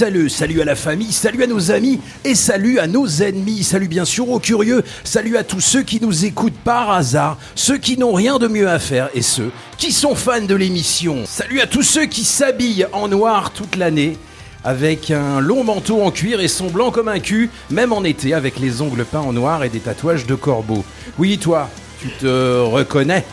[0.00, 3.86] Salut salut à la famille, salut à nos amis et salut à nos ennemis, salut
[3.86, 7.98] bien sûr aux curieux, salut à tous ceux qui nous écoutent par hasard, ceux qui
[7.98, 11.24] n'ont rien de mieux à faire et ceux qui sont fans de l'émission.
[11.26, 14.16] Salut à tous ceux qui s'habillent en noir toute l'année
[14.64, 18.32] avec un long manteau en cuir et sont blancs comme un cul, même en été
[18.32, 20.82] avec les ongles peints en noir et des tatouages de corbeau.
[21.18, 21.68] Oui toi,
[22.00, 23.26] tu te reconnais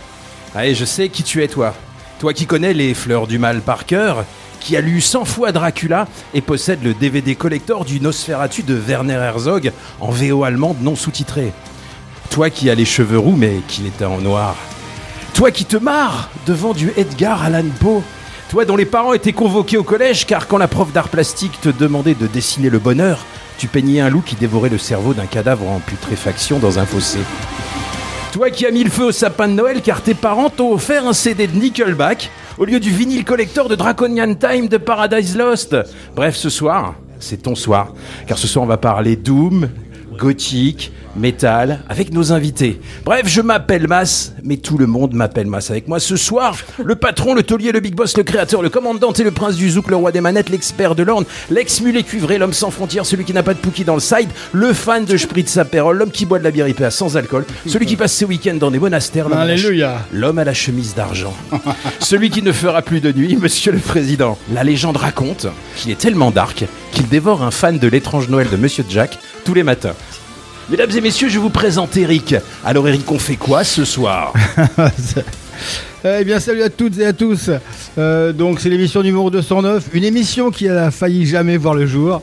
[0.54, 1.74] Allez, je sais qui tu es toi.
[2.20, 4.26] Toi qui connais les fleurs du mal par cœur,
[4.68, 9.14] qui a lu 100 fois Dracula et possède le DVD collector du Nosferatu de Werner
[9.14, 11.54] Herzog en VO allemande non sous-titré.
[12.32, 14.58] Toi qui as les cheveux roux mais qui était en noir.
[15.34, 18.04] Toi qui te marres devant du Edgar Allan Poe.
[18.50, 21.70] Toi dont les parents étaient convoqués au collège car quand la prof d'art plastique te
[21.70, 23.20] demandait de dessiner le bonheur,
[23.58, 27.20] tu peignais un loup qui dévorait le cerveau d'un cadavre en putréfaction dans un fossé.
[28.34, 31.08] Toi qui as mis le feu au sapin de Noël car tes parents t'ont offert
[31.08, 35.76] un CD de Nickelback au lieu du vinyle collector de Draconian Time de Paradise Lost.
[36.16, 37.94] Bref, ce soir, c'est ton soir.
[38.28, 39.70] Car ce soir, on va parler Doom,
[40.18, 42.80] gothique, métal, avec nos invités.
[43.06, 45.70] Bref, je m'appelle Mas, mais tout le monde m'appelle Mas.
[45.72, 49.12] Avec moi ce soir, le patron, le taulier, le big boss, le créateur, le commandant
[49.14, 52.54] et le prince du zouk, le roi des manettes, l'expert de l'orne, l'ex-mulet cuivré, l'homme
[52.54, 55.58] sans frontières, celui qui n'a pas de pookie dans le side, le fan de Spritz
[55.58, 58.56] Aperol, l'homme qui boit de la bière IPA sans alcool, celui qui passe ses week-ends
[58.56, 60.06] dans des monastères, l'homme à la ch- Alléluia.
[60.14, 61.34] L'homme à la chemise d'argent.
[62.00, 64.38] Celui qui ne fera plus de nuit, monsieur le président.
[64.54, 68.58] La légende raconte qu'il est tellement dark qu'il dévore un fan de l'étrange Noël de
[68.58, 69.94] monsieur Jack tous les matins.
[70.70, 72.36] Mesdames et messieurs, je vous présente Eric.
[72.66, 74.34] Alors Eric, on fait quoi ce soir?
[76.06, 77.50] Eh bien, salut à toutes et à tous.
[77.98, 82.22] Euh, donc, c'est l'émission numéro 209, une émission qui a failli jamais voir le jour.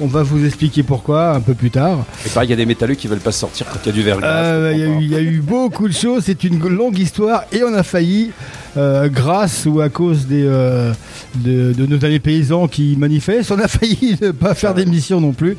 [0.00, 2.04] On va vous expliquer pourquoi un peu plus tard.
[2.24, 3.92] Et pareil, il y a des métalleux qui veulent pas sortir quand il y a
[3.92, 4.28] du verglas.
[4.44, 6.98] Euh, Il y, a eu- il y a eu beaucoup de choses, c'est une longue
[6.98, 8.30] histoire et on a failli,
[8.76, 10.92] euh, grâce ou à cause des, euh,
[11.34, 15.32] de, de nos amis paysans qui manifestent, on a failli ne pas faire d'émission non
[15.32, 15.56] plus.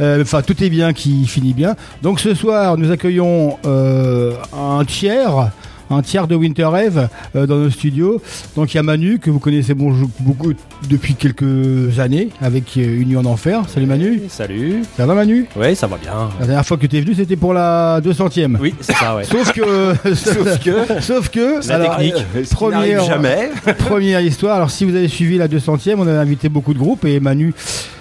[0.00, 1.74] Enfin, tout est bien qui finit bien.
[2.02, 5.50] Donc ce soir, nous accueillons un tiers.
[5.90, 8.20] Un tiers de Winter Eve euh, dans nos studios.
[8.56, 10.52] Donc il y a Manu que vous connaissez bon- beaucoup
[10.88, 13.62] depuis quelques années avec euh, Une nuit en enfer.
[13.68, 14.22] Salut Manu.
[14.28, 14.82] Salut.
[14.96, 15.46] Ça va Manu?
[15.56, 16.28] Ouais, ça va bien.
[16.40, 18.56] La dernière fois que tu es venu, c'était pour la 200e.
[18.60, 19.24] Oui, c'est ça, ouais.
[19.24, 22.14] Sauf que, Sauf que- sauf que, La alors, technique.
[22.36, 23.50] euh, première, jamais.
[23.78, 24.56] première histoire.
[24.56, 27.54] Alors, si vous avez suivi la 200e, on avait invité beaucoup de groupes et Manu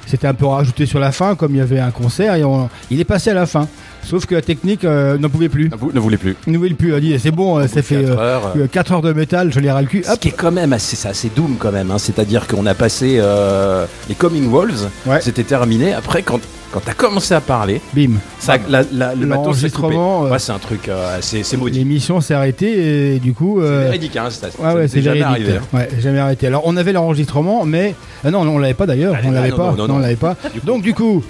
[0.05, 2.69] s'était un peu rajouté sur la fin, comme il y avait un concert et on-
[2.91, 3.67] il est passé à la fin.
[4.07, 5.69] Sauf que la technique euh, n'en pouvait plus.
[5.77, 6.35] Vous ne voulez plus.
[6.47, 6.89] Il ne voulait plus.
[6.89, 8.67] Elle a dit, c'est bon, euh, ça fait quatre heures, euh.
[8.71, 10.03] 4 heures de métal, je l'ai ras le cul.
[10.03, 11.91] Ce qui est quand même assez, c'est assez doom quand même.
[11.91, 11.97] hein.
[11.97, 15.19] C'est-à-dire qu'on a passé euh, les Coming Wolves, Ouais.
[15.21, 15.93] c'était terminé.
[15.93, 16.39] Après, quand,
[16.71, 18.15] quand t'as commencé à parler, Bim.
[18.39, 19.93] ça, la, la- le matos s'est coupé.
[19.95, 21.79] L'enregistrement, euh, Ouais, c'est un truc, euh, c'est c'est maudit.
[21.79, 23.59] L'émission s'est arrêtée et du coup.
[23.61, 25.47] C'est euh, véridique, hein, c'est Ouais, ouais, c'est jamais véridique.
[25.47, 25.59] arrivé.
[25.59, 25.77] hein.
[25.77, 26.47] Ouais, jamais arrêté.
[26.47, 29.15] Alors, on avait l'enregistrement, mais ah non, on l'avait pas d'ailleurs.
[29.15, 29.63] Allez, On l'avait non, pas.
[29.71, 29.99] non, non, on non.
[29.99, 30.35] l'avait pas.
[30.65, 31.23] Donc du coup,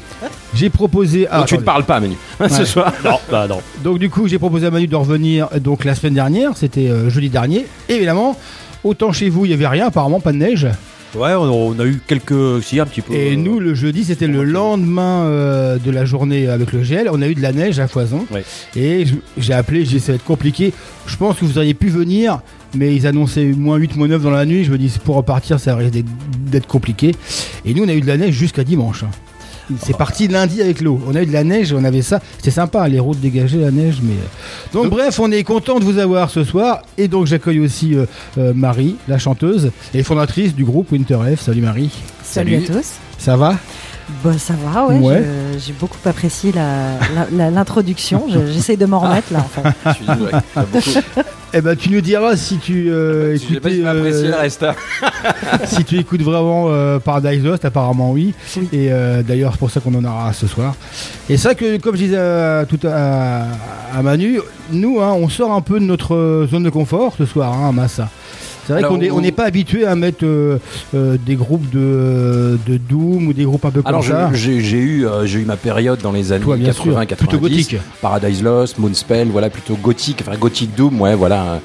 [0.56, 1.28] j'ai proposé.
[1.30, 2.16] Ah, Donc, tu ne parles pas, Manu,
[2.50, 2.92] ce soir.
[3.06, 3.60] Non, bah non.
[3.84, 6.52] Donc du coup, j'ai proposé à Manu de revenir euh, donc la semaine dernière.
[6.58, 7.68] C'était euh, jeudi dernier.
[7.90, 8.36] Évidemment,
[8.84, 9.88] autant chez vous, il y avait rien.
[9.88, 10.68] Apparemment, pas de neige.
[11.16, 12.62] Ouais, on, a eu quelques.
[12.64, 13.14] Si, un petit peu.
[13.14, 17.10] Et euh, nous, le jeudi, c'était le lendemain euh, de la journée avec le gel.
[17.12, 18.26] On a eu de la neige à foison.
[18.32, 18.44] Ouais.
[18.76, 19.06] Et
[19.38, 20.74] j'ai appelé, j'ai dit ça va être compliqué.
[21.08, 22.40] Je pense que vous auriez pu venir,
[22.76, 24.64] mais ils annonçaient moins 8, moins 9 dans la nuit.
[24.66, 26.06] Je me dis, pour repartir, ça risque d'être-
[26.52, 27.16] d'être compliqué.
[27.66, 29.04] Et nous, on a eu de la neige jusqu'à dimanche.
[29.82, 31.00] C'est parti lundi avec l'eau.
[31.08, 32.20] On a eu de la neige, on avait ça.
[32.38, 34.00] C'était sympa, les routes dégagées, la neige.
[34.02, 34.74] Mais euh.
[34.74, 36.82] donc bref, on est content de vous avoir ce soir.
[36.98, 38.06] Et donc j'accueille aussi euh,
[38.38, 41.42] euh, Marie, la chanteuse et fondatrice du groupe Winter F.
[41.42, 41.92] Salut Marie.
[42.24, 42.94] Salut, à tous.
[43.18, 43.56] Ça va?
[44.24, 45.24] Bah, ça va, ouais.
[45.60, 48.24] J'ai beaucoup apprécié la- la- la- l'introduction.
[48.30, 49.40] Je- J'essaie de m'en remettre là.
[49.40, 49.70] En fait.
[49.86, 51.24] Je suis dit, ouais, t'as beaucoup-
[51.54, 54.64] Eh ben tu nous diras si tu euh, sais pas si apprécier euh, le reste.
[54.64, 54.76] hein.
[55.66, 58.34] si tu écoutes vraiment euh, Paradise Lost, apparemment oui.
[58.58, 58.68] Oui.
[58.74, 60.76] Et euh, d'ailleurs, c'est pour ça qu'on en aura ce soir.
[61.30, 63.44] Et c'est vrai que, comme je disais à, tout à,
[63.98, 64.40] à Manu,
[64.72, 67.72] nous, hein, on sort un peu de notre zone de confort ce soir, hein, à
[67.72, 68.10] Massa.
[68.68, 70.60] C'est vrai qu'on n'est on pas habitué à mettre euh,
[70.94, 74.30] euh, des groupes de, de Doom ou des groupes un peu comme Alors ça.
[74.34, 77.06] j'ai j'ai eu, euh, j'ai eu ma période dans les années Toi, bien sûr, 80,
[77.06, 77.16] 90.
[77.28, 77.78] plutôt gothique.
[78.02, 81.58] Paradise Lost, Moonspell, voilà plutôt gothique, enfin gothic Doom, ouais, voilà euh,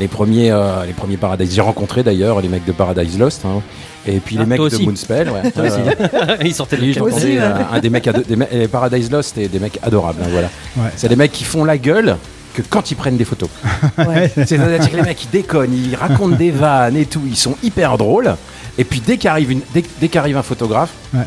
[0.00, 1.54] les premiers, euh, les premiers Paradise.
[1.54, 3.62] J'ai rencontré d'ailleurs les mecs de Paradise Lost, hein,
[4.06, 4.84] et puis Ah, les mecs de.
[4.84, 5.50] Moonspell, ouais.
[5.52, 5.80] Toi Ouais, aussi.
[5.80, 6.38] ouais.
[6.44, 7.00] Il sortait Oui, de
[7.38, 8.08] euh, un des mecs,
[8.52, 10.48] des Paradise Lost et des mecs adorables, hein, voilà.
[10.76, 10.90] Ouais.
[10.96, 12.16] C'est des mecs qui font la gueule
[12.62, 13.48] que quand ils prennent des photos.
[13.98, 14.30] Ouais.
[14.34, 17.98] C'est-à-dire que les mecs ils déconnent, ils racontent des vannes et tout, ils sont hyper
[17.98, 18.36] drôles.
[18.76, 21.26] Et puis dès qu'arrive une, dès, dès qu'arrive un photographe, Ouais.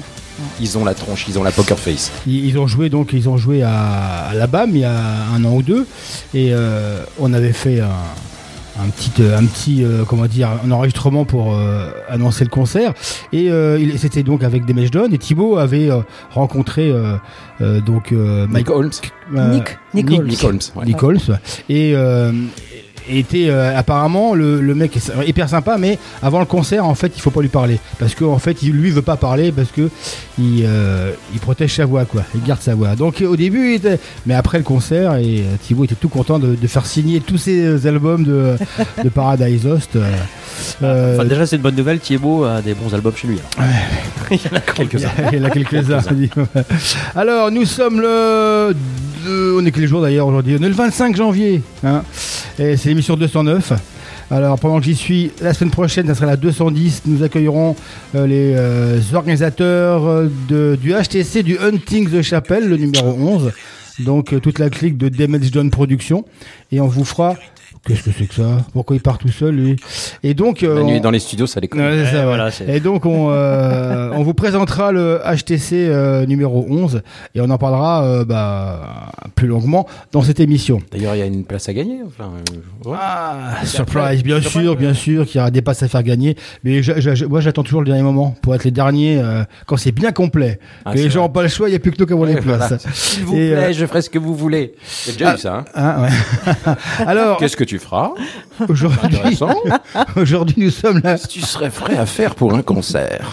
[0.59, 2.11] ils ont la tronche, ils ont la poker face.
[2.25, 4.95] Ils, ont joué donc ils ont joué à, à la BAM il y a
[5.35, 5.85] un an ou deux
[6.33, 7.89] et euh, on avait fait un,
[8.85, 12.93] un petit euh, un petit euh, comment dire un enregistrement pour euh, annoncer le concert
[13.31, 16.01] et euh, c'était donc avec des Don et Thibaut avait euh,
[16.31, 17.15] rencontré euh,
[17.61, 18.91] euh, donc euh, Mike Holmes.
[19.35, 20.27] euh, Nick, Nick Holmes.
[20.27, 20.59] Nick Holmes.
[20.75, 20.85] ouais.
[20.85, 21.19] Nick Holmes,
[21.69, 22.31] et euh,
[23.09, 27.11] était euh, apparemment le, le mec est hyper sympa mais avant le concert en fait
[27.15, 29.69] il faut pas lui parler parce que en fait il, lui veut pas parler parce
[29.71, 29.89] que
[30.37, 33.75] il, euh, il protège sa voix quoi il garde sa voix donc au début il
[33.75, 37.19] était mais après le concert et euh, Thibaut était tout content de, de faire signer
[37.21, 38.55] tous ses albums de,
[39.03, 41.99] de Paradise Lost euh, Enfin, déjà, c'est une bonne nouvelle.
[41.99, 43.39] Thibaut a des bons albums chez lui.
[43.57, 43.71] alors.
[44.31, 45.09] Il y en a quelques-uns.
[45.31, 45.99] Il y en a quelques-uns.
[47.15, 48.75] Alors, nous sommes le.
[49.57, 50.57] on est quel jour d'ailleurs aujourd'hui?
[50.59, 51.61] On est le 25 janvier.
[51.83, 52.03] hein.
[52.59, 53.73] et c'est l'émission 209.
[54.29, 57.03] Alors, pendant que j'y suis, la semaine prochaine, ça sera la 210.
[57.05, 57.75] Nous accueillerons
[58.15, 63.51] euh, les euh, organisateurs euh, du HTC, du Hunting the Chapel, le numéro 11.
[63.99, 66.25] Donc, toute la clique de Damage Done Production.
[66.71, 67.35] Et on vous fera.
[67.87, 69.75] Qu'est-ce que c'est que ça Pourquoi il part tout seul, lui
[70.21, 70.61] Et donc.
[70.61, 71.81] euh, La on- nuit dans les studios, ça déconne.
[71.81, 75.87] Ouais, c'est ça, Ouais, voilà, c'est- Et donc on, euh, on vous présentera le HTC
[75.89, 77.01] euh, numéro 11
[77.33, 80.79] et on en parlera euh, bah, plus longuement dans cette émission.
[80.91, 81.97] D'ailleurs, il y a une place à gagner.
[82.05, 82.29] Enfin,
[82.85, 82.97] euh, ouais.
[83.01, 86.37] Ah, surprise, bien sûr, bien sûr qu'il y aura des passes à faire gagner.
[86.63, 89.43] Mais je- je- je- moi j'attends toujours le dernier moment pour être les derniers euh,
[89.65, 90.59] quand c'est bien complet.
[90.85, 92.05] Ah, que les c'est gens n'ont pas le choix, il n'y a plus que nous
[92.05, 92.67] qui avons les voilà.
[92.67, 92.85] places.
[92.93, 94.73] S'il vous Et, plaît, euh, je ferai ce que vous voulez.
[95.07, 95.35] J'ai déjà Ah.
[95.35, 95.55] eu ça.
[95.55, 95.65] hein.
[95.73, 96.73] Hein, ouais.
[97.07, 98.11] Alors Qu'est-ce que tu feras
[98.69, 99.19] aujourd'hui,
[100.15, 101.17] aujourd'hui nous sommes là.
[101.17, 103.31] Si tu serais prêt à faire pour un concert.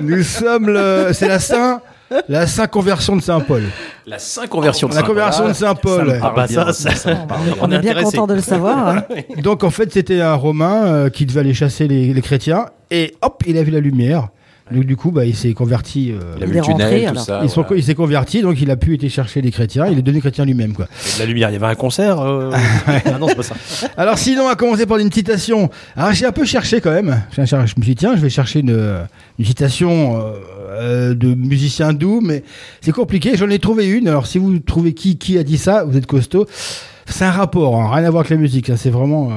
[0.00, 1.80] Nous sommes le, c'est la Saint,
[2.28, 3.62] la Saint conversion de Saint-Paul.
[4.06, 6.18] La 5 conversion de La conversion de Saint-Paul.
[6.22, 7.26] Ah bah ça, ça-.
[7.60, 8.04] On est bien intéressé.
[8.16, 8.88] content de le savoir.
[8.88, 9.04] hein.
[9.42, 13.14] Donc en fait c'était un Romain euh, qui devait aller chasser les, les chrétiens et
[13.22, 14.28] hop il a vu la lumière.
[14.70, 16.12] Donc du coup bah, il s'est converti.
[16.12, 17.22] euh, Il a vu le tunnel, tout alors.
[17.24, 17.40] ça.
[17.42, 17.76] ils sont- voilà.
[17.76, 19.86] il s'est converti donc il a pu aller chercher les chrétiens.
[19.86, 20.86] Il est devenu chrétien lui-même quoi.
[20.86, 22.20] De la lumière, il y avait un concert.
[22.20, 22.50] euh,
[22.86, 23.54] Ah non, c'est pas ça.
[23.96, 25.70] Alors sinon on va commencer par une citation.
[25.96, 27.22] Alors j'ai un peu cherché quand même.
[27.36, 29.06] Je me suis dit tiens je vais chercher une,
[29.38, 30.32] une citation euh,
[30.70, 32.42] euh, de musicien doux mais
[32.80, 33.36] c'est compliqué.
[33.36, 34.08] J'en ai trouvé une.
[34.08, 36.46] Alors si vous trouvez qui qui a dit ça vous êtes costaud.
[37.06, 38.68] C'est un rapport hein, rien à voir avec la musique.
[38.70, 39.34] hein, C'est vraiment euh,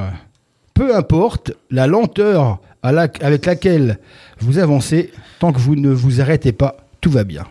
[0.74, 4.00] peu importe la lenteur à la- avec laquelle
[4.40, 7.44] vous avancez tant que vous ne vous arrêtez pas tout va bien.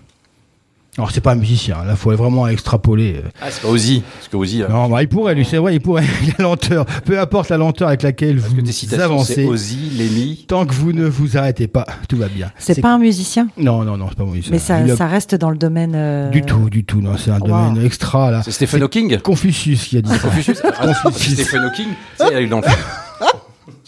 [0.98, 1.84] Alors c'est pas un musicien.
[1.84, 3.14] Là faut vraiment extrapoler.
[3.24, 4.02] euh, Ah, c'est pas Ozzy.
[4.16, 6.04] Parce que Ozzy, euh, non, bah, il pourrait, lui, c'est vrai, il pourrait.
[6.38, 10.44] la lenteur, peu importe la lenteur avec laquelle parce vous citations, c'est avancez, Ozzy, Lemmy.
[10.48, 12.50] tant que vous ne vous arrêtez pas, tout va bien.
[12.58, 14.34] C'est pas un musicien, Non, non, non, c'est pas moi.
[14.50, 15.92] mais ça, ça reste dans le domaine.
[15.94, 17.46] euh, Du tout, du tout, non, c'est un Wow.
[17.46, 18.42] domaine extra, là.
[18.42, 19.18] C'est Stephen Hawking?
[19.20, 20.18] Confucius qui a dit ça.
[20.18, 21.34] Confucius Ah, Confucius.
[21.40, 21.86] Stephen Hawking,
[22.18, 22.70] sais, il a eu l'enfant.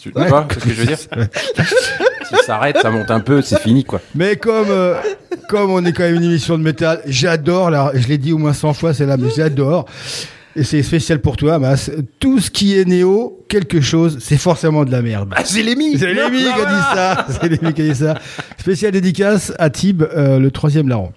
[0.03, 0.27] Tu Ouais.
[0.27, 1.07] vois ce que je veux dire Si
[2.35, 4.01] ça s'arrête, ça monte un peu, c'est fini, quoi.
[4.15, 4.95] Mais comme, euh,
[5.49, 8.37] comme on est quand même une émission de métal, j'adore, là, je l'ai dit au
[8.37, 9.85] moins 100 fois, c'est là, mais j'adore.
[10.55, 11.89] Et c'est spécial pour toi, Mas.
[12.19, 15.33] Tout ce qui est néo, quelque chose, c'est forcément de la merde.
[15.35, 17.25] Ah, c'est Lemmy C'est Lémi qui a dit ça.
[17.27, 18.19] C'est Lémi qui a dit ça.
[18.59, 21.11] Spécial dédicace à Tib, euh, le troisième larron.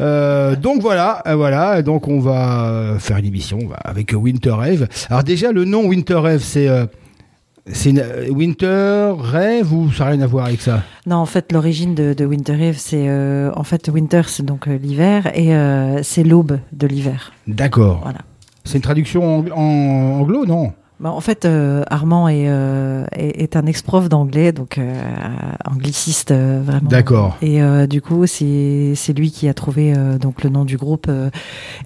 [0.00, 1.80] Euh, donc voilà, euh, voilà.
[1.82, 4.88] Donc on va euh, faire une émission avec Winter Rave.
[5.10, 6.86] Alors déjà le nom Winter Rave, c'est euh,
[7.66, 10.82] c'est euh, Winter Rave ou ça n'a rien à voir avec ça?
[11.06, 14.66] Non, en fait, l'origine de, de Winter Eve, c'est euh, en fait Winter, c'est donc
[14.66, 17.32] euh, l'hiver et euh, c'est l'aube de l'hiver.
[17.46, 18.00] D'accord.
[18.02, 18.20] Voilà.
[18.64, 20.72] C'est une traduction en anglo, non?
[21.02, 24.94] Bah, en fait, euh, Armand est, euh, est, est un ex-prof d'anglais, donc euh,
[25.64, 26.88] angliciste euh, vraiment.
[26.88, 27.36] D'accord.
[27.42, 31.06] Et euh, du coup, c'est lui qui a trouvé euh, donc le nom du groupe.
[31.08, 31.30] euh,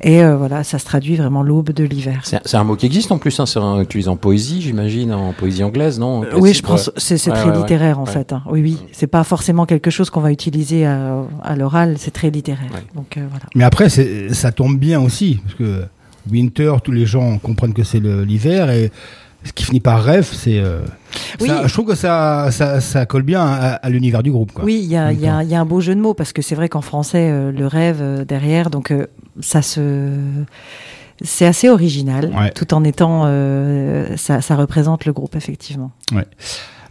[0.02, 2.20] et euh, voilà, ça se traduit vraiment l'aube de l'hiver.
[2.24, 5.32] C'est un mot qui existe en plus, hein, c'est un- utilisé en poésie, j'imagine, en
[5.32, 6.92] poésie anglaise, non oui, je pense ouais.
[6.98, 7.58] c'est Ouais, très ouais, ouais.
[7.62, 8.32] littéraire en fait.
[8.34, 8.42] hein.
[8.50, 11.96] Oui, oui, c'est pas forcément quelque chose qu'on va utiliser à, à l'oral.
[11.98, 12.68] C'est très littéraire.
[12.74, 12.84] Ouais.
[12.94, 13.46] Donc euh, voilà.
[13.54, 15.84] Mais après, ça tombe bien aussi, parce que
[16.30, 18.90] winter, tous les gens comprennent que c'est l'hiver, et
[19.44, 20.58] ce qui finit par rêve, c'est.
[20.58, 20.80] euh,
[21.40, 21.48] Oui.
[21.64, 24.52] je trouve que ça, ça, ça colle bien à, à l'univers du groupe.
[24.52, 24.64] Quoi.
[24.64, 26.68] Oui, il y y, y a un beau jeu de mots parce que c'est vrai
[26.68, 28.92] qu'en français, euh, le rêve euh, derrière, donc
[29.40, 30.10] ça se.
[31.22, 32.50] C'est assez original, Ouais.
[32.50, 33.22] tout en étant.
[34.16, 35.90] ça, ça représente le groupe, effectivement.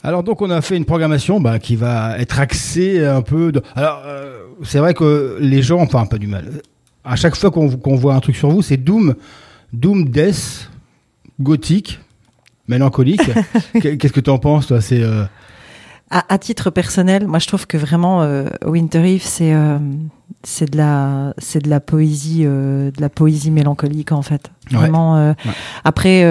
[0.04, 3.52] Alors donc on a fait une programmation bah, qui va être axée un peu.
[3.52, 3.62] De...
[3.76, 6.62] Alors euh, c'est vrai que les gens, enfin pas du mal.
[7.06, 9.16] À chaque fois qu'on voit un truc sur vous, c'est Doom,
[9.74, 10.70] Doom Death,
[11.40, 12.00] gothique,
[12.68, 13.22] mélancolique.
[13.82, 14.82] Qu'est- Qu'est-ce que tu en penses toi?
[14.82, 15.24] C'est euh,
[16.10, 19.78] À, à titre personnel, moi je trouve que vraiment euh, Winter Eve, c'est euh,
[20.44, 24.52] c'est de la c'est de la poésie de la poésie mélancolique en fait.
[24.72, 25.30] Vraiment.
[25.30, 25.36] Ouais.
[25.84, 26.24] Après,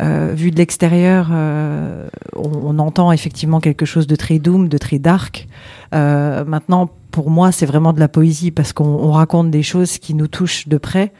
[0.00, 4.78] euh, vu de l'extérieur, euh, on, on entend effectivement quelque chose de très doom, de
[4.78, 5.46] très dark.
[5.94, 9.98] Euh, maintenant, pour moi, c'est vraiment de la poésie parce qu'on on raconte des choses
[9.98, 11.12] qui nous touchent de près,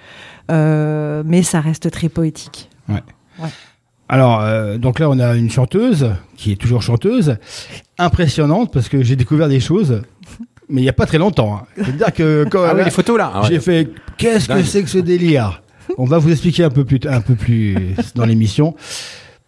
[0.50, 2.68] euh, mais ça reste très poétique.
[4.08, 7.36] Alors, euh, donc là, on a une chanteuse qui est toujours chanteuse,
[7.98, 10.02] impressionnante parce que j'ai découvert des choses,
[10.68, 11.56] mais il n'y a pas très longtemps.
[11.56, 11.62] hein.
[11.76, 13.30] C'est-à-dire que quand Ah oui, là, les photos là.
[13.34, 13.48] ah ouais.
[13.48, 13.88] j'ai fait
[14.18, 15.62] qu'est-ce que c'est que ce délire?
[15.98, 17.76] On va vous expliquer un peu plus, un peu plus
[18.14, 18.74] dans l'émission.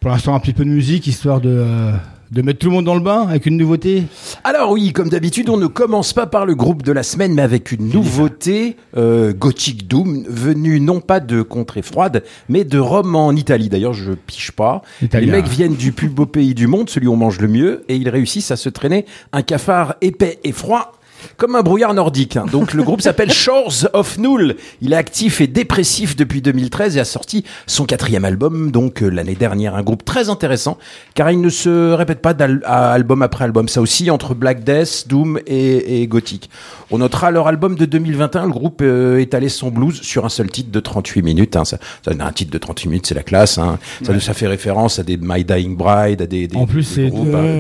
[0.01, 1.93] Pour l'instant, un petit peu de musique histoire de, euh,
[2.31, 4.05] de mettre tout le monde dans le bain avec une nouveauté.
[4.45, 7.43] Alors oui, comme d'habitude, on ne commence pas par le groupe de la semaine, mais
[7.43, 13.15] avec une nouveauté euh, Gothic Doom, venue non pas de contrées froides, mais de Rome
[13.17, 13.69] en Italie.
[13.69, 14.83] D'ailleurs, je piche pas.
[15.03, 15.27] Italien.
[15.27, 17.85] Les mecs viennent du plus beau pays du monde, celui où on mange le mieux,
[17.89, 20.93] et ils réussissent à se traîner un cafard épais et froid.
[21.37, 22.37] Comme un brouillard nordique.
[22.37, 22.47] hein.
[22.51, 24.57] Donc le groupe s'appelle Shores of Null.
[24.81, 29.09] Il est actif et dépressif depuis 2013 et a sorti son quatrième album, donc euh,
[29.09, 29.75] l'année dernière.
[29.75, 30.79] Un groupe très intéressant,
[31.15, 33.69] car il ne se répète pas d'album après album.
[33.69, 36.49] Ça aussi entre Black Death, Doom et, et Gothic.
[36.91, 38.47] On notera leur album de 2021.
[38.47, 41.57] Le groupe euh, étalait son blues sur un seul titre de 38 minutes.
[41.57, 41.65] hein.
[41.65, 43.59] Ça, ça, un titre de 38 minutes, c'est la classe.
[43.59, 43.79] hein.
[44.03, 47.11] Ça, ça fait référence à des My Dying Bride, à des, des En plus, hein.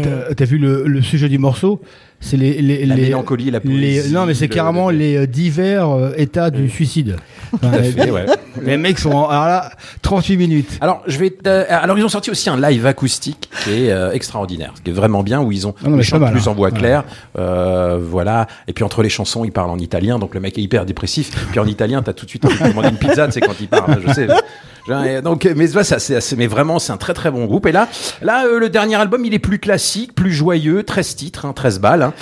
[0.03, 1.81] t'as t'as vu le, le sujet du morceau?
[2.21, 4.97] C'est les, les, La les- mélancolie, la les- poésie, Non, mais c'est le- carrément le-
[4.97, 7.17] les euh, divers euh, états du suicide.
[7.51, 8.27] Tout à fait, ouais.
[8.65, 9.71] Les mecs sont en, alors là
[10.03, 10.79] 38 minutes.
[10.81, 11.31] Alors, je vais.
[11.31, 14.95] te- alors, ils ont sorti aussi un live acoustique qui est euh, extraordinaire, qui est
[14.95, 16.51] vraiment bien, où ils ont Ah non, mais ils c'est pas chantent mal, plus hein.
[16.51, 16.79] en voix Ouais.
[16.79, 17.05] claire,
[17.39, 18.47] euh, voilà.
[18.67, 21.31] Et puis entre les chansons, ils parlent en italien, donc le mec est hyper dépressif.
[21.51, 23.69] Puis en italien, t'as tout de suite envie de commander une pizza, c'est quand il
[23.69, 24.01] parle.
[24.07, 24.27] Je sais.
[25.23, 27.67] Donc, mais ça, c'est assez- mais vraiment, c'est un très très bon groupe.
[27.67, 27.89] Et là,
[28.23, 31.81] là, euh, le dernier album, il est plus classique, plus joyeux, 13 titres, hein, 13
[31.81, 32.16] balles hein, euh,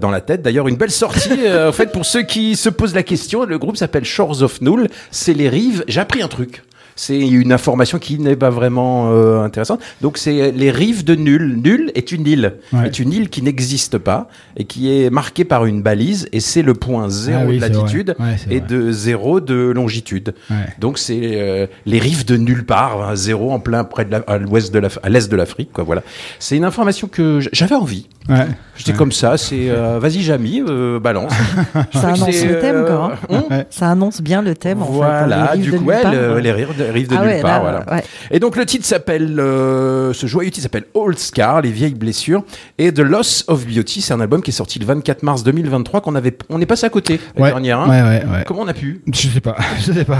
[0.00, 0.42] dans la tête.
[0.42, 1.30] D'ailleurs, une belle sortie.
[1.46, 4.60] euh, en fait, pour ceux qui se posent la question, le groupe s'appelle Shores of
[4.60, 4.88] Null.
[5.10, 5.84] C'est les rives.
[5.88, 6.62] J'ai appris un truc.
[7.02, 9.80] C'est une information qui n'est pas vraiment euh, intéressante.
[10.02, 11.56] Donc, c'est les rives de Null.
[11.64, 12.88] Null est une île, Ouais.
[12.88, 14.28] est une île qui n'existe pas
[14.58, 16.28] et qui est marquée par une balise.
[16.32, 18.14] Et c'est le point zéro Ah oui, de latitude.
[18.18, 18.68] Ouais, et vrai.
[18.68, 20.34] de zéro de longitude.
[20.50, 20.56] Ouais.
[20.78, 24.18] Donc c'est euh, les rives de nulle part, hein, zéro en plein près de la,
[24.26, 25.84] à l'ouest de la, à l'est de l'Afrique, quoi.
[25.84, 26.02] Voilà.
[26.38, 28.08] C'est une information que j'avais envie.
[28.28, 28.46] Ouais.
[28.76, 29.38] J'étais comme ça.
[29.38, 31.32] C'est euh, vas-y, Jamy, euh, balance.
[31.94, 33.12] Ça annonce le thème, euh, quoi.
[33.30, 33.64] hein.
[33.70, 34.92] Ça annonce bien le thème, en fait.
[34.92, 37.62] voilà, hein, les rives du coup, les rives de, rives de Ah nulle ouais, part,
[37.64, 37.92] là, voilà.
[37.98, 38.04] ouais.
[38.30, 42.42] Et donc le titre s'appelle, euh, ce joyeux titre s'appelle Old Scar, les vieilles blessures,
[42.78, 44.00] et The Loss of Beauty.
[44.02, 46.86] C'est un album qui est sorti le 24 mars 2023 qu'on avait, on est passé
[46.86, 47.48] à côté la Ouais.
[47.50, 47.80] dernière.
[47.80, 47.88] hein.
[47.88, 48.44] ouais, ouais, ouais.
[48.46, 49.56] Comment on a pu Je sais pas,
[49.86, 50.18] je sais pas.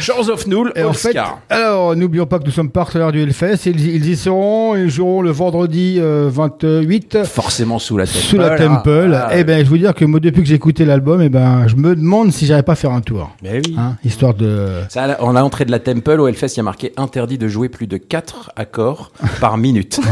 [0.00, 1.40] Shores of Null, Et Old en fait, Scar.
[1.50, 3.66] alors n'oublions pas que nous sommes partenaires du Hellfest.
[3.66, 8.18] Ils, ils y seront, ils joueront le vendredi euh, 28 Forcément sous la temple.
[8.18, 9.14] sous la Temple.
[9.14, 11.66] Ah, Eh ben, je vous dire que moi, depuis que j'ai écouté l'album, eh ben,
[11.68, 13.74] je me demande si j'arrive pas à faire un tour, Mais oui.
[13.78, 14.68] hein, histoire de.
[14.88, 17.38] Ça, à la- en l'entrée de la Temple, au Hellfest, il y a marqué interdit
[17.38, 20.00] de jouer plus de 4 accords par minute.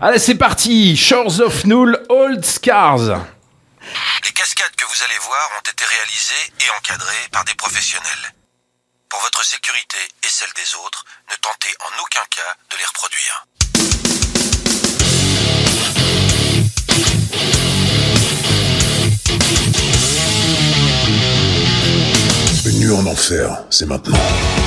[0.00, 3.26] Allez, c'est parti Shores of Null, Old Scars.
[4.24, 8.34] Les cascades que vous allez voir ont été réalisées et encadrées par des professionnels.
[9.08, 13.46] Pour votre sécurité et celle des autres, ne tentez en aucun cas de les reproduire.
[22.94, 24.63] En enfer, c'est maintenant.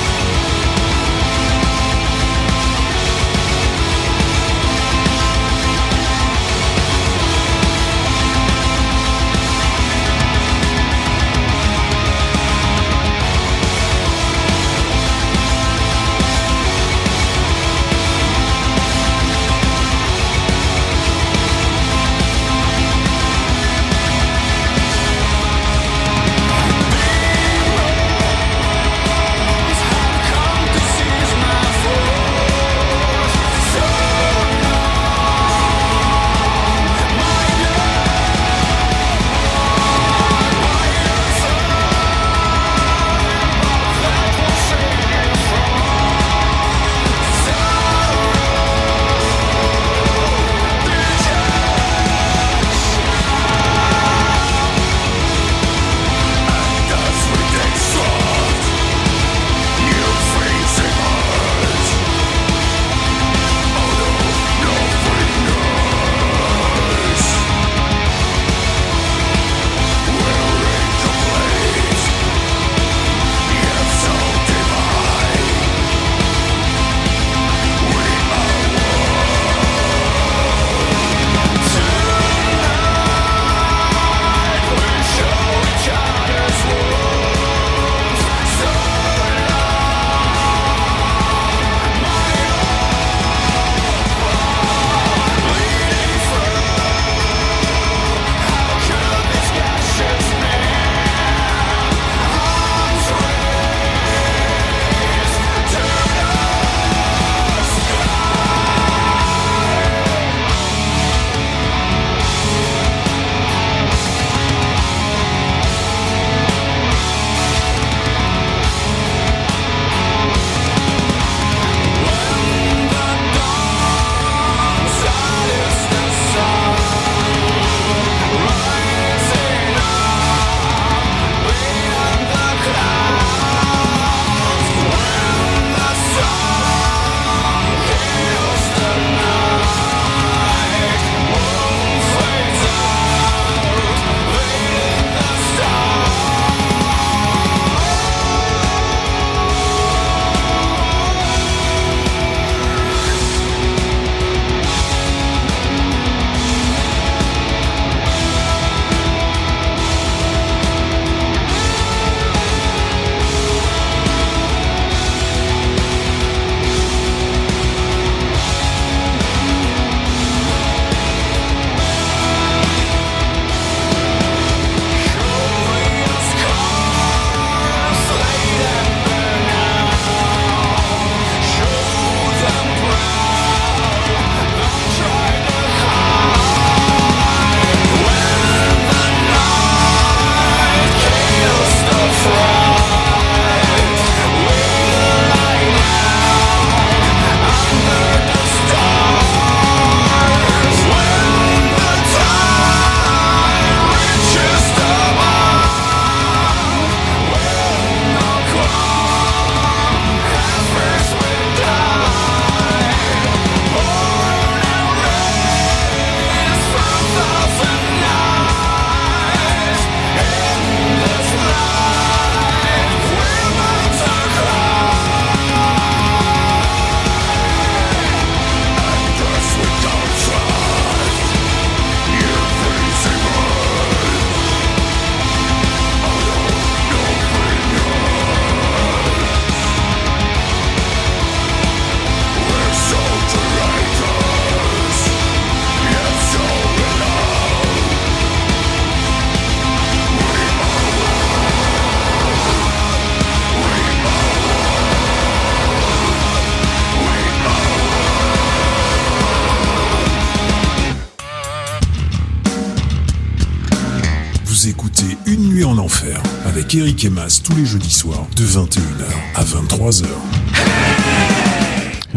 [266.98, 270.47] Avec Eric et Mas tous les jeudis soirs de 21h à 23h.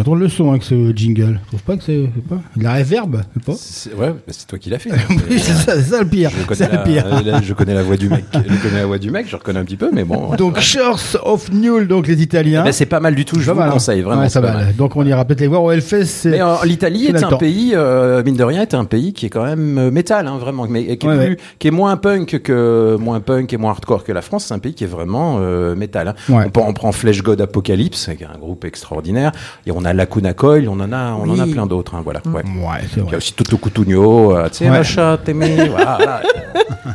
[0.04, 1.40] J'entends le son avec ce jingle.
[1.44, 2.10] Je trouve pas que c'est.
[2.28, 2.38] pas.
[2.60, 3.52] La réverb, pas.
[3.98, 4.90] Ouais, c'est toi qui l'as fait.
[5.30, 6.32] C'est ça, le pire.
[6.32, 7.06] Je connais, le pire.
[7.08, 8.26] la, la- je connais la voix du mec.
[8.34, 10.36] Je connais la voix du mec, je reconnais un petit peu, mais bon.
[10.36, 12.62] Donc, Shores of Newell, donc les Italiens.
[12.64, 13.74] Eh ben, c'est pas mal du tout, je Pas vous mal, hein.
[13.74, 14.22] conseille, vraiment.
[14.22, 14.54] Ouais, c'est ça pas va.
[14.66, 14.76] mal.
[14.76, 16.26] Donc, on ira peut-être les voir au Hellfest.
[16.26, 19.28] Mais euh, l'Italie est le un pays, euh, mine de rien, est un pays qui
[19.28, 21.38] est quand même euh, métal, hein, vraiment, mais qui, est Ouais, plus- ouais.
[21.60, 24.46] qui est moins punk que moins punk et moins hardcore que la France.
[24.46, 26.08] C'est un pays qui est vraiment euh, métal.
[26.10, 26.16] hein.
[26.30, 29.32] On, prend, on prend Flesh God Apocalypse, qui est un groupe extraordinaire,
[29.66, 31.96] et on a Lacuna Coil, on en a, on en a plein d'autres.
[31.96, 32.22] hein, voilà.
[32.26, 32.44] Ouais.
[32.44, 33.18] Ouais, c'est Il y a vrai.
[33.18, 34.82] aussi Toto Cutugno, euh, tu sais, Ouais.
[34.82, 34.82] voilà.
[35.70, 36.22] voilà.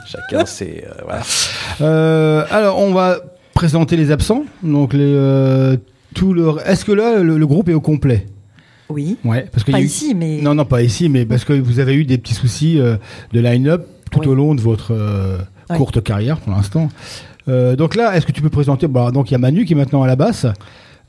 [0.06, 1.22] Chacun, c'est euh, voilà.
[1.80, 3.18] Euh, alors, on va
[3.54, 4.44] présenter les absents.
[4.62, 5.00] Donc, les.
[5.02, 5.76] euh,
[6.14, 6.54] tout le...
[6.64, 8.26] Est-ce que là, le, le groupe est au complet?
[8.88, 9.16] Oui.
[9.24, 10.40] Ouais, parce que Pas il y a eu- ici, mais.
[10.40, 12.96] Non, non, pas ici, mais parce que vous avez eu des petits soucis euh,
[13.32, 14.26] de line-up tout Oui.
[14.28, 15.38] au long de votre euh,
[15.70, 15.76] Oui.
[15.76, 16.88] courte carrière pour l'instant.
[17.48, 18.86] Euh, donc là, est-ce que tu peux présenter?
[18.88, 20.46] Bah, Donc il y a Manu qui est maintenant à la basse.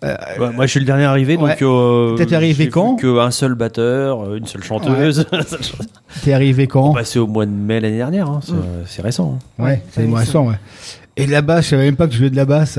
[0.04, 1.52] Euh, Bah, moi, je suis le dernier arrivé, Ouais.
[1.52, 1.62] donc.
[1.64, 5.26] Euh, T'es arrivé j'ai quand vu Qu'un seul batteur, euh, une seule chanteuse.
[6.24, 8.54] T'es arrivé quand Passé au mois de mai l'année dernière, hein, c'est
[8.86, 9.40] c'est récent.
[9.60, 9.64] hein.
[9.64, 10.56] Ouais, c'est c'est- récent, ouais.
[11.16, 12.78] Et la basse, je savais même pas que je jouais de la basse.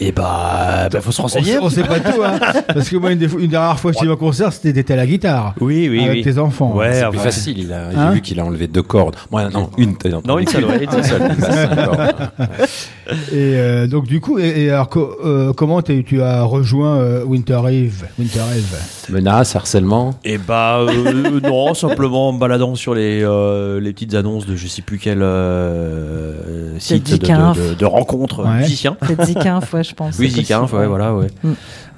[0.00, 1.58] Et bah, bah, faut se renseigner.
[1.60, 2.40] on sait pas tout, hein.
[2.74, 4.90] Parce que moi, une, des fois- une dernière fois que j'étais en concert, c'était d'être
[4.90, 5.54] à la guitare.
[5.60, 6.22] Oui, oui, avec oui.
[6.24, 6.74] tes enfants.
[6.74, 7.58] Ouais, C'est plus facile.
[7.58, 9.14] Il a, j'ai Hein vu qu'il a enlevé deux cordes.
[9.30, 9.96] Moi, non, une.
[9.96, 11.22] t'as entendu Non, une seule, ouais, Une seule.
[13.30, 17.24] Et euh, donc du coup, et, et alors co- euh, comment tu as rejoint euh,
[17.24, 18.04] Winter Eve?
[18.18, 18.76] Winter Eve.
[19.10, 20.14] Menace, harcèlement?
[20.24, 24.56] Et bah euh, non, simplement en me baladant sur les, euh, les petites annonces de
[24.56, 28.58] je sais plus quel euh, site de, de, de, de rencontres Ouais.
[28.60, 28.94] musiciens.
[28.94, 30.18] Peut-être Zikinf, ouais, je pense.
[30.18, 31.28] Oui, Zikinf, ouais, voilà, ouais.
[31.44, 31.52] Mm.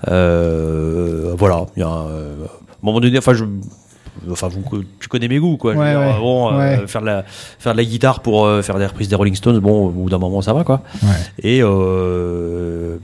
[0.09, 3.45] Euh, voilà, il y a euh, à un moment donné, enfin je
[4.31, 4.63] Enfin, vous,
[5.01, 5.75] tu connais mes goûts, quoi.
[5.75, 6.87] Ouais, dire, ouais, bon, euh, ouais.
[6.87, 7.25] faire, de la,
[7.59, 10.09] faire de la guitare pour euh, faire des reprises des Rolling Stones, bon, au bout
[10.09, 10.83] d'un moment, ça va, quoi.
[11.03, 11.09] Ouais.
[11.43, 12.97] Et, euh,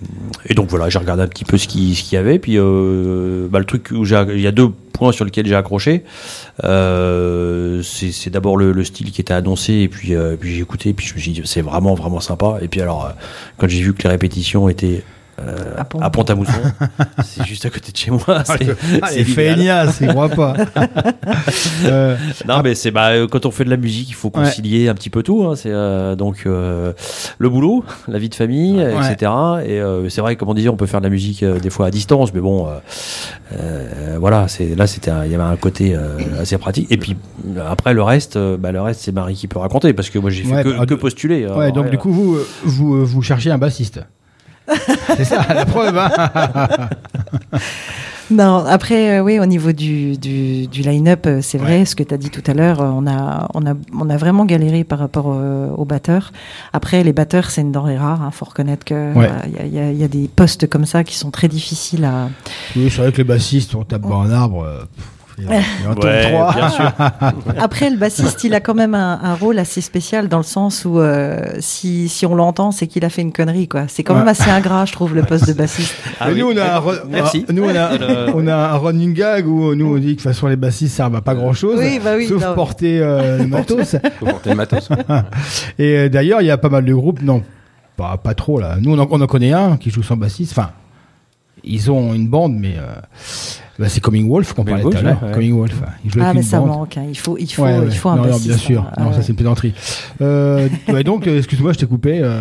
[0.47, 2.39] et donc voilà, j'ai regardé un petit peu ce qu'il ce y avait.
[2.39, 5.55] Puis euh, bah, le truc où j'ai, il y a deux points sur lesquels j'ai
[5.55, 6.05] accroché.
[6.65, 10.95] Euh, c'est d'abord le, le style qui était annoncé, et puis, puis j'ai écouté, et
[10.95, 12.59] puis je me suis dit c'est vraiment vraiment sympa.
[12.63, 13.11] Et puis alors,
[13.59, 15.03] quand j'ai vu que les répétitions étaient
[15.41, 16.53] euh, À Pont- à Pont-à-Mousson,
[17.25, 18.21] c'est juste à côté de chez moi.
[18.45, 19.55] c'est- Ah, c'est les l'idéal.
[19.57, 20.55] feignasses, ils croient pas.
[21.87, 24.89] Euh, Non, mais c'est bah, euh, quand on fait de la musique, il faut concilier
[24.89, 25.45] un petit peu tout.
[25.45, 25.55] hein.
[25.57, 26.93] C'est euh, donc euh,
[27.39, 29.13] le boulot, la vie de famille, Ouais.
[29.13, 29.31] etc.
[29.67, 31.71] Et euh, c'est vrai, comme on disait, on peut faire de la musique euh, des
[31.71, 32.71] fois à distance, mais bon, euh,
[33.55, 34.49] euh, voilà.
[34.49, 36.87] C'est là, c'était, il y avait un côté euh, assez pratique.
[36.91, 37.17] Et puis
[37.57, 40.19] euh, après, le reste, euh, bah, le reste, c'est Marie qui peut raconter, parce que
[40.19, 41.47] moi, j'ai fait Ouais, que, bah, que postuler.
[41.47, 44.01] ouais, Alors, donc ouais, du coup, vous, euh, vous, euh, vous cherchez un bassiste.
[45.17, 45.97] C'est ça, la preuve.
[45.99, 46.89] Hein
[48.33, 52.05] Non, après, euh, oui, au niveau du, du, du line-up, euh, c'est vrai, ce que
[52.05, 54.85] tu as dit tout à l'heure, euh, on a, on, a, on a vraiment galéré
[54.85, 56.31] par rapport euh, aux batteurs.
[56.73, 59.29] Après, les batteurs, c'est une denrée rare, il faut reconnaître qu'il Ouais.
[59.53, 62.29] y, a, y a- y a des postes comme ça qui sont très difficiles à...
[62.77, 64.65] oui, c'est vrai que les bassistes, on tape dans un arbre.
[64.97, 65.05] pff,
[65.49, 66.93] Ouais, bien sûr.
[67.59, 70.85] Après, le bassiste, il a quand même un, un rôle assez spécial dans le sens
[70.85, 73.69] où euh, si, si on l'entend, c'est qu'il a fait une connerie.
[73.69, 73.85] quoi.
[73.89, 75.95] C'est quand même assez ingrat, je trouve, le poste de bassiste.
[76.21, 76.39] Ah oui.
[76.41, 77.47] nous, on a un, re- Merci.
[77.53, 80.15] nous, on a, Euh, on a un running gag où nous, on dit que de
[80.15, 81.79] toute façon, les bassistes servent à pas grand chose.
[81.79, 82.55] Oui, bah oui, sauf non.
[82.55, 83.97] porter euh, le matos.
[84.19, 84.89] Faut porter le matos.
[85.79, 87.43] Et euh, d'ailleurs, il y a pas mal de groupes, non,
[87.97, 88.77] pas, pas trop là.
[88.81, 90.53] Nous, on en, on en connaît un qui joue sans bassiste.
[90.53, 90.71] Enfin,
[91.63, 92.95] ils ont une bande, mais euh,
[93.81, 95.33] bah, c'est Coming Wolf qu'on Coming parlait tout à Wolf, l'heure.
[95.33, 95.83] Coming Wolf.
[96.05, 96.69] Il joue Ah, mais ça bande.
[96.69, 96.97] manque.
[96.99, 97.05] hein.
[97.09, 97.87] Il faut, il faut, Ouais, ouais.
[97.87, 98.83] il faut un non, non, bien sûr.
[98.83, 98.93] hein.
[99.03, 99.75] Non, Ah ça c'est une plaisanterie.
[100.21, 102.21] Euh, ouais, donc, euh, excuse-moi, je t'ai coupé.
[102.23, 102.41] euh,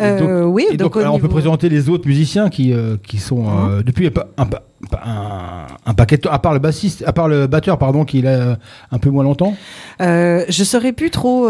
[0.00, 2.72] Euh, oui, et donc, donc, au alors, on peut niveau- présenter les autres musiciens qui,
[2.72, 4.62] euh, qui sont euh, depuis un, un, pa-
[5.04, 8.22] un, un paquet de temps, à part le bassiste, à part le batteur, pardon, qui
[8.24, 8.54] euh,
[8.90, 9.54] un peu moins longtemps.
[10.00, 11.48] Je saurais plus trop,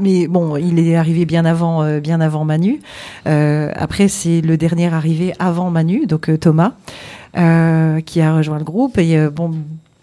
[0.00, 2.80] mais bon, il est arrivé bien avant, bien avant Manu.
[3.24, 6.72] Après, c'est le dernier arrivé avant Manu, donc Thomas,
[7.34, 9.52] qui a rejoint le groupe et bon,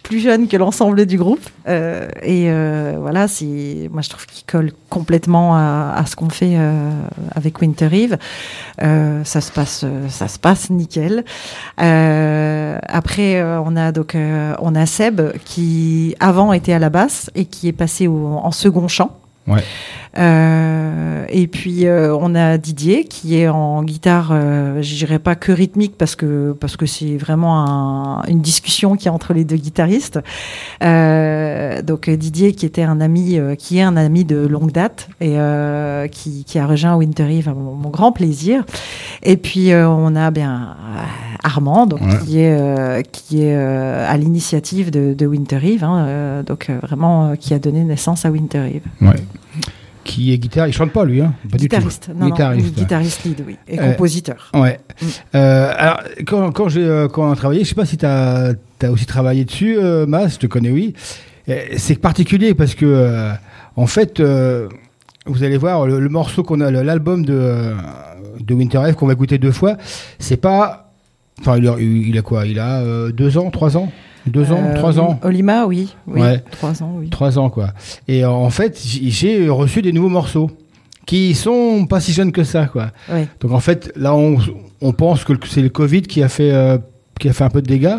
[0.10, 1.48] plus jeune que l'ensemble du groupe.
[1.68, 6.56] Euh, et euh, voilà, c'est, moi je trouve qu'il colle complètement à, ce qu'on fait
[6.56, 6.90] euh,
[7.36, 8.18] avec Winter Eve.
[9.24, 11.24] Ça se passe, ça se passe nickel.
[11.78, 14.18] Après, on a donc,
[14.60, 18.88] on a Seb qui avant était à la basse et qui est passé en second
[18.88, 19.16] chant.
[20.18, 25.36] Euh, et puis euh, on a Didier qui est en guitare, euh, je dirais pas
[25.36, 29.44] que rythmique parce que parce que c'est vraiment un- une discussion qui est entre les
[29.46, 30.20] deux guitaristes.
[30.84, 35.38] Euh, donc Didier qui était un ami, qui est un ami de longue date et
[36.12, 38.64] qui, qui a rejoint Winter Eve à mon, mon grand plaisir.
[39.22, 40.76] Et puis on a bien
[41.44, 42.18] Armand donc Ouais.
[42.26, 47.60] qui est qui est à l'initiative de, de Winter Eve, hein, donc vraiment qui a
[47.60, 49.08] donné naissance à Winter Eve.
[49.08, 49.16] Ouais.
[50.10, 50.76] Qui est guitariste.
[50.76, 51.76] Il chante pas lui, hein Pas du tout.
[51.76, 52.76] guitariste, non, guitariste.
[52.78, 54.52] non, guitariste lead, oui, et Euh, compositeur.
[54.54, 54.80] Ouais.
[55.02, 55.06] Mm.
[55.36, 58.06] Euh, alors, quand, quand j'ai euh, quand on a travaillé, je sais pas si tu
[58.06, 58.54] as,
[58.90, 60.94] aussi travaillé dessus, euh, Mas, je te connais, oui.
[61.78, 63.32] C'est particulier parce que,
[63.76, 67.74] en fait, vous allez voir, le, le morceau qu'on a, l'album de,
[68.40, 69.78] de Winter Eve qu'on va écouter deux fois,
[70.20, 70.92] c'est pas.
[71.40, 72.46] Enfin, il a, il a quoi?
[72.46, 73.92] Il a deux ans, trois ans?
[74.30, 76.44] Deux ans, Euh, trois ans Olima, oui, oui, Ouais.
[76.52, 77.10] trois ans, oui.
[77.10, 77.70] Trois ans, quoi.
[78.08, 80.50] Et en fait, j'ai reçu des nouveaux morceaux
[81.06, 82.92] qui sont pas si jeunes que ça, quoi.
[83.12, 83.28] Ouais.
[83.42, 84.38] Donc en fait, là, on,
[84.82, 86.78] on pense que c'est le Covid qui a fait, euh,
[87.20, 87.98] qui a fait un peu de dégâts.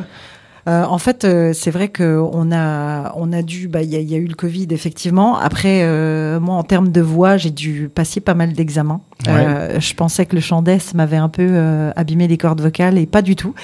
[0.68, 4.00] Euh, en fait, euh, c'est vrai qu'on a, on a dû, bah, il y, a-
[4.00, 5.38] il y a eu le Covid effectivement.
[5.38, 9.00] Après, euh, moi, en termes de voix, j'ai dû passer pas mal d'examens.
[9.28, 10.62] Euh, je pensais que le chant
[10.94, 13.54] m'avait un peu euh, abîmé les cordes vocales et pas du tout.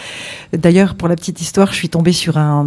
[0.52, 2.66] D'ailleurs, pour la petite histoire, je suis tombée sur un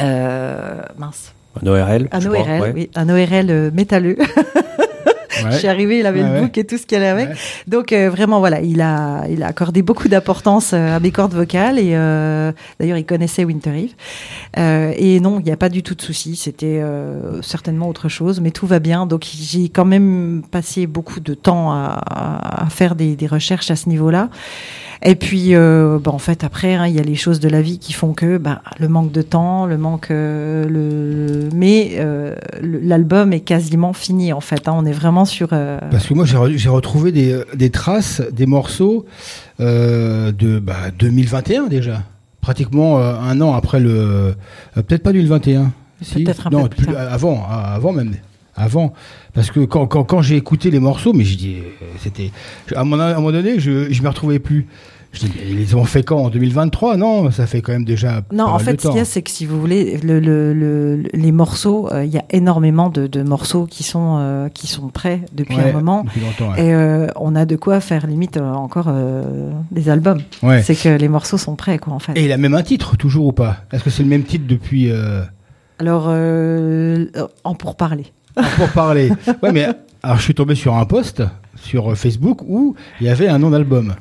[0.00, 2.08] euh, mince, Un ORL.
[2.12, 2.72] un crois, ORL, ouais.
[2.74, 4.16] oui, un ORL métalleux.
[5.44, 5.52] Ouais.
[5.52, 7.36] Je suis arrivée, il avait Ouais, le book et tout ce qu'il y avait avec.
[7.66, 11.34] Donc euh, vraiment voilà, il a il a accordé beaucoup d'importance euh, à mes cordes
[11.34, 13.92] vocales et euh, d'ailleurs il connaissait Winter Eve.
[14.58, 16.82] Euh, et non, il n'y a pas du tout de souci, c'était
[17.42, 19.06] certainement autre chose, mais tout va bien.
[19.06, 23.88] Donc j'ai quand même passé beaucoup de temps à, faire des, des recherches à ce
[23.88, 24.28] niveau-là.
[25.04, 27.78] Et puis, bah, en fait, après, hein, il y a les choses de la vie
[27.78, 31.98] qui font que bah, le manque de temps, le manque, le, mais
[32.62, 34.68] l'album est quasiment fini en fait.
[34.68, 34.74] hein.
[34.76, 35.48] on est vraiment sur.
[35.52, 39.06] euh, Parce que moi, j'ai re- j'ai retrouvé des, euh, des traces, des morceaux
[39.60, 42.02] euh, de bah, 2021 déjà.
[42.40, 44.34] Pratiquement euh, un an après le.
[44.74, 45.72] Peut-être pas 2021.
[46.02, 46.22] Si.
[46.24, 48.14] Peut-être un non, peu plus avant, ah, avant même.
[48.56, 48.92] Avant.
[49.34, 52.30] Parce que quand, quand, quand j'ai écouté les morceaux, mais j'ai dit, euh, c'était.
[52.74, 54.66] À un moment, à un moment donné, je ne m'y retrouvais plus.
[55.12, 58.20] Je dis, mais ils ont fait quand En 2023 Non, ça fait quand même déjà.
[58.30, 59.96] Non, pas en mal de fait, ce qu'il y a, c'est que si vous voulez,
[60.02, 64.18] le, le- le- les morceaux, euh, il y a énormément de, de morceaux qui sont,
[64.20, 66.04] euh, qui sont prêts depuis Ouais, un moment.
[66.04, 66.66] Depuis longtemps, ouais.
[66.66, 68.92] Et euh, on a de quoi faire limite encore
[69.70, 70.20] des albums.
[70.42, 70.62] Ouais.
[70.62, 72.12] C'est que les morceaux sont prêts, quoi, en fait.
[72.14, 73.64] Et il a même un titre, toujours ou pas?
[73.72, 74.90] Est-ce que c'est le même titre depuis.
[75.78, 76.08] Alors,
[77.44, 78.06] en pourparler.
[78.56, 79.10] pour parler.
[79.42, 79.66] Ouais, mais
[80.02, 81.22] alors je suis tombé sur un post
[81.56, 83.94] sur Facebook où il y avait un nom d'album.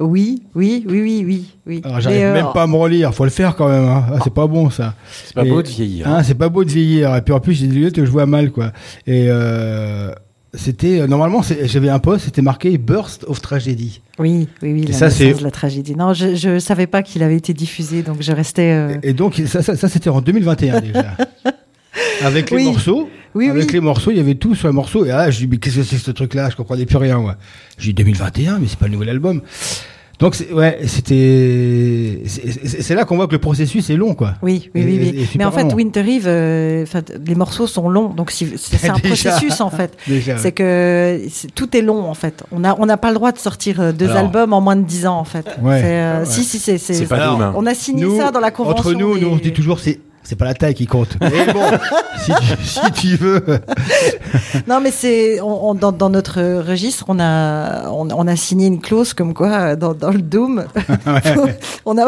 [0.00, 1.80] Oui, oui, oui, oui, oui, oui.
[1.84, 3.84] Alors j'arrive Mais, euh, même pas à me relire, faut le faire quand même.
[3.84, 4.04] hein.
[4.12, 4.94] Ah, c'est pas bon ça.
[5.24, 6.08] C'est pas Et- beau de vieillir.
[6.08, 7.14] Hein, c'est pas beau de vieillir.
[7.16, 8.72] Et puis en plus j'ai des lunettes que je vois mal quoi.
[9.06, 10.10] Et euh,
[10.52, 14.00] c'était euh, normalement j'avais un post, c'était marqué Burst of Tragedy.
[14.18, 14.82] Oui, oui, oui.
[14.84, 15.94] Et La ça, c'est- de la tragédie.
[15.96, 18.72] Non, je, je savais pas qu'il avait été diffusé, donc je restais.
[18.72, 21.16] euh, Et donc ça, ça, ça, c'était en 2021 déjà.
[22.22, 22.64] Avec les Oui.
[22.64, 23.72] morceaux, Oui, avec oui.
[23.74, 25.04] les morceaux, il y avait tout sur les morceaux.
[25.04, 26.50] Et là, je dis, mais qu'est-ce que c'est que ce truc-là?
[26.50, 27.36] Je comprenais plus rien, moi.
[27.78, 29.40] J'ai dit 2021, mais c'est pas le nouvel album.
[30.20, 32.22] Donc, c'est- ouais, c'était.
[32.26, 34.34] c'est- là qu'on voit que le processus est long, quoi.
[34.42, 34.92] Oui, oui, Et- oui.
[35.16, 35.74] et- et Mais en fait, long.
[35.74, 36.84] Winter Eve, euh,
[37.26, 39.30] les morceaux sont longs, donc si- c'est un Déjà.
[39.32, 39.96] processus en fait.
[40.06, 41.20] Déjà, C'est que
[41.56, 42.44] tout est long en fait.
[42.52, 44.18] On n'a on n'a pas le droit de sortir euh, deux Alors.
[44.18, 45.46] albums en moins de 10 ans en fait.
[45.60, 45.80] Ouais.
[45.80, 46.26] C'est, euh, Ouais.
[46.26, 47.12] Si, si, c'est.
[47.12, 47.52] hein.
[47.56, 48.78] On a signé Nous, ça dans la convention.
[48.78, 49.98] Entre nous, des- nous, on se dit toujours, c'est.
[50.24, 51.16] C'est pas la taille qui compte.
[51.20, 51.62] Mais bon,
[52.18, 53.44] si, tu, si tu veux.
[54.66, 58.66] Non, mais c'est on, on- dans, dans notre registre, on a on, on a signé
[58.66, 60.64] une clause comme quoi euh, dans, dans le Doom,
[61.86, 62.06] on n'a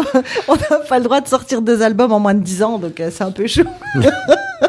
[0.49, 2.99] on n'a pas le droit de sortir deux albums en moins de 10 ans, donc
[3.01, 3.63] euh, c'est un peu chaud.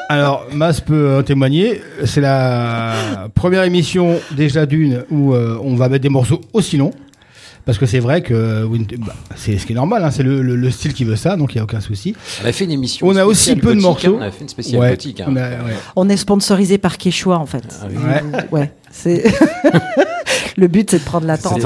[0.09, 1.81] Alors, Mas peut en témoigner.
[2.05, 2.93] C'est la
[3.35, 6.93] première émission, déjà d'une, où euh, on va mettre des morceaux aussi longs.
[7.67, 10.41] Parce que c'est vrai que Winter- bah, c'est ce qui est normal, hein, c'est le,
[10.41, 12.15] le- le style qui veut ça, donc il n'y a aucun souci.
[12.43, 13.05] On a fait une émission.
[13.05, 14.15] On a aussi peu de gothique, morceaux.
[14.15, 15.19] hein, On a fait une spéciale Ouais, gothique.
[15.21, 15.25] hein.
[15.29, 15.75] on a- ouais.
[15.95, 17.63] On est sponsorisé par Quechua en fait.
[17.81, 17.97] Ah oui.
[17.97, 18.23] Ouais.
[18.51, 19.23] Ouais, c'est
[20.57, 21.61] le but, c'est de prendre la tente.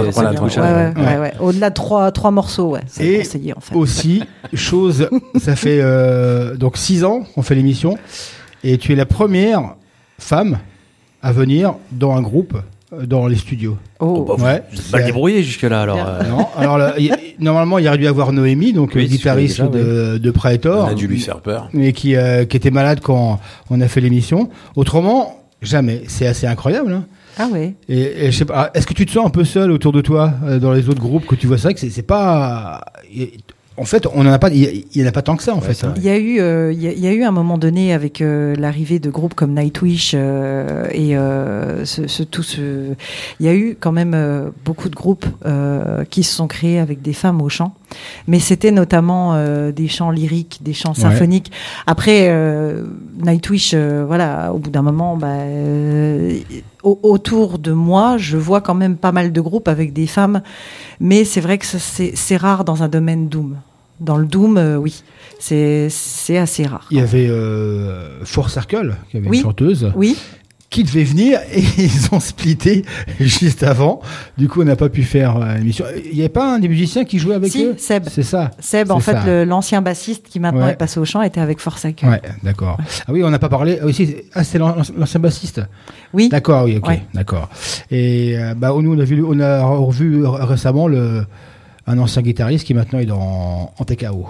[1.39, 3.75] Au-delà de trois, trois morceaux, ouais, c'est Et conseillé en fait.
[3.75, 5.07] Aussi, chose,
[5.39, 7.97] ça fait euh, donc six ans qu'on fait l'émission,
[8.63, 9.75] et tu es la première
[10.19, 10.59] femme
[11.21, 12.61] à venir dans un groupe, euh,
[13.06, 13.77] dans les studios.
[13.99, 14.63] Oh, bah, vous Ouais.
[14.73, 15.97] vous êtes débrouillé jusque-là alors.
[16.06, 16.23] Euh.
[16.30, 19.08] Non, alors là, y a- normalement, il y aurait dû avoir Noémie, donc Oui, euh,
[19.08, 20.86] guitariste déjà, de, de Praetor.
[20.86, 21.69] On a dû lui faire peur.
[21.73, 24.49] mais qui, euh, qui était malade quand on a fait l'émission.
[24.75, 26.04] Autrement, jamais.
[26.08, 26.91] C'est assez incroyable.
[26.91, 27.06] hein.
[27.38, 27.75] Ah ouais.
[27.88, 30.01] Et, et je sais pas, est-ce que tu te sens un peu seul autour de
[30.01, 31.58] toi, euh, dans les autres groupes que tu vois?
[31.58, 32.82] C'est vrai que c'est pas.
[33.77, 34.49] En fait, on en a pas.
[34.49, 35.84] Il y, en a pas tant que ça, en fait.
[35.86, 35.93] hein.
[35.97, 37.93] Il y a eu, euh, il y, a- il y a eu un moment donné
[37.93, 42.93] avec euh, l'arrivée de groupes comme Nightwish euh, et euh, ce, ce- tout ce,
[43.39, 46.79] il y a eu quand même euh, beaucoup de groupes euh, qui se sont créés
[46.79, 47.73] avec des femmes au chant,
[48.27, 51.01] mais c'était notamment euh, des chants lyriques, des chants Ouais.
[51.01, 51.51] symphoniques.
[51.88, 52.84] Après, euh,
[53.23, 55.27] Nightwish, euh, voilà, au bout d'un moment, bah,
[56.84, 60.41] au- autour de moi, je vois quand même pas mal de groupes avec des femmes,
[60.99, 63.58] mais c'est vrai que c'est rare dans un domaine doom.
[63.99, 65.04] Dans le doom, oui,
[65.39, 66.88] c'est c'est assez rare.
[66.89, 69.38] Il y avait euh, Four Circle, qui avait Oui.
[69.38, 69.91] une chanteuse.
[69.95, 70.17] Oui,
[70.71, 72.84] qui devait venir et ils ont splitté
[73.19, 74.01] juste avant.
[74.38, 75.86] Du coup, on n'a pas pu faire euh, l'émission.
[76.05, 77.75] Il n'y avait pas un des musiciens qui jouait avec Si, eux?
[77.77, 78.05] Seb.
[78.10, 78.49] C'est ça.
[78.60, 80.71] Seb, en fait, l'ancien bassiste qui maintenant Ouais.
[80.71, 82.10] est passé au chant était avec Force Accueil.
[82.10, 82.77] Ouais, d'accord.
[83.07, 83.77] Ah oui, on n'a pas parlé.
[83.81, 85.62] Ah, oui, c'est- ah, c'est l'an- l'ancien bassiste?
[86.13, 86.29] Oui.
[86.29, 87.01] D'accord, oui, ok, Ouais.
[87.13, 87.49] d'accord.
[87.91, 91.25] Et euh, bah, nous, on a vu, on a revu récemment le,
[91.86, 94.25] un ancien guitariste qui maintenant est dans en TKO.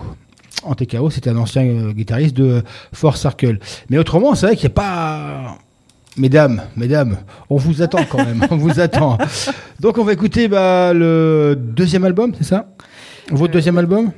[0.64, 3.60] En TKO, c'était un ancien euh, guitariste de Force Circle.
[3.92, 5.58] Mais autrement, c'est vrai qu'il n'y a pas.
[6.18, 7.18] Mesdames, mesdames,
[7.50, 9.18] on vous attend quand même, on vous attend.
[9.80, 12.68] Donc on va écouter bah, le deuxième album, c'est ça?
[13.32, 14.12] Votre deuxième album?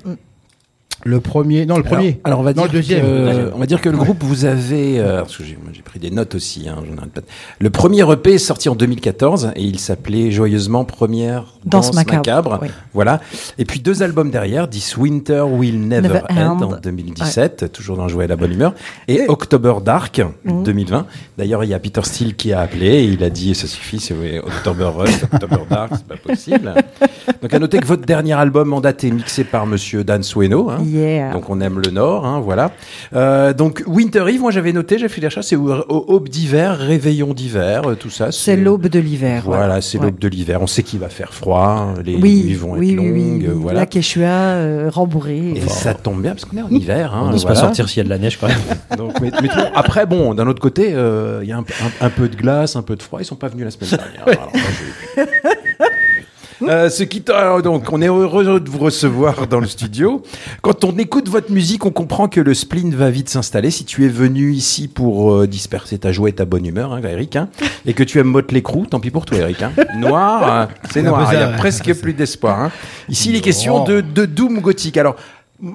[1.06, 2.20] Le premier, non le Alors- premier.
[2.24, 3.02] Alors, on va Non, dire le deuxième.
[3.02, 5.82] Que, on va dire que le groupe vous avez, euh, parce que j'ai moi, j'ai
[5.82, 6.68] pris des notes aussi.
[6.70, 7.22] Hein, j'en arrête pas.
[7.60, 12.24] Le premier EP est sorti en 2014 et il s'appelait joyeusement Première Danse Danse, macabre,
[12.52, 12.60] macabre.
[12.62, 12.68] oui.
[12.94, 13.20] Voilà.
[13.58, 16.72] Et puis deux albums derrière, This Winter Will Never, Never End, End.
[16.74, 18.74] en 2017, toujours dans Jouer à la bonne humeur,
[19.08, 20.64] et October Dark Mhm.
[20.64, 21.06] 2020.
[21.38, 24.00] D'ailleurs, il y a Peter Steele qui a appelé et il a dit ça suffit,
[24.00, 26.74] c'est October Rust, October Dark, c'est pas possible.
[27.42, 30.70] Donc à noter que votre dernier album en date est mixé par Monsieur Dan Sueno.
[30.70, 30.78] hein.
[30.94, 31.32] Yeah.
[31.34, 32.72] Donc on aime le Nord, hein, voilà.
[33.16, 36.30] Euh, donc Winter Eve, moi j'avais noté, j'ai fait des recherches, c'est au- au- aube
[36.30, 38.32] d'hiver, réveillon d'hiver, euh, tout ça.
[38.32, 39.44] C'est l'aube de l'hiver.
[39.46, 40.06] Voilà, c'est Ouais.
[40.06, 40.62] l'aube de l'hiver.
[40.62, 43.46] On sait qu'il va faire froid, les Oui, nuits vont oui, être oui, oui, longues,
[43.56, 43.62] oui.
[43.62, 43.80] voilà.
[43.82, 45.54] La Quechua euh, rembourrée.
[45.56, 47.14] Et ça tombe bien parce qu'on est en hiver.
[47.16, 47.56] Hein, On n'ose voilà.
[47.60, 48.58] pas sortir s'il y a de la neige quand même.
[48.98, 52.06] Donc, mais, mais tout- après, bon, d'un autre côté, euh, il y a un, un-
[52.06, 53.20] un peu de glace, un peu de froid.
[53.22, 54.24] Ils sont pas venus la semaine dernière.
[54.40, 54.52] Alors,
[56.62, 60.22] Euh, ce qui alors, donc, on est heureux de vous recevoir dans le studio.
[60.62, 63.72] Quand on écoute votre musique, on comprend que le spleen va vite s'installer.
[63.72, 67.02] Si tu es venu ici pour euh, disperser ta joie et ta bonne humeur, hein,
[67.04, 67.50] Eric, hein,
[67.86, 69.62] et que tu aimes Motley Crue, tant pis pour toi, Eric.
[69.64, 69.72] hein.
[69.98, 71.32] Noir, euh, c'est noir.
[71.34, 72.60] Il y a presque plus d'espoir.
[72.60, 72.72] hein.
[73.10, 74.98] Ici, il est question de, de doom gothique.
[74.98, 75.16] Alors.
[75.64, 75.72] euh,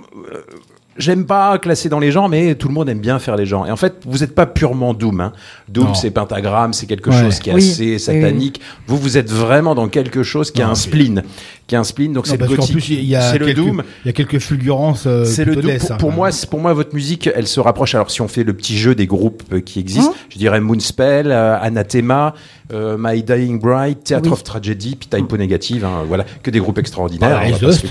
[0.98, 3.66] J'aime pas classer dans les genres, mais tout le monde aime bien faire les genres.
[3.66, 5.20] Et en fait, vous n'êtes pas purement Doom.
[5.20, 5.32] Hein.
[5.68, 7.20] Doom, c'est pentagramme, c'est quelque Ouais.
[7.20, 8.60] chose qui est Oui, assez oui, satanique.
[8.88, 11.22] Vous, vous êtes vraiment dans quelque chose qui a un spleen.
[11.68, 12.72] Qui a un spleen, donc c'est le gothique.
[12.72, 13.82] plus, il y a C'est le quelques- Doom.
[14.02, 15.04] Il y a quelques fulgurances.
[15.06, 15.70] euh, C'est le Doom.
[15.78, 15.96] Pour, hein.
[15.98, 17.94] pour moi, pour moi, votre musique, elle se rapproche.
[17.94, 21.30] Alors, si on fait le petit jeu des groupes euh, qui existent, je dirais Moonspell,
[21.30, 22.32] euh, Anathema,
[22.72, 24.32] euh, My Dying Bride, Theatre Oui.
[24.32, 25.84] of Tragedy, puis Typo Negative.
[25.84, 27.28] hein, voilà, que des groupes extraordinaires.
[27.38, 27.84] Paradise Lost.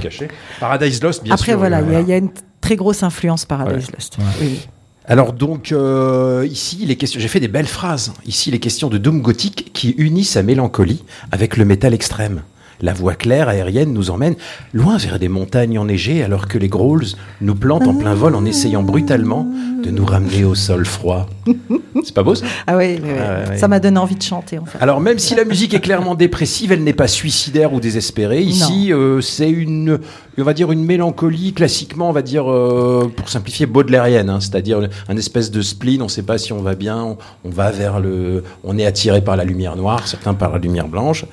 [0.60, 1.60] Paradise Lost, bien Après, sûr.
[1.60, 3.94] voilà, euh, il y a- il y, a une très grosse influence Paradise Ouais.
[3.96, 4.18] Lost.
[4.42, 4.60] Oui.
[5.06, 8.12] Alors donc euh, ici les questions, j'ai fait des belles phrases.
[8.26, 12.42] Ici les questions de doom gothique qui unit sa mélancolie avec le métal extrême.
[12.82, 14.36] La voix claire aérienne nous emmène
[14.74, 17.06] loin vers des montagnes enneigées alors que les Growls
[17.42, 19.48] nous plantent en plein vol en essayant brutalement
[19.84, 21.28] de nous ramener au sol froid.
[22.04, 23.20] C'est pas beau ça Ah oui, oui, oui.
[23.20, 23.58] Ah ouais.
[23.58, 24.78] ça m'a donné envie de chanter en fait.
[24.80, 28.42] alors même si la musique est clairement dépressive, elle n'est pas suicidaire ou désespérée.
[28.42, 30.00] Ici, euh, c'est une,
[30.40, 34.88] on va dire une mélancolie classiquement, on va dire euh, pour simplifier baudelairienne, hein, c'est-à-dire
[35.08, 36.02] un espèce de spleen.
[36.02, 38.86] On ne sait pas si on va bien, on, on va vers le, on est
[38.86, 41.26] attiré par la lumière noire, certains par la lumière blanche.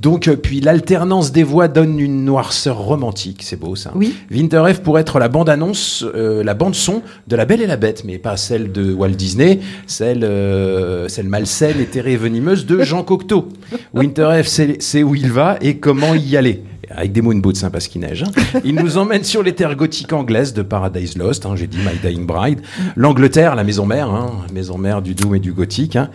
[0.00, 3.42] Donc euh, puis l'alternance des voix donne une noirceur romantique.
[3.42, 3.92] C'est beau ça.
[3.94, 4.16] Oui.
[4.30, 7.66] Winter Eve pourrait être la bande annonce, euh, la bande son de La Belle et
[7.66, 12.66] la Bête, mais pas celle de Walt Disney, celle, euh, celle malsaine, éthérée et venimeuse
[12.66, 13.48] de Jean Cocteau.
[13.94, 16.62] Winter Eve, c'est c'est où il va et comment y aller.
[16.90, 18.24] Avec des moon boots, hein, parce neige.
[18.24, 18.60] hein.
[18.64, 21.44] Il nous emmène sur les terres gothiques anglaises de Paradise Lost.
[21.46, 22.60] hein, J'ai dit My Dying Bride.
[22.96, 25.96] L'Angleterre, la maison mère, hein, maison mère du doom et du gothique.
[25.96, 26.10] hein.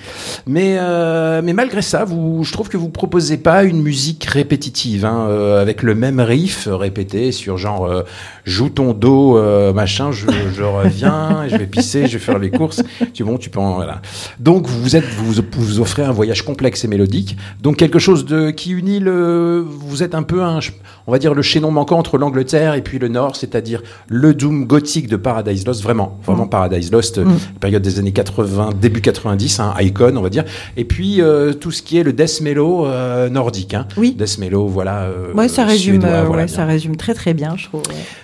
[0.48, 5.06] Mais, euh, mais malgré ça, vous, je trouve que vous proposez pas une musique répétitive,
[5.06, 8.04] hein, euh, avec le même riff répété sur genre euh,
[8.46, 12.50] joue ton dos, euh, machin, je, je reviens, je vais pisser, je vais faire les
[12.52, 12.82] courses.
[13.14, 14.02] Tu bon, tu peux en, voilà.
[14.40, 17.38] Donc vous êtes, vous, vous offrez un voyage complexe et mélodique.
[17.62, 20.60] Donc quelque chose de qui unit le, vous êtes un peu un,
[21.08, 24.66] on va dire le chaînon manquant entre l'Angleterre et puis le Nord, c'est-à-dire le doom
[24.66, 27.26] gothique de Paradise Lost, vraiment, vraiment Paradise Lost, euh,
[27.60, 30.46] période des années 80, début 90, un icon, on va dire.
[30.78, 33.88] Et puis euh, tout ce qui est le death mellow euh, nordique, hein.
[33.98, 34.14] Oui.
[34.18, 35.02] Death mellow, voilà.
[35.04, 37.82] euh, Ouais, ça résume, suédois, voilà, ouais, ça résume très très bien, je trouve.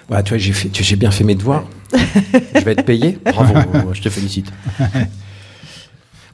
[0.10, 0.38] Ouais, tu vois,
[0.74, 1.66] j'ai bien fait mes devoirs.
[1.94, 3.18] je vais être payé.
[3.26, 3.54] Bravo,
[3.94, 4.52] je te félicite.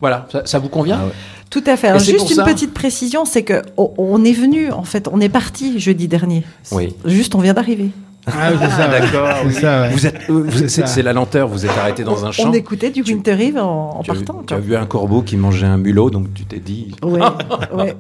[0.02, 1.12] Voilà, ça, ça vous convient Ah ouais.
[1.50, 1.88] Tout à fait.
[1.88, 5.20] Alors, juste une ça- petite précision, c'est que on, on est venu, en fait, on
[5.22, 6.44] est parti jeudi dernier.
[6.72, 6.96] Oui.
[7.06, 7.90] Juste, on vient d'arriver.
[8.28, 8.90] Ah, oui, c'est ça.
[8.90, 9.00] ouais.
[9.00, 9.28] d'accord.
[9.46, 9.90] Ouais.
[9.92, 11.48] Vous êtes, euh, vous- C'est la lenteur.
[11.48, 12.50] Vous êtes arrêté dans un champ.
[12.50, 14.42] On écoutait du Winter Eve en, en tu as, vu- partant.
[14.48, 16.96] tu as vu un corbeau qui mangeait un mulot, donc tu t'es dit.
[17.04, 17.22] Ouais.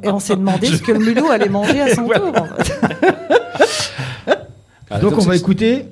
[0.03, 2.31] Et on s'est demandé ce que le mulot allait manger à son tour.
[2.35, 2.73] en fait.
[4.89, 5.85] Ah, Donc on va écouter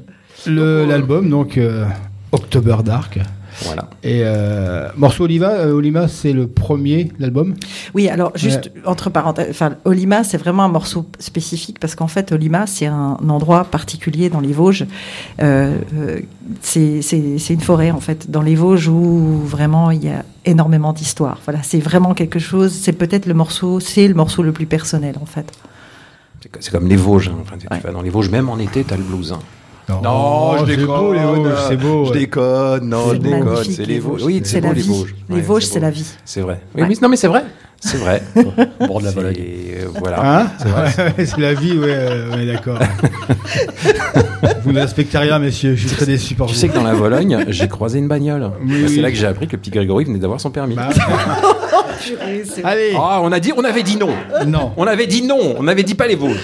[0.47, 1.85] l'album, donc euh,
[2.31, 3.19] October Dark.
[3.65, 3.89] Voilà.
[4.03, 7.53] Et euh, morceau Oliva, euh, Olima, c'est le premier de l'album?
[7.93, 12.31] Oui, alors juste entre parenthèses, enfin, Olima, c'est vraiment un morceau spécifique parce qu'en fait,
[12.31, 14.85] Olima, c'est un endroit particulier dans les Vosges.
[15.41, 16.19] Euh, euh,
[16.61, 20.23] c'est c'est- c'est une forêt, en fait, dans les Vosges où vraiment il y a
[20.45, 21.39] énormément d'histoire.
[21.45, 25.15] Voilà, c'est vraiment quelque chose, c'est peut-être le morceau, c'est le morceau le plus personnel,
[25.21, 25.45] en fait.
[26.41, 27.29] C'est co- C'est comme les Vosges.
[27.29, 27.37] hein.
[27.41, 29.31] Enfin, tu- tu vas dans les Vosges, même en été, t'as le blues.
[29.31, 29.39] hein.
[29.87, 32.05] C'est beau, les Vosges, c'est beau.
[32.05, 33.63] Je déconne, non, C'est je déconne.
[33.63, 34.23] C'est les Vosges.
[34.23, 34.87] Oui, C'est beau, la les vie.
[34.89, 35.15] Vosges.
[35.29, 36.05] Les Vosges, c'est la vie.
[36.25, 36.61] C'est vrai.
[36.75, 37.43] Oui, oui, non, mais c'est vrai.
[37.85, 38.23] C'est vrai.
[38.79, 40.39] Au bord de la euh, Voilà.
[40.41, 40.47] Hein
[41.17, 42.79] Ouais, c'est la vie, ouais, euh, ouais, d'accord.
[44.63, 45.75] vous ne respectez rien, messieurs.
[45.75, 46.59] Je suis très déçu par Tu vous.
[46.59, 48.51] sais que dans la Vologne, j'ai croisé une bagnole.
[48.65, 49.01] Oui, Bah, c'est oui.
[49.01, 50.75] là que j'ai appris que le petit Grégory venait d'avoir son permis.
[50.75, 50.89] Bah,
[52.63, 54.09] Allez, Ah, on a dit, on avait dit non.
[54.47, 54.71] non.
[54.77, 55.55] On avait dit non.
[55.57, 56.39] On avait dit pas les Vosges.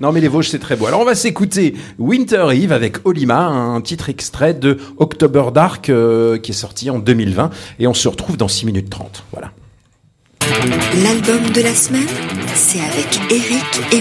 [0.00, 0.86] Non, mais les Vosges, c'est très beau.
[0.86, 6.38] Alors, on va s'écouter Winter Eve avec Olima, un titre extrait de October Dark euh,
[6.38, 7.50] qui est sorti en 2020.
[7.80, 9.24] Et on se retrouve dans 6 minutes 30.
[9.32, 9.50] Voilà.
[11.02, 12.06] L'album de la semaine,
[12.54, 14.00] c'est avec Eric et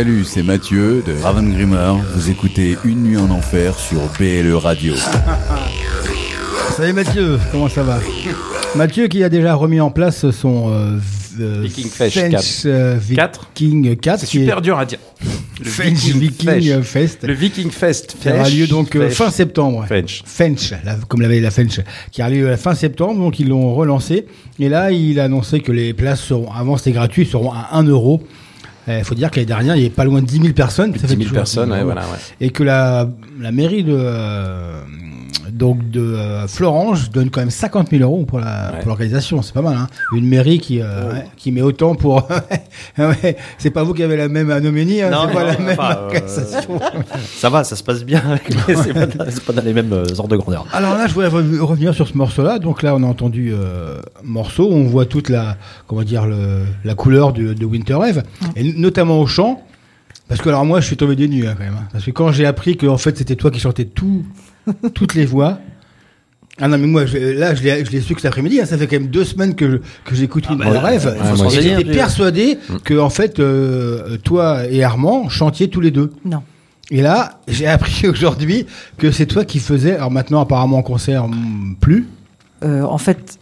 [0.00, 1.92] Salut, c'est Mathieu de Ravengrimmer.
[2.14, 4.94] Vous écoutez Une nuit en enfer sur BLE Radio.
[6.74, 8.00] Salut Mathieu, comment ça va?
[8.74, 10.96] Mathieu qui a déjà remis en place son euh,
[11.38, 12.62] euh, Viking Fest French, 4.
[12.64, 13.50] euh, Quatre?
[13.54, 15.00] Viking 4 C'est qui est super dur à dire.
[15.62, 17.24] Le French Viking Fest.
[17.24, 18.16] Le Viking Fest.
[18.18, 19.84] qui aura lieu donc euh, fin septembre.
[19.84, 20.22] French.
[20.24, 21.78] French, la- comme l'avait la French,
[22.10, 24.24] qui a lieu à la fin septembre, donc ils l'ont relancé.
[24.58, 27.82] Et là, il a annoncé que les places seront, avant c'était gratuit, seront à 1
[27.82, 28.22] euro.
[28.98, 30.90] Il faut dire que l'année dernière, il y avait pas loin de 10 000 personnes.
[30.92, 32.18] Plus Ça de fait 10 000 toujours personnes, 10 000 ouais, voilà, ouais.
[32.40, 34.80] Et que la, la mairie de, euh,
[35.50, 39.42] donc de euh, Florange donne quand même 50 000 euros pour la- pour l'organisation.
[39.42, 39.86] C'est pas mal, hein.
[40.14, 42.28] Une mairie qui, euh, ouais, qui met autant pour.
[42.98, 45.58] Ouais, c'est pas vous qui avez la même anoménie, hein, Non, c'est pas non, la
[45.58, 46.80] même enfin, euh, organisation.
[47.36, 48.22] Ça va, ça se passe bien,
[48.66, 49.24] c'est pas, dans-
[49.54, 50.66] pas les mêmes euh, ordres de grandeur.
[50.72, 52.58] Alors là, je voudrais re- revenir sur ce morceau-là.
[52.58, 55.56] Donc là, on a entendu euh, morceau, on voit toute la,
[55.86, 58.22] comment dire, le- la couleur de, de Winter Wave,
[58.56, 59.62] et notamment au chant.
[60.28, 61.74] Parce que alors moi, je suis tombé des nues hein, quand même.
[61.78, 61.88] hein.
[61.92, 64.24] Parce que quand j'ai appris que en fait c'était toi qui chantais tout,
[64.94, 65.58] toutes les voix.
[66.62, 68.60] Ah non mais moi je- là je l'ai je l'ai su que cet après-midi.
[68.60, 68.66] hein.
[68.66, 71.06] ça fait quand même deux semaines que je- que j'écoute Winter bah, Rêve.
[71.06, 75.68] ouais, faut se Et renseigner, J'étais persuadé que en fait euh, toi et Armand chantiez
[75.70, 76.12] tous les deux.
[76.24, 76.42] Non.
[76.90, 78.66] Et là, j'ai appris aujourd'hui
[78.98, 79.94] que c'est toi qui faisais.
[79.96, 82.08] Alors maintenant, apparemment en concert, hmm, plus.
[82.62, 83.38] Euh, en fait,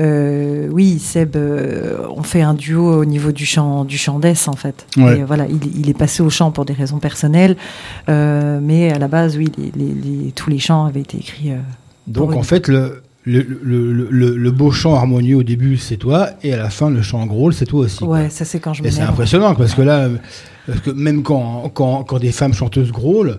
[0.00, 4.48] euh, oui, Seb, euh, on fait un duo au niveau du chant, du chant d'Es,
[4.48, 4.86] en fait.
[4.96, 5.18] Ouais.
[5.20, 7.56] Et, voilà, il, il est passé au chant pour des raisons personnelles,
[8.08, 11.52] euh, mais à la base, oui, les, les- les- tous les chants avaient été écrits.
[12.06, 15.96] Donc en fait, le, le, le, le- le- le beau chant harmonieux au début, c'est
[15.96, 17.98] toi, et à la fin, le chant gros, c'est toi aussi.
[18.00, 18.08] quoi.
[18.08, 20.08] ouais, ça c'est quand je Et c'est impressionnant parce que là,
[20.66, 23.38] parce que même quand, quand, quand des femmes chanteuses grôlent,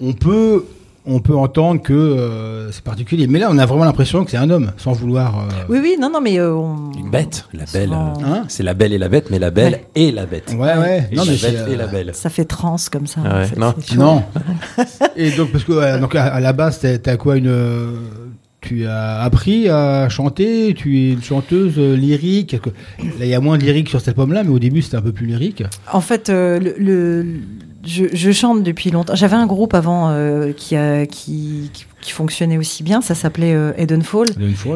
[0.00, 0.64] on peut,
[1.08, 3.26] on peut entendre que euh, c'est particulier.
[3.26, 5.38] Mais là, on a vraiment l'impression que c'est un homme, sans vouloir.
[5.38, 6.92] euh, Oui, oui, non, non, mais euh, on...
[6.98, 7.88] Une bête, la belle.
[7.88, 9.84] Souvent- Hein c'est la belle et la bête, mais la belle Ouais.
[9.94, 10.54] et la bête.
[10.56, 11.08] Ouais, ouais.
[11.10, 12.10] Et Non, la mais bête c'est, et la belle.
[12.14, 13.20] ça fait trans comme ça.
[13.24, 13.74] Ah ouais, non.
[13.96, 14.22] Non.
[15.16, 17.52] Et donc, parce que donc à, à la base, t'as- quoi une.
[18.60, 22.54] Tu as appris à chanter, tu es une chanteuse euh, lyrique.
[22.98, 25.00] Là, il y a moins de lyrique sur cet album-là, mais au début, c'était un
[25.02, 25.62] peu plus lyrique.
[25.92, 27.24] En fait, euh, le, le-
[27.88, 29.14] je, chante depuis longtemps.
[29.14, 31.70] J'avais un groupe avant euh, qui, a, qui,
[32.08, 33.00] qui fonctionnait aussi bien.
[33.02, 34.28] Ça s'appelait euh, Edenfall.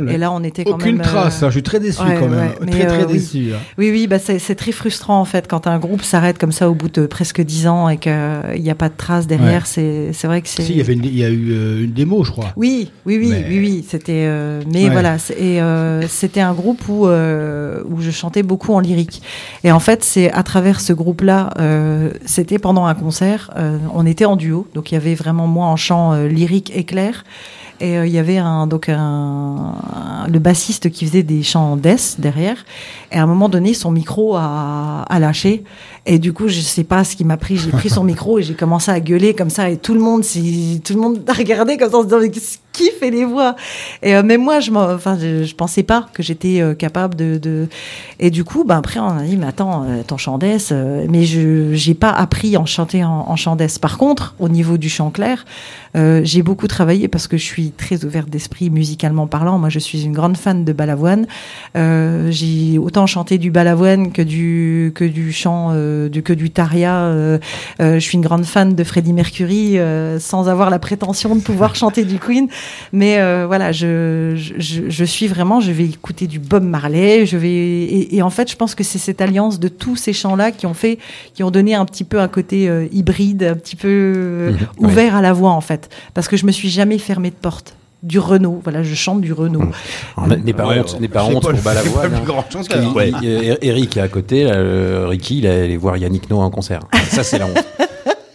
[0.04, 0.12] Là.
[0.12, 1.00] Et là, on était quand Aucune même.
[1.00, 2.50] euh, trace, hein, je suis très déçu ouais, quand même.
[2.60, 3.12] ouais, très, très euh, oui.
[3.14, 3.52] déçu.
[3.54, 3.58] hein.
[3.78, 6.74] Oui, oui, bah c'est très frustrant en fait quand un groupe s'arrête comme ça au
[6.74, 8.12] bout de presque dix ans et qu'il
[8.60, 9.64] n'y a pas de traces derrière.
[9.76, 10.10] Ouais.
[10.12, 10.62] C'est vrai que c'est.
[10.62, 12.52] Si, il y, avait une- il y a eu une démo, je crois.
[12.56, 13.84] Oui, oui, oui, Mais- oui, oui.
[13.88, 14.28] C'était,
[14.72, 15.60] mais voilà, et
[16.08, 19.22] c'était un groupe où où je chantais beaucoup en lyrique.
[19.64, 24.06] Et en fait, c'est à travers ce groupe-là, euh, c'était pendant un concert, euh, on
[24.06, 27.21] était en duo, donc il y avait vraiment moi en chant euh, lyrique et clair.
[27.80, 29.74] Et euh, il y avait un, donc un,
[30.30, 32.64] le bassiste qui faisait des chants death derrière.
[33.10, 35.64] Et à un moment donné, son micro a, lâché.
[36.06, 37.56] Et du coup, je sais pas ce qui m'a pris.
[37.56, 39.68] J'ai pris son micro et j'ai commencé à gueuler comme ça.
[39.68, 42.42] Et tout le monde, tout le monde a regardé comme ça en se disant
[42.72, 43.54] qui fait les voix
[44.02, 47.14] Et euh, même moi, je, m'en- enfin, je, je pensais pas que j'étais euh, capable
[47.14, 47.68] de, de.
[48.18, 51.06] Et du coup, ben après, on a dit mais attends, euh, ton chant death, euh,
[51.10, 53.78] mais je j'ai pas appris à en chanter en, en chant death.
[53.78, 55.44] Par contre, au niveau du chant clair,
[55.96, 59.58] euh, j'ai beaucoup travaillé parce que je suis très ouverte d'esprit musicalement parlant.
[59.58, 61.26] Moi, je suis une grande fan de Balavoine.
[61.76, 65.74] Euh, j'ai autant chanté du Balavoine que du que du chant,
[66.08, 67.12] du, que du Taria.
[67.78, 69.76] Je suis une grande fan de Freddie Mercury,
[70.18, 72.48] sans avoir la prétention de pouvoir chanter du Queen.
[72.92, 77.24] Mais euh, voilà, je, je, je suis vraiment, je vais écouter du Bob Marley.
[77.26, 80.12] Je vais et, et en fait, je pense que c'est cette alliance de tous ces
[80.12, 80.98] chants-là qui ont fait,
[81.34, 84.58] qui ont donné un petit peu un côté euh, hybride, un petit peu euh, Mhm,
[84.86, 87.74] ouvert à la voix en fait, parce que je me suis jamais fermé de porte.
[88.02, 89.62] Du Renault, voilà, je chante du Renault.
[90.16, 90.98] Alors, N'aie pas Ouais, honte, ouais.
[91.02, 92.10] n'aie pas honte pas pour Balavoine.
[92.14, 93.56] hein.
[93.62, 96.80] Eric est à côté, là, euh, Ricky, il est allé voir Yannick Noah en concert.
[97.10, 97.64] Ça, c'est la honte.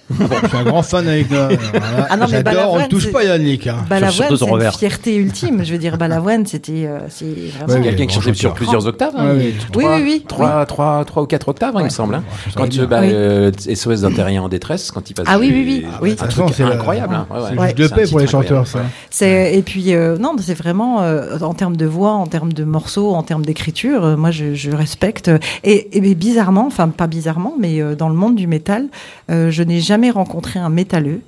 [0.09, 1.49] Je suis un grand fan avec Noah.
[1.49, 2.07] Voilà.
[2.09, 3.67] Ah non, mais J'adore, on ne touche pas Yannick.
[3.67, 3.85] hein.
[3.89, 5.63] Balavoine, c'est une fierté ultime.
[5.65, 7.25] Je veux dire, Balavoine, c'était, euh, c'est
[7.57, 7.73] vraiment.
[7.73, 9.13] Ouais, Quelqu'un qui chantait sur plusieurs octaves.
[9.17, 9.35] hein.
[9.35, 10.25] Ouais, Oui, oui, oui.
[10.27, 12.15] Trois, trois, trois ou quatre octaves, hein, il me semble.
[12.15, 12.23] hein.
[12.55, 12.83] Quand bien.
[12.83, 13.09] euh, bah, Oui.
[13.11, 15.25] euh, SOS d'un terrien en détresse, quand il passe.
[15.29, 16.11] Ah oui, oui, oui, oui.
[16.21, 17.13] Un toute truc c'est incroyable.
[17.15, 17.27] hein.
[17.49, 18.79] C'est juste de paix pour les chanteurs, ça.
[19.25, 20.97] Et puis euh, non, c'est vraiment
[21.41, 24.17] en termes de voix, en termes de morceaux, en termes d'écriture.
[24.17, 25.29] moi, je, respecte.
[25.63, 28.85] Et, bizarrement, enfin pas bizarrement, mais dans le monde du métal,
[29.29, 31.21] je n'ai jamais rencontré un métalleux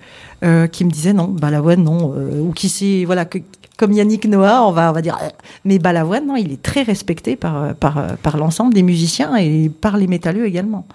[0.44, 3.40] euh, qui me disait non, Balavoine non, euh, ou qui sait voilà que
[3.78, 5.18] comme Yannick Noah, on va on va dire.
[5.24, 5.28] euh,
[5.66, 9.36] Mais Balavoine, non, il est très respecté par euh, par euh, par l'ensemble des musiciens
[9.38, 10.86] et par les métalleux également.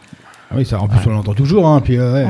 [0.51, 1.66] Ah oui, ça, en plus, on l'entend toujours.
[1.66, 2.27] Hein, puis, euh, ouais,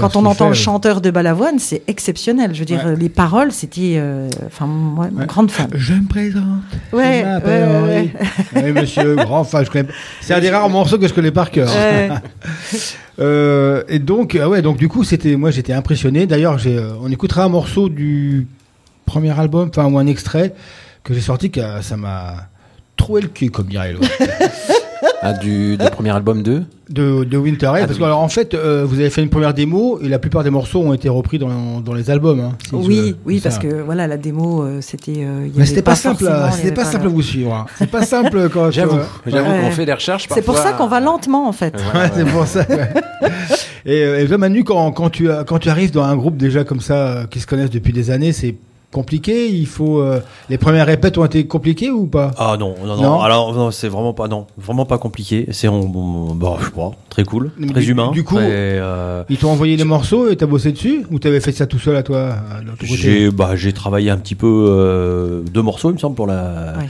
[0.00, 2.52] Quand on entend fait, le euh, chanteur de Balavoine, c'est exceptionnel.
[2.54, 2.96] Je veux dire, Ouais.
[2.96, 5.26] les paroles, c'était, euh, enfin, moi, Ouais.
[5.26, 5.68] grande fan.
[5.74, 6.42] Je me présente.
[6.94, 7.24] Ouais.
[8.56, 9.66] Oui, monsieur, grand fan.
[10.22, 11.68] C'est un des rares morceaux que je connais par cœur.
[13.18, 16.26] Euh, et donc, ah ouais, donc du coup, c'était, moi, j'étais impressionné.
[16.26, 18.46] D'ailleurs, j'ai, euh, on écoutera un morceau du
[19.04, 20.54] premier album, enfin, ou un extrait
[21.02, 22.48] que j'ai sorti, que ça m'a
[22.96, 24.08] troué le cul, comme dirait l'autre.
[25.22, 28.28] Ah, du, du premier album de de, de Winter Head, Ah, parce que alors en
[28.28, 31.10] fait, euh, vous avez fait une première démo et la plupart des morceaux ont été
[31.10, 32.40] repris dans, dans les albums.
[32.40, 33.50] hein, si Oui, je- oui, ça.
[33.50, 35.18] parce que voilà, la démo, euh, c'était.
[35.18, 37.52] euh, il y Mais c'était pas, simple, il y c'était pas simple à vous suivre.
[37.52, 37.66] hein.
[37.76, 38.70] C'est pas simple quand.
[38.70, 39.60] J'avoue, j'avoue Ouais.
[39.60, 41.74] qu'on fait des recherches C'est pour ça qu'on va lentement, en fait.
[41.94, 42.60] Ouais, Ouais, c'est pour ça.
[42.60, 42.88] ouais.
[43.84, 46.64] et, euh, et toi, Manu, quand, quand, tu, quand tu arrives dans un groupe déjà
[46.64, 48.54] comme ça, qui se connaissent depuis des années, c'est
[48.92, 49.48] compliqué.
[49.48, 50.00] Il faut.
[50.00, 52.30] euh, les premières répètes ont été compliquées ou pas?
[52.38, 53.02] Ah non, non, non.
[53.02, 53.20] Non?
[53.20, 55.46] Alors non, c'est vraiment pas non, vraiment pas compliqué.
[55.52, 58.10] C'est on, on- bah, je pas, très cool, Mais très du- humain.
[58.12, 61.40] du coup, très, euh, Ils t'ont envoyé les morceaux et t'as bossé dessus Ou t'avais
[61.40, 62.34] fait ça tout seul à toi euh,
[62.82, 66.74] j'ai bah j'ai travaillé un petit peu euh, deux morceaux, il me semble, pour la
[66.78, 66.88] Ouais.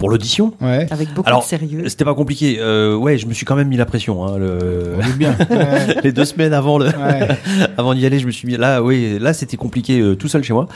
[0.00, 0.52] Pour l'audition.
[0.60, 0.86] Ouais.
[0.90, 1.84] Avec beaucoup Alors, de sérieux.
[1.88, 2.56] C'était pas compliqué.
[2.58, 4.26] Euh, ouais, je me suis quand même mis la pression.
[4.26, 4.94] Hein, le...
[4.98, 5.36] On est bien.
[5.50, 6.00] Ouais.
[6.04, 7.28] Les deux semaines avant le, Ouais.
[7.76, 8.82] avant d'y aller, je me suis mis là.
[8.82, 10.66] Oui, là c'était compliqué euh, tout seul chez moi.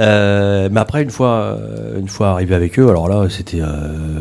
[0.00, 1.58] Euh, mais après une fois,
[1.98, 3.66] une fois arrivé avec eux, alors là c'était euh,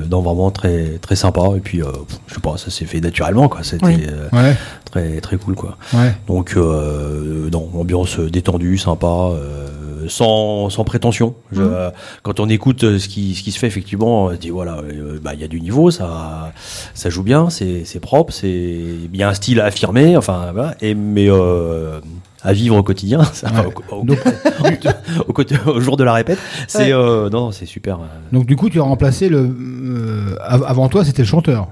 [0.10, 1.41] non, vraiment très très sympa.
[1.56, 1.86] Et puis euh,
[2.28, 3.64] je sais pas, ça s'est fait naturellement quoi.
[3.64, 4.06] C'était Oui.
[4.10, 4.54] euh,
[4.91, 5.78] très très cool quoi.
[5.93, 6.14] Ouais.
[6.28, 9.08] Donc euh, non, ambiance détendue, sympa.
[9.08, 9.68] euh,
[10.08, 11.36] sans, sans prétention.
[11.52, 11.70] Je- Mhm.
[11.74, 11.89] euh,
[12.24, 14.78] Quand on écoute euh, ce qui, ce qui se fait, effectivement, on se dit voilà,
[14.78, 16.52] euh, bah, il y a du niveau, ça,
[16.93, 20.76] ça joue bien, c'est propre, c'est il y a un style à affirmer, enfin voilà,
[20.82, 21.99] et mais euh,
[22.43, 23.49] à vivre au quotidien, ça,
[23.91, 24.20] au, au- Donc,
[25.28, 26.93] au côté- au jour de la répète, c'est Ouais.
[26.93, 27.97] euh, non, c'est super.
[27.97, 28.06] euh.
[28.32, 29.39] donc du coup, tu as remplacé le.
[29.39, 31.68] euh, av- avant toi, c'était le chanteur.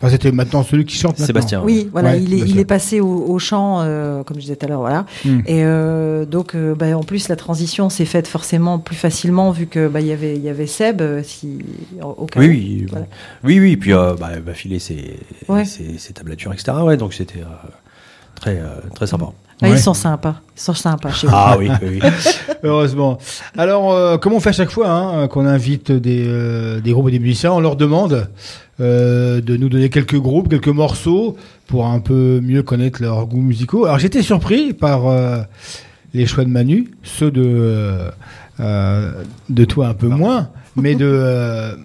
[0.00, 1.12] Enfin, c'était maintenant celui qui chante.
[1.12, 1.26] maintenant.
[1.26, 1.62] Sébastien.
[1.64, 4.66] Oui, voilà, Ouais, il, est, il passé au, au chant, euh, comme je disais tout
[4.66, 5.06] à l'heure, voilà.
[5.24, 5.40] Hmm.
[5.46, 9.66] Et euh, donc, euh, bah, en plus, la transition s'est faite forcément plus facilement vu
[9.66, 11.58] que bah, il y avait, il y avait Seb, si
[12.02, 13.06] au cas Oui, oui, Voilà.
[13.44, 15.18] oui, oui, puis euh, bah, il m'a filé ses,
[15.48, 15.64] Ouais.
[15.64, 16.72] ses, ses tablatures, etc.
[16.82, 17.68] Ouais, donc c'était euh,
[18.42, 19.26] très, euh, très sympa.
[19.30, 19.76] Ah, Ouais.
[19.76, 21.32] Ils sont sympas, ils sont sympas chez vous.
[21.36, 21.70] Ah oui.
[22.64, 23.18] Heureusement.
[23.56, 27.08] Alors, euh, comme on fait à chaque fois, hein, qu'on invite des, euh, des groupes
[27.08, 28.28] et des musiciens, on leur demande
[28.80, 31.36] euh, de nous donner quelques groupes, quelques morceaux
[31.68, 33.84] pour un peu mieux connaître leurs goûts musicaux.
[33.84, 35.42] Alors, j'étais surpris par euh,
[36.12, 37.98] les choix de Manu, ceux de,
[38.58, 41.76] de toi un peu moins, mais de, euh,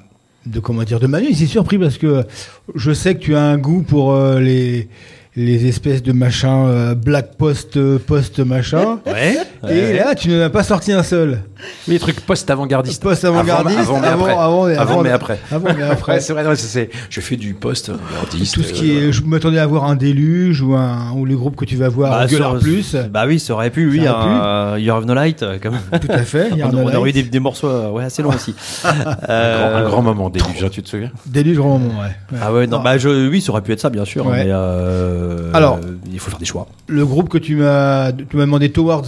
[0.47, 1.28] de comment dire, de Manu.
[1.32, 2.26] J'étais surpris parce que
[2.74, 4.89] je sais que tu as un goût pour euh, les
[5.38, 9.38] les espèces de machins euh, black post post machin Ouais.
[9.70, 11.39] Et là, tu n'en as pas sorti un seul.
[11.88, 13.01] Oui, les trucs post-avant-gardistes.
[13.01, 14.32] Post-avant-gardiste, Avant, mais avant- après.
[14.34, 15.39] avant- Avant, mais avant- après.
[15.51, 16.20] Avant, mais après.
[16.20, 18.53] C'est vrai, ouais, c'est- c'est- je fais du post-avant-gardiste.
[18.53, 21.55] Tout ce qui est, je m'attendais à voir un déluge ou un ou les groupes
[21.55, 22.28] que tu vas voir Bah,
[22.59, 22.95] Plus.
[23.11, 25.99] Bah oui, ça aurait pu, oui, un Year of No Light, euh, quand même.
[25.99, 26.49] Tout à fait.
[26.51, 28.53] Il y a on, aurait eu des, des morceaux euh, ouais, assez longs aussi.
[28.84, 31.11] Un grand, Euh, un grand moment déluge, hein, tu te souviens?
[31.26, 32.07] Déluge grand moment, ouais.
[32.32, 32.39] Ouais.
[32.41, 34.26] Ah ouais, non, bah je, oui, ça aurait pu être ça, bien sûr.
[34.26, 34.43] Ouais.
[34.45, 35.76] Mais euh, Alors.
[35.84, 36.68] euh, il faut faire des choix.
[36.88, 39.03] Le groupe que tu m'as, tu m'as demandé Towards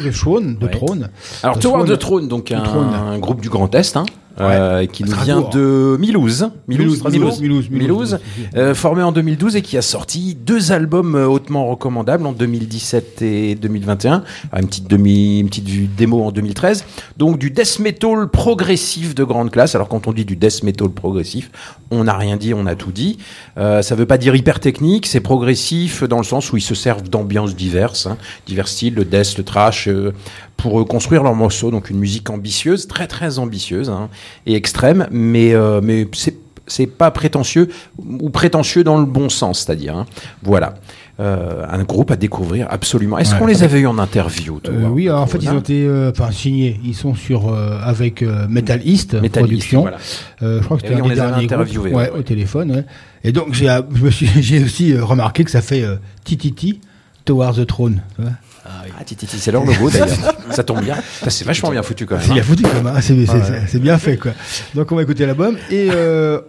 [0.00, 0.70] the Throne, de Ouais.
[0.70, 1.08] Trône.
[1.42, 1.86] Alors, Throne.
[1.86, 4.04] the Throne, donc un, un groupe du Grand Est, hein,
[4.40, 6.50] euh, qui nous vient de Milouz.
[6.68, 8.18] Milouz, Milouz, Milouz, Milouz,
[8.54, 13.22] euh, formé en 2012 et qui a sorti deux albums euh, hautement recommandables en 2017
[13.22, 14.24] et 2021.
[14.52, 16.84] Ah, Une petite demi, une petite vue démo en 2013.
[17.16, 19.74] Donc du death metal progressif de grande classe.
[19.74, 21.50] Alors quand on dit du death metal progressif,
[21.90, 23.18] on n'a rien dit, on a tout dit.
[23.58, 26.74] Euh, ça veut pas dire hyper technique, c'est progressif dans le sens où ils se
[26.74, 28.16] servent d'ambiances diverses, hein,
[28.46, 30.12] divers styles, le death, le trash, euh,
[30.56, 31.70] pour euh, construire leurs morceaux.
[31.70, 34.08] Donc une musique ambitieuse, très très ambitieuse hein,
[34.46, 36.36] et extrême, mais euh, mais c'est
[36.68, 39.96] c'est pas prétentieux ou prétentieux dans le bon sens, c'est-à-dire.
[39.96, 40.06] hein.
[40.42, 40.74] Voilà.
[41.20, 43.18] Euh, un groupe à découvrir absolument.
[43.18, 43.38] Est-ce Ouais.
[43.38, 45.86] qu'on les avait eu en interview toi, Euh, oui, alors, en fait, ils ont été,
[45.86, 46.78] euh, signés.
[46.84, 49.80] Ils sont sur avec Metal East Metal East, Production.
[49.82, 49.96] voilà.
[50.42, 52.84] Euh, je crois que c'était un des derniers ouais, au téléphone.
[53.22, 55.84] Et donc j'ai, je me suis, j'ai aussi remarqué que ça fait
[56.24, 56.80] TTT
[57.26, 58.00] Towards the Throne.
[58.16, 58.30] tu vois.
[58.64, 58.82] Ah,
[59.26, 60.08] c'est leur logo d'ailleurs.
[60.50, 60.96] ça tombe bien.
[61.28, 62.24] C'est vachement bien foutu quand même.
[62.24, 62.46] C'est bien hein.
[62.46, 62.86] foutu quand même.
[62.88, 63.00] hein.
[63.00, 63.26] C'est-
[63.68, 64.32] c'est bien fait quoi.
[64.74, 66.40] Donc on va écouter l'album et euh,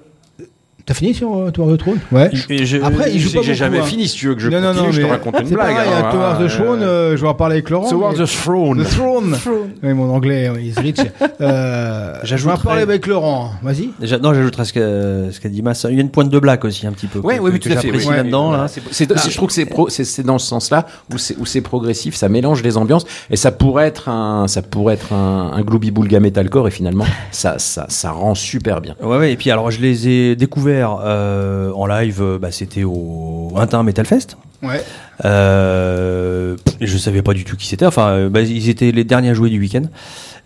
[0.88, 2.00] t'as fini sur euh, Towards the Throne?
[2.12, 2.32] Ouais.
[2.34, 3.84] Je- Après, il Je joue pas que j'ai jamais hein.
[3.84, 4.08] fini.
[4.08, 5.58] Si tu veux que je non, non, continue, non, je te raconte une blague.
[5.76, 7.88] pareil, hein, hein, the euh, Throne, euh, je vais en parler avec Laurent.
[7.94, 8.84] Mais- the Throne.
[8.84, 9.38] The Throne.
[9.84, 10.98] Oui, mon anglais, is rich.
[11.42, 13.52] Euh, je vais en parler avec Laurent.
[13.62, 13.90] Vas-y.
[14.22, 15.86] Non, j'ajouterais ce qu'a ce qu'a dit Mass.
[15.90, 17.20] Il y a une pointe de blague aussi, un petit peu.
[17.20, 17.92] Ouais, que- oui, oui, tout à fait.
[17.92, 18.66] là-dedans.
[18.68, 22.16] Je trouve que c'est pro- c'est c'est dans ce sens-là où c'est où c'est progressif,
[22.16, 26.20] ça mélange les ambiances et ça pourrait être un ça pourrait être un, un boulga
[26.20, 28.96] metalcore et finalement ça ça ça rend super bien.
[29.02, 32.84] Ouais, ouais, et puis alors je les ai découverts euh, en live, euh, bah, c'était
[32.84, 34.38] au Intin Metal Fest.
[34.64, 34.82] Ouais.
[35.26, 37.86] Euh, je savais pas du tout qui c'était.
[37.86, 39.84] Enfin, euh, bah, ils étaient les derniers à jouer du week-end.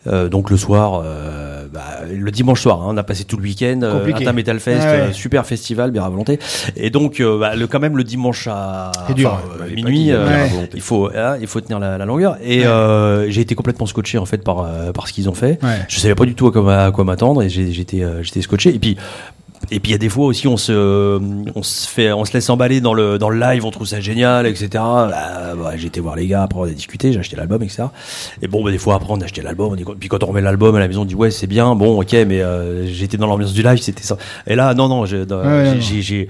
[0.08, 3.44] Euh, donc le soir, euh, bah, le dimanche soir, hein, on a passé tout le
[3.44, 4.04] week-end, euh.
[4.12, 4.88] Inter Metal Fest, ouais.
[4.94, 6.40] euh, super festival, bien à volonté.
[6.76, 9.40] Et donc, bah, le, quand même le dimanche à dur.
[9.62, 10.12] Ouais, minuit,
[10.74, 12.38] il faut, hein, il faut tenir la, la longueur.
[12.44, 13.26] Et Ouais.
[13.30, 15.60] j'ai été complètement scotché en fait par par ce qu'ils ont fait.
[15.88, 18.74] Je savais pas du tout à quoi, à quoi m'attendre et j'étais j'étais scotché.
[18.74, 18.98] Et puis
[19.72, 21.20] et puis il y a des fois aussi on se
[21.56, 24.00] on se fait on se laisse emballer dans le dans le live, on trouve ça
[24.02, 24.68] génial, etc.
[24.74, 27.84] Bah, bah, j'ai été voir les gars, après on a discuté, j'ai acheté l'album, etc.
[28.42, 30.42] Et bon, bah, des fois après on a acheté l'album, on puis quand on remet
[30.42, 33.28] l'album à la maison, on dit ouais c'est bien, bon ok, mais euh, j'étais dans
[33.28, 34.18] l'ambiance du live, c'était ça.
[34.46, 35.26] Et là non non, j'ai
[35.80, 36.28] j'ai-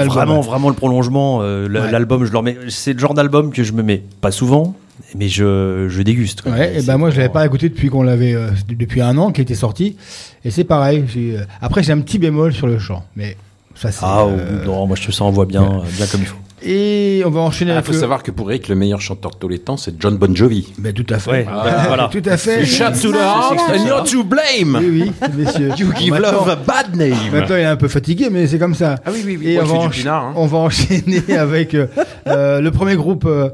[0.00, 0.06] album.
[0.08, 1.40] vraiment vraiment le prolongement.
[1.42, 1.68] euh.
[1.68, 2.56] L'album, je leur mets.
[2.68, 4.74] C'est le genre d'album que je me mets pas souvent,
[5.16, 6.42] mais je je déguste.
[6.42, 6.52] quoi.
[6.52, 9.30] Ouais, et ben moi je l'avais pas écouté depuis qu'on l'avait euh, depuis un an
[9.32, 9.96] qu'il était sorti
[10.44, 11.04] et c'est pareil.
[11.08, 13.36] j'ai, euh, Après j'ai un petit bémol sur le chant, mais
[13.74, 14.00] ça c'est.
[14.02, 16.36] Ah euh, non, moi je te sens envoie bien, bien comme il faut.
[16.64, 19.30] Et on va enchaîner Il avec faut le- savoir que pour Eric, le meilleur chanteur
[19.32, 20.72] de tous les temps, c'est John Bon Jovi.
[20.78, 21.30] Ben, tout à fait.
[21.30, 22.08] Ouais, Ah, voilà.
[22.12, 22.64] Tout à fait.
[22.64, 24.78] Shut to the heart and you're to blame.
[24.80, 25.70] Oui, oui, messieurs.
[25.78, 27.14] You give maintenant- love a bad name.
[27.32, 28.96] Maintenant, il est un peu fatigué, mais c'est comme ça.
[29.04, 29.48] Ah oui, oui, oui.
[29.52, 30.32] Et Moi, on, va encha- pinard, hein.
[30.36, 31.86] on va enchaîner avec euh,
[32.28, 33.50] euh, le premier groupe euh,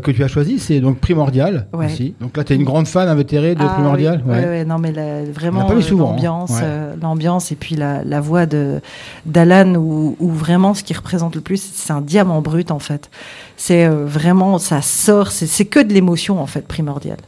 [0.00, 1.66] que tu as choisi, c'est donc Primordial.
[1.72, 1.86] Ouais.
[1.86, 2.14] aussi.
[2.20, 4.22] Donc là, tu es une grande fan invétérée de Ah Primordial.
[4.26, 4.64] oui, ouais.
[4.64, 5.96] non, mais la- vraiment euh, hein.
[5.98, 6.60] l'ambiance, Ouais.
[6.62, 8.80] euh, l'ambiance et puis la, la voix de
[9.26, 13.10] d'Alan où, où vraiment ce qui représente le plus, c'est un diamant brut en fait.
[13.56, 17.18] C'est euh, vraiment ça sort, c'est que de l'émotion en fait primordial.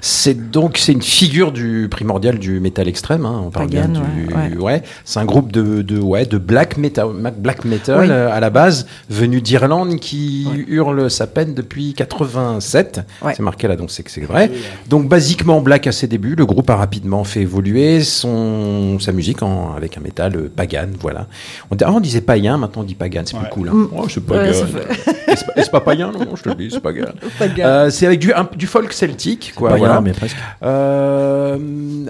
[0.00, 3.24] C'est donc c'est une figure du primordial du métal extrême.
[3.26, 4.82] Hein, on parle Pagan, bien du ouais, ouais.
[5.04, 7.08] C'est un groupe de, de ouais de black metal
[7.38, 8.06] black metal Oui.
[8.10, 13.00] euh, à la base venu d'Irlande qui hurle sa peine depuis 87.
[13.22, 13.34] Ouais.
[13.36, 14.50] C'est marqué là donc c'est que c'est vrai.
[14.88, 16.34] Donc basiquement black à ses débuts.
[16.34, 20.88] Le groupe a rapidement fait évoluer son sa musique en, avec un métal euh, pagan.
[21.00, 21.26] Voilà.
[21.70, 23.22] On, avant, on disait païen, maintenant on dit pagan.
[23.24, 23.68] C'est plus cool.
[23.68, 23.88] Hein.
[23.96, 24.52] Oh, c'est pagan.
[24.54, 27.04] C'est pas- pas païen non, je te le dis, c'est pagan.
[27.38, 27.64] Pagan.
[27.64, 29.70] Euh, c'est avec du, un- du folk celtique, quoi.
[29.70, 30.00] Pas voilà.
[30.00, 30.36] mais presque.
[30.62, 31.56] Euh,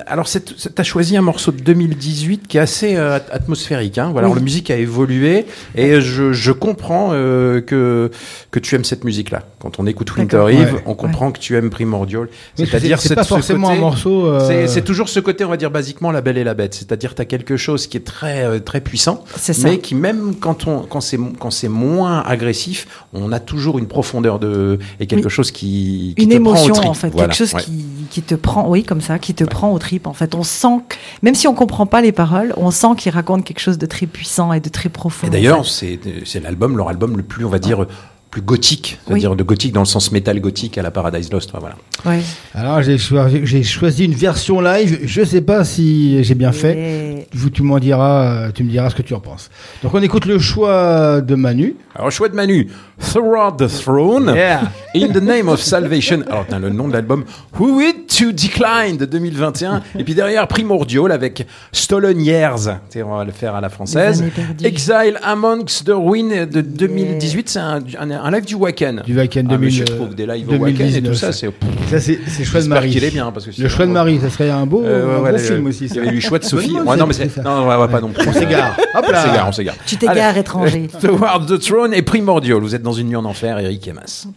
[0.07, 0.39] alors, tu
[0.77, 3.99] as choisi un morceau de 2018 qui est assez euh, at- atmosphérique.
[3.99, 4.11] Hein.
[4.13, 4.33] Voilà, Oui.
[4.33, 8.11] alors, la musique a évolué et je, je comprends euh, que,
[8.51, 9.43] que tu aimes cette musique-là.
[9.61, 10.45] Quand on écoute Winter.
[10.51, 10.83] Eve, Ouais.
[10.87, 12.29] on comprend que tu aimes Primordial.
[12.55, 14.27] C'est-à-dire c'est cette- pas ce forcément côté- un morceau.
[14.27, 16.75] euh, c'est- toujours ce côté, on va dire, basiquement, la belle et la bête.
[16.75, 19.69] C'est-à-dire, tu as quelque chose qui est très, euh, très puissant, C'est ça.
[19.69, 23.87] mais qui, même quand, on, quand c'est quand c'est moins agressif, on a toujours une
[23.87, 25.31] profondeur de, et quelque Oui.
[25.31, 27.63] chose qui, qui Une te prend émotion au en fait, Voilà, quelque chose ouais.
[27.63, 30.35] qui, qui te prend, oui comme ça, qui te prend au trip en fait.
[30.35, 33.61] On sent, que, même si on comprend pas les paroles, on sent qu'il raconte quelque
[33.61, 35.27] chose de très puissant et de très profond.
[35.27, 35.99] Et en d'ailleurs, fait.
[36.25, 37.87] c'est l'album, leur album le plus, on va dire,
[38.31, 41.51] plus gothique, c'est-à-dire de gothique dans le sens métal gothique à la Paradise Lost.
[41.59, 41.75] Voilà.
[42.07, 42.23] Ouais.
[42.55, 45.01] Alors j'ai choisi, j'ai choisi une version live.
[45.05, 46.79] Je sais pas si j'ai bien fait.
[46.79, 49.51] Et- tu m'en diras, tu me diras ce que tu en penses.
[49.83, 51.77] Donc on écoute le choix de Manu.
[51.95, 52.69] Alors, choix de Manu,
[53.13, 54.63] Throughout the Throne, Yeah.
[54.95, 56.23] In the Name of Salvation.
[56.31, 57.25] Alors, t'as le nom de l'album,
[57.59, 59.83] Who It to Decline de 2021.
[59.99, 62.69] Et puis derrière, Primordial avec Stolen Years.
[63.05, 64.23] On va le faire à la française.
[64.63, 67.49] Exile Amongst the Ruin de 2018.
[67.49, 69.03] C'est un, un, un live du Wacken.
[69.07, 71.17] Du Wacken Ah, mais 2000, je trouve des lives au Wacken et tout 2019.
[71.17, 71.51] ça, c'est.
[71.91, 72.91] Ça c'est c'est choix de Marie.
[72.91, 75.19] qu'il est bien, parce que le choix de on- Marie, ça serait un beau, Euh,
[75.19, 75.87] un ouais, beau ouais, film le- aussi.
[75.87, 76.73] Il y avait eu choix de Sophie.
[76.75, 77.37] Non, mais c'est-.
[77.39, 78.27] Non, on va pas non plus.
[78.29, 78.77] On s'égare.
[78.95, 79.23] Hop On là.
[79.25, 79.75] s'égare, on s'égare.
[79.87, 80.89] Tu t'égares, étranger.
[81.01, 82.61] Toward the Throne et Primordial.
[82.61, 84.29] Vous êtes dans une nuit en enfer, Eric et Mas.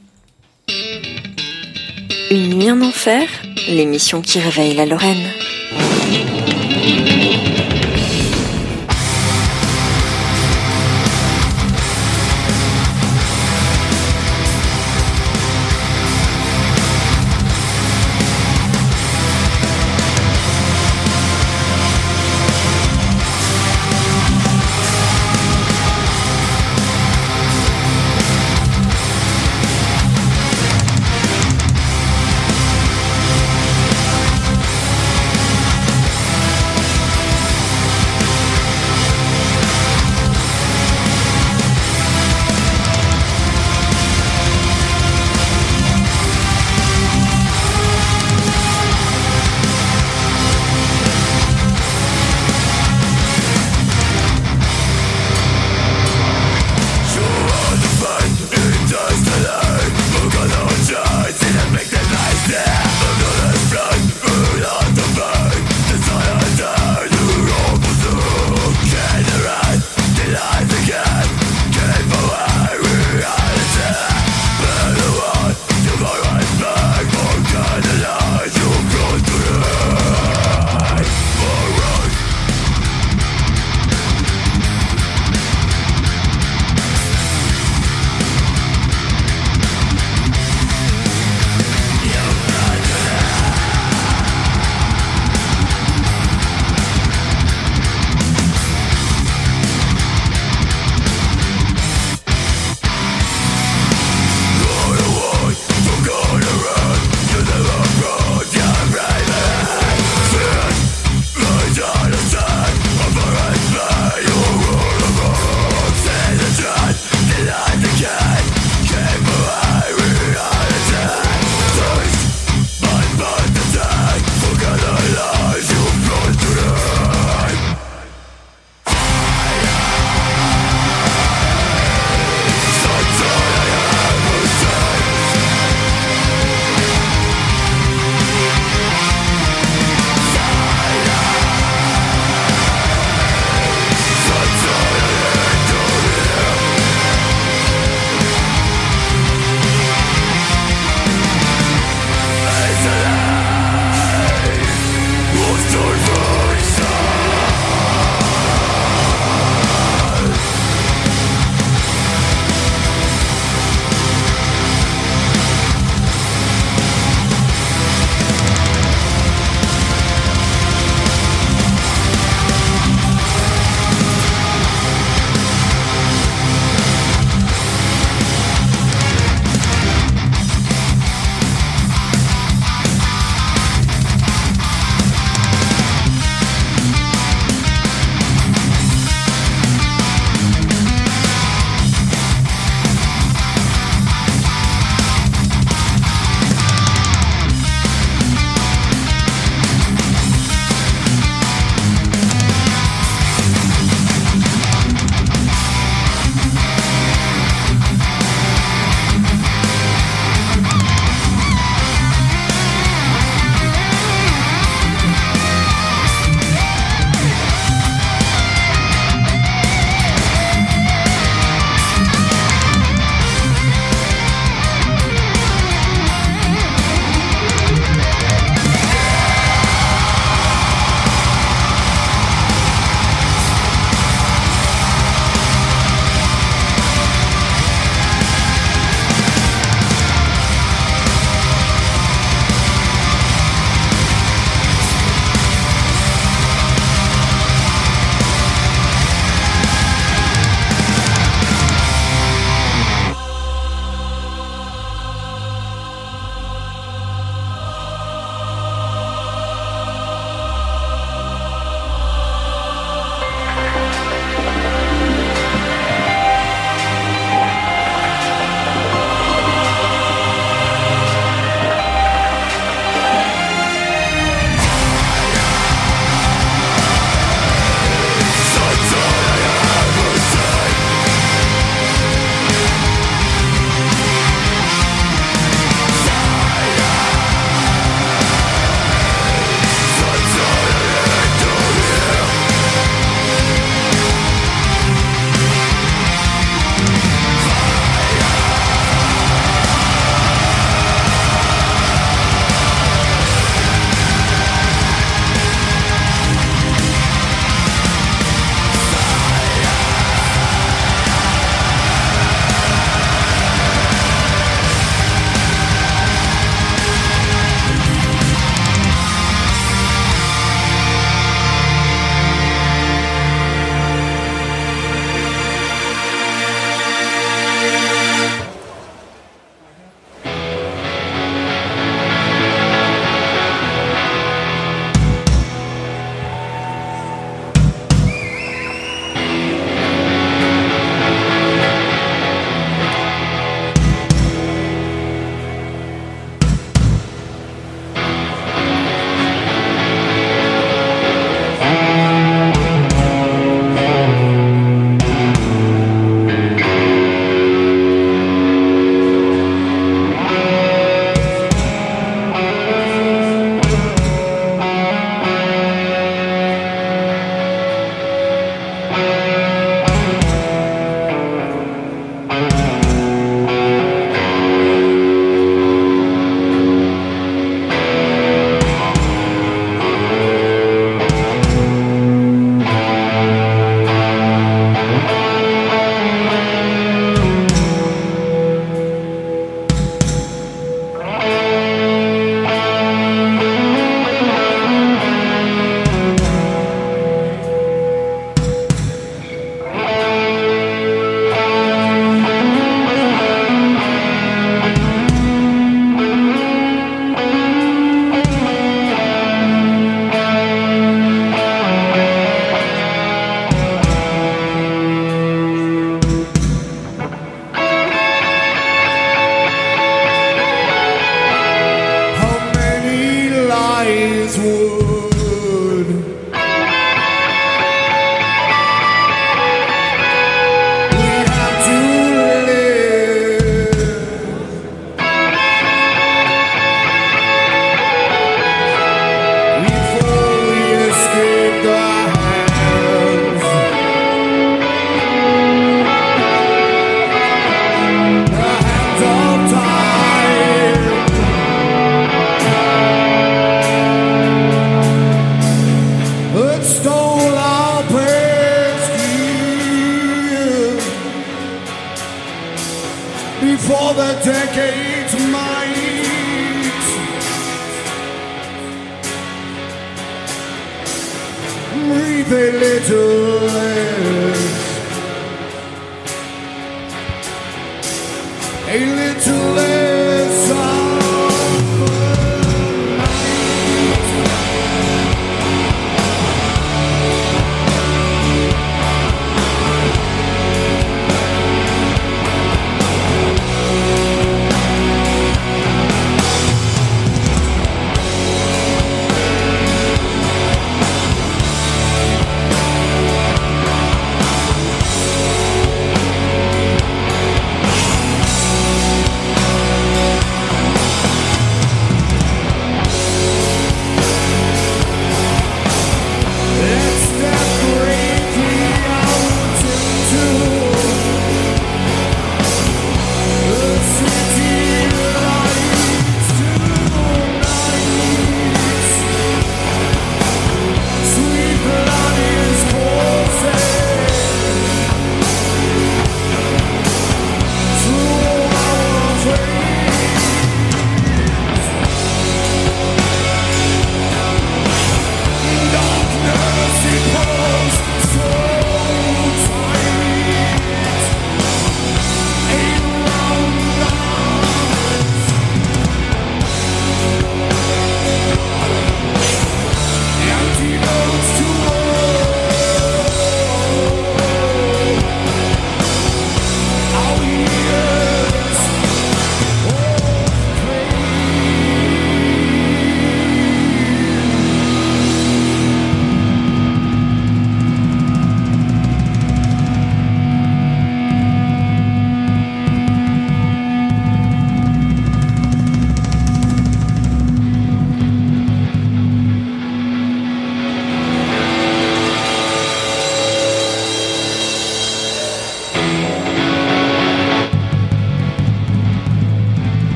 [2.31, 3.27] Une nuit en enfer,
[3.69, 5.17] l'émission qui réveille la Lorraine.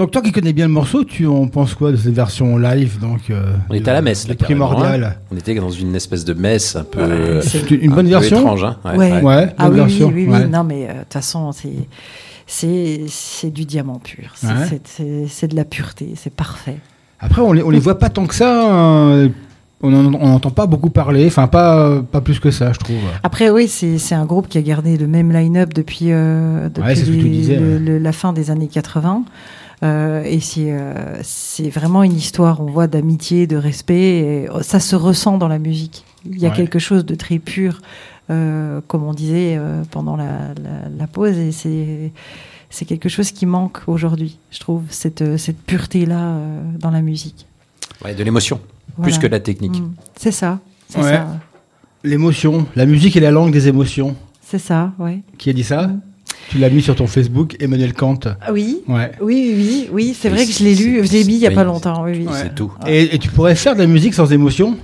[0.00, 2.98] Donc toi qui connais bien le morceau, tu en penses quoi de cette version live
[3.00, 5.04] donc euh, On était à la messe, là, primordial.
[5.04, 5.14] hein.
[5.30, 7.00] On était dans une espèce de messe un peu.
[7.00, 8.76] euh, C'est une un bonne version étrange, hein.
[8.84, 9.20] Ouais.
[9.20, 10.32] Ouais, Ah bonne oui, version, oui, oui, oui.
[10.32, 10.46] ouais.
[10.48, 11.68] Non, mais euh, de toute façon, c'est
[12.46, 14.32] c'est c'est du diamant pur.
[14.36, 16.14] C'est de la pureté.
[16.16, 16.76] C'est parfait.
[17.20, 18.70] Après, on les, on les voit pas tant que ça.
[18.72, 19.28] hein.
[19.82, 21.26] On n'entend pas beaucoup parler.
[21.26, 22.98] Enfin, pas, pas plus que ça, je trouve.
[23.22, 26.96] Après, oui, c'est c'est un groupe qui a gardé le même line-up depuis, euh, depuis
[26.96, 27.78] c'est ce que tu les- disais, le- ouais.
[27.78, 29.22] le- la fin des années 80.
[29.82, 34.18] Euh, et c'est euh, c'est vraiment une histoire, on voit, d'amitié, de respect.
[34.44, 36.04] Et euh, ça se ressent dans la musique.
[36.26, 36.56] Il y a Ouais.
[36.56, 37.80] quelque chose de très pur,
[38.28, 41.38] euh, comme on disait euh, pendant la, la, la pause.
[41.38, 42.12] Et c'est
[42.68, 47.46] c'est quelque chose qui manque aujourd'hui, je trouve, cette, cette pureté-là euh, dans la musique.
[48.04, 48.60] Ouais, de l'émotion,
[48.96, 49.10] Voilà.
[49.10, 49.80] plus que de la technique.
[49.80, 49.92] Mm.
[50.16, 50.60] C'est ça.
[50.88, 51.14] C'est Ouais.
[51.16, 51.26] ça.
[52.04, 52.66] L'émotion.
[52.76, 54.14] La musique est la langue des émotions.
[54.42, 55.20] C'est ça, ouais.
[55.38, 55.90] Qui a dit ça?
[56.50, 58.18] Tu l'as mis sur ton Facebook, Emmanuel Kant.
[58.40, 58.80] Ah Oui.
[58.88, 59.12] Ouais.
[59.20, 61.46] Oui, oui, oui, oui, c'est vrai que je l'ai lu, je l'ai mis il y
[61.46, 62.02] a pas longtemps.
[62.04, 62.26] Oui, oui.
[62.32, 62.72] C'est tout.
[62.88, 64.76] Et, et tu pourrais faire de la musique sans émotion?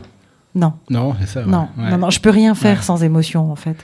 [0.54, 1.40] Non, Non, c'est ça.
[1.40, 1.50] ouais.
[1.50, 1.90] non, Ouais.
[1.90, 2.84] non, non, je peux rien faire Ouais.
[2.84, 3.74] sans émotion en fait.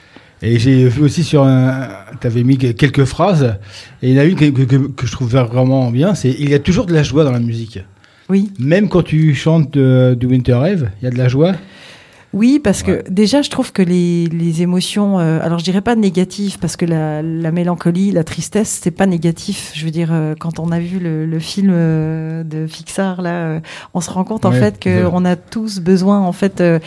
[0.43, 1.89] Et j'ai vu aussi sur un.
[2.20, 3.57] Tu avais mis quelques phrases.
[4.01, 6.30] Et il y en a une que, que- que- que je trouve vraiment bien c'est
[6.39, 7.80] Il y a toujours de la joie dans la musique.
[8.28, 8.51] Oui.
[8.61, 11.53] Même quand tu chantes de, de Winter Rave, il y a de la joie?
[12.33, 15.97] Oui, parce que déjà, je trouve que les, les émotions, euh, alors je dirais pas
[15.97, 19.70] négatives, parce que la, la mélancolie, la tristesse, c'est pas négatif.
[19.74, 23.35] Je veux dire, euh, quand on a vu le, le film euh, de Pixar, là,
[23.45, 23.61] euh,
[23.93, 26.78] on se rend compte en fait qu'on a tous besoin, en fait, euh,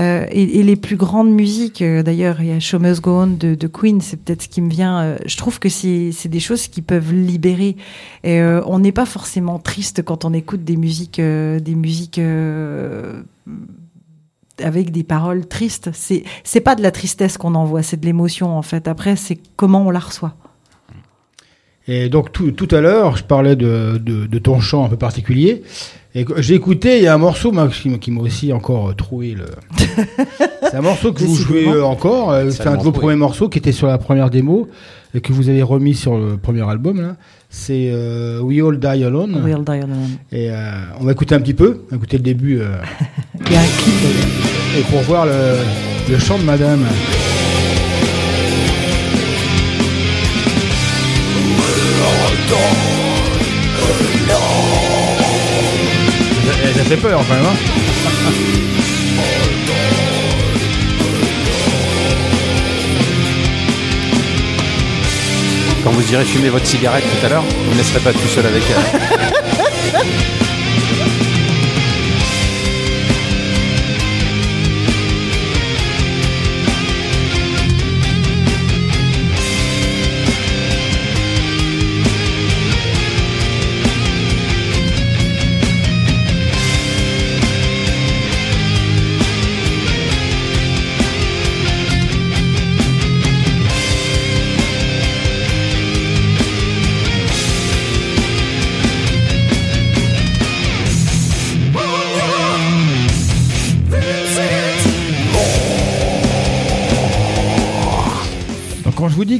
[0.00, 3.26] euh, et, et les plus grandes musiques, d'ailleurs, il y a Show Must Go On
[3.28, 5.00] de, de Queen, c'est peut-être ce qui me vient.
[5.00, 7.76] euh, je trouve que c'est c'est des choses qui peuvent libérer.
[8.24, 12.20] Et euh, on n'est pas forcément triste quand on écoute des musiques, euh, des musiques.
[14.62, 15.90] Avec des paroles tristes.
[15.92, 18.88] C'est c'est pas de la tristesse qu'on envoie, c'est de l'émotion en fait.
[18.88, 20.34] Après, c'est comment on la reçoit.
[21.88, 24.96] Et donc tout, tout à l'heure, je parlais de, de, de ton chant un peu
[24.96, 25.64] particulier.
[26.14, 28.90] Et j'ai écouté, il y a un morceau moi, qui, m'a- qui m'a aussi encore
[28.90, 29.46] euh, troué le.
[30.62, 32.30] C'est un morceau que vous jouez euh, encore.
[32.30, 34.68] euh, C'est un de vos premiers morceaux qui était sur la première démo
[35.14, 37.00] et que vous avez remis sur le premier album.
[37.00, 37.16] là.
[37.54, 39.42] C'est euh, We All Die Alone.
[39.44, 40.16] We'll Die Alone.
[40.32, 40.54] Et euh,
[40.98, 42.58] on va écouter un petit peu, on va écouter le début.
[42.60, 42.76] euh,
[43.46, 43.94] Il y a un clip
[44.78, 45.58] et pour voir le,
[46.10, 46.82] Le chant de madame.
[56.74, 57.44] Ça fait peur quand même.
[57.44, 58.62] Hein
[65.84, 68.46] Quand vous irez fumer votre cigarette tout à l'heure, vous ne laisserez pas tout seul
[68.46, 69.00] avec elle.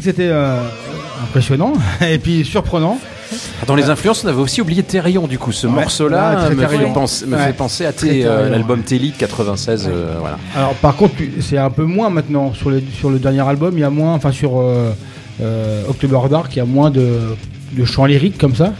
[0.02, 0.60] que c'était euh,
[1.22, 2.98] impressionnant et puis surprenant,
[3.66, 5.52] Dans les influences, on avait aussi oublié Thérion, du coup.
[5.52, 5.72] Ce Ouais.
[5.72, 7.46] morceau-là Ouais, me, fait penser, me Ouais.
[7.46, 9.88] fait penser à euh, l'album Telly de 96.
[9.88, 10.38] euh, voilà.
[10.54, 13.72] Alors par contre, c'est un peu moins maintenant sur, les, sur le dernier album.
[13.74, 14.62] Il y a moins, enfin sur
[15.88, 17.08] October Dark, il y a moins de,
[17.72, 18.72] de chants lyriques comme ça.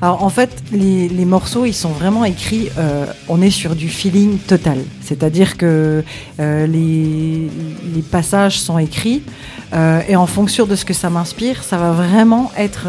[0.00, 3.88] Alors en fait, les, les morceaux, ils sont vraiment écrits, euh, on est sur du
[3.88, 4.78] feeling total.
[5.00, 6.04] C'est-à-dire que
[6.38, 7.50] euh, les,
[7.94, 9.22] les passages sont écrits
[9.72, 12.86] euh, et en fonction de ce que ça m'inspire, ça va vraiment être...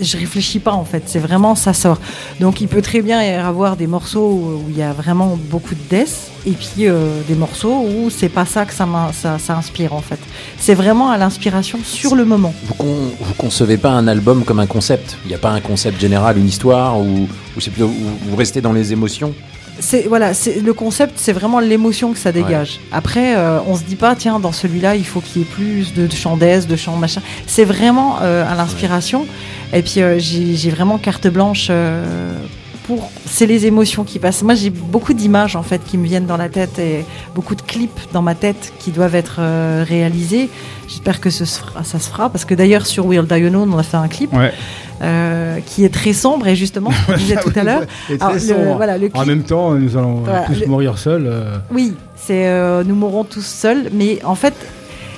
[0.00, 2.00] je réfléchis pas en fait, c'est vraiment ça sort.
[2.40, 5.76] Donc il peut très bien y avoir des morceaux où il y a vraiment beaucoup
[5.76, 9.56] de death et puis euh, des morceaux où c'est pas ça que ça, ça, ça
[9.56, 10.18] inspire en fait.
[10.58, 12.54] C'est vraiment à l'inspiration sur le moment.
[12.64, 15.16] Vous, con- vous concevez pas un album comme un concept?
[15.24, 18.36] Il n'y a pas un concept général, une histoire, ou, ou c'est plutôt où vous
[18.36, 19.34] restez dans les émotions?
[19.82, 22.80] C'est voilà, c'est le concept, c'est vraiment l'émotion que ça dégage.
[22.92, 25.94] Après, euh, on se dit pas, tiens, dans celui-là, il faut qu'il y ait plus
[25.94, 27.22] de, de chants d'aise, de chants machin.
[27.46, 29.26] C'est vraiment euh, à l'inspiration.
[29.72, 31.70] Et puis euh, j'ai vraiment carte blanche
[32.96, 33.10] pour.
[33.26, 34.42] C'est les émotions qui passent.
[34.42, 37.04] Moi, j'ai beaucoup d'images en fait qui me viennent dans la tête et
[37.34, 40.48] beaucoup de clips dans ma tête qui doivent être euh, réalisés.
[40.88, 43.78] J'espère que ce sera- ça se fera parce que d'ailleurs sur Will Die Alone, on
[43.78, 44.32] a fait un clip.
[44.32, 44.52] Ouais.
[45.02, 47.82] euh, qui est très sombre et justement, je disais tout à l'heure.
[48.76, 51.24] Voilà, En même temps, nous allons Voilà, tous le- mourir seuls.
[51.26, 51.56] euh.
[51.72, 52.44] oui, c'est
[52.84, 54.52] nous mourrons tous seuls, mais en fait,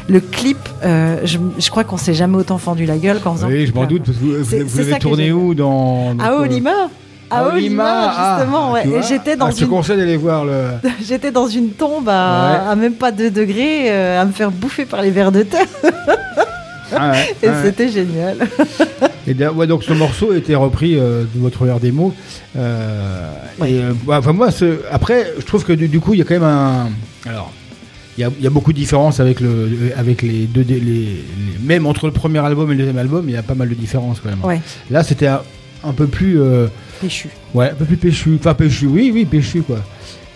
[0.08, 3.48] le clip, euh, je, je crois qu'on s'est jamais autant fendu la gueule qu'en faisant.
[3.48, 6.88] Oui, je m'en doute parce que vous, vous l'avez tourné où dans euh, Olima.
[7.32, 8.86] À à Olima, ah, justement, ouais.
[8.88, 10.52] Et j'étais dans Ah, je te une, conseille d'aller voir le.
[11.06, 12.12] j'étais dans une tombe à,
[12.64, 12.70] Ouais.
[12.72, 15.66] à même pas 2 degrés, euh, à me faire bouffer par les vers de terre.
[16.94, 18.36] Ah ouais, Et ah c'était génial.
[19.26, 22.12] Et ouais, donc ce morceau a été repris euh, de votre première démo.
[22.56, 23.30] Euh,
[23.66, 26.24] Et bah, enfin, moi, ce- après, je trouve que du, du coup, il y a
[26.24, 26.88] quand même un.
[27.26, 27.52] Alors,
[28.18, 30.64] il y a, il y a beaucoup de différences avec, le, avec les deux.
[30.64, 31.24] dé- Les, les-
[31.62, 33.74] même entre le premier album et le deuxième album, il y a pas mal de
[33.74, 34.60] différences quand même.
[34.90, 35.40] Là, c'était un,
[35.84, 36.38] un peu plus.
[37.02, 37.28] Péchu.
[37.54, 38.36] Ouais, un peu plus péchu.
[38.38, 39.78] Enfin, péchu, oui, oui, péchu, quoi.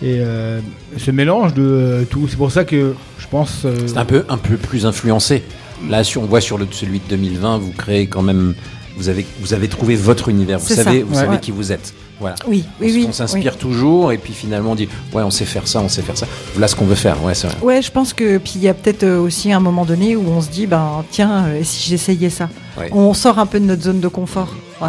[0.01, 0.59] Et euh,
[0.97, 3.63] ce mélange de euh, tout, c'est pour ça que je pense.
[3.65, 5.43] euh, C'est un peu, un peu plus influencé.
[5.89, 8.53] Là, si on voit sur le, celui de 2020, vous créez quand même.
[8.97, 10.59] Vous avez, vous avez trouvé votre univers.
[10.59, 11.05] Vous savez, ça.
[11.05, 11.19] vous Ouais.
[11.21, 11.39] savez Ouais.
[11.39, 11.93] qui vous êtes.
[12.19, 12.35] Voilà.
[12.47, 13.05] Oui, On oui, s- oui.
[13.09, 13.59] On s'inspire oui.
[13.59, 16.25] toujours et puis finalement on dit ouais on sait faire ça, on sait faire ça.
[16.53, 17.23] Voilà ce qu'on veut faire.
[17.23, 17.57] Ouais, c'est vrai.
[17.61, 20.41] Ouais, je pense que puis il y a peut-être aussi un moment donné où on
[20.41, 22.49] se dit ben tiens, si j'essayais ça.
[22.75, 22.89] Ouais.
[22.91, 24.55] On sort un peu de notre zone de confort.
[24.81, 24.87] Ouais.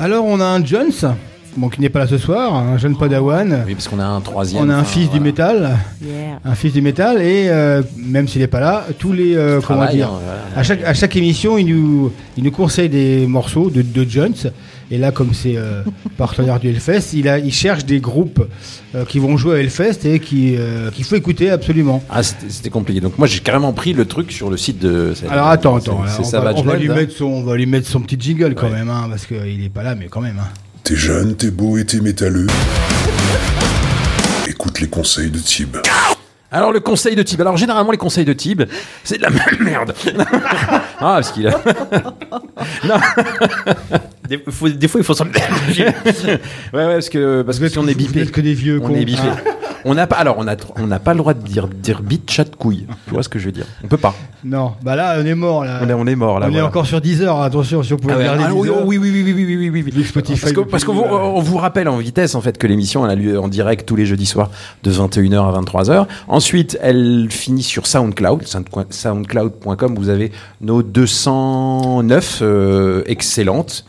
[0.00, 0.92] Alors, on a un Jones,
[1.56, 3.64] bon, qui n'est pas là ce soir, un jeune padawan.
[3.66, 4.62] Oui, parce qu'on a un troisième.
[4.64, 6.38] On a un enfin, fils du métal, Yeah.
[6.44, 9.86] un fils du métal, et euh, même s'il n'est pas là, tous les euh, comment
[9.86, 10.40] dire, hein, voilà.
[10.56, 14.34] à chaque à chaque émission, il nous il nous conseille des morceaux de, de Jones.
[14.90, 15.82] Et là, comme c'est euh,
[16.16, 18.42] partenaire du Hellfest, il a il cherche des groupes
[18.94, 22.02] euh, qui vont jouer à Hellfest et qui euh, qu'il faut écouter absolument.
[22.10, 23.00] Ah, c'était compliqué.
[23.00, 25.12] Donc moi j'ai carrément pris le truc sur le site de.
[25.30, 26.94] Alors attends, attends, C'est on, va, on va lui hein.
[26.94, 28.72] mettre son on va lui mettre son petit jingle quand Ouais.
[28.72, 30.38] même, hein, parce qu'il n'est pas là, mais quand même.
[30.38, 30.48] hein.
[30.84, 32.46] T'es jeune, t'es beau et t'es métalleux.
[34.48, 35.76] Écoute les conseils de Tib.
[36.50, 37.42] Alors le conseil de Tib.
[37.42, 38.62] Alors généralement les conseils de Tib,
[39.04, 39.28] c'est de la
[39.60, 39.92] merde.
[40.70, 41.60] ah parce qu'il a.
[42.88, 42.94] non.
[44.28, 45.24] Des, faut- des fois, il faut s'en.
[45.26, 45.30] ouais
[46.72, 48.20] ouais parce que parce que si on est bipé.
[48.20, 48.94] êtes que des vieux On cons.
[48.94, 49.22] est bipé.
[49.84, 52.30] On n'a pas alors on a on n'a pas le droit de dire dire bite
[52.30, 52.86] chat de couille.
[53.06, 53.64] Tu vois ce que je veux dire?
[53.84, 54.14] On peut pas.
[54.44, 55.80] Non, bah là, on est mort là.
[55.82, 56.48] On est on est mort là.
[56.50, 58.54] on est encore sur 10 heures, attention, si on pouvait Ah ouais, regarder ah 10
[58.60, 58.86] oui, heures.
[58.86, 61.56] oui, oui, oui, oui, oui, oui, Spotify Parce que- nous parce qu'on vous, on vous
[61.56, 64.26] rappelle en vitesse en fait que l'émission elle a lieu en direct tous les jeudis
[64.26, 64.50] soirs
[64.82, 66.06] de 21h à 23h.
[66.26, 69.94] Ensuite, elle finit sur SoundCloud, sound- soundcloud.com.
[69.96, 73.84] Vous avez nos 209 euh, excellentes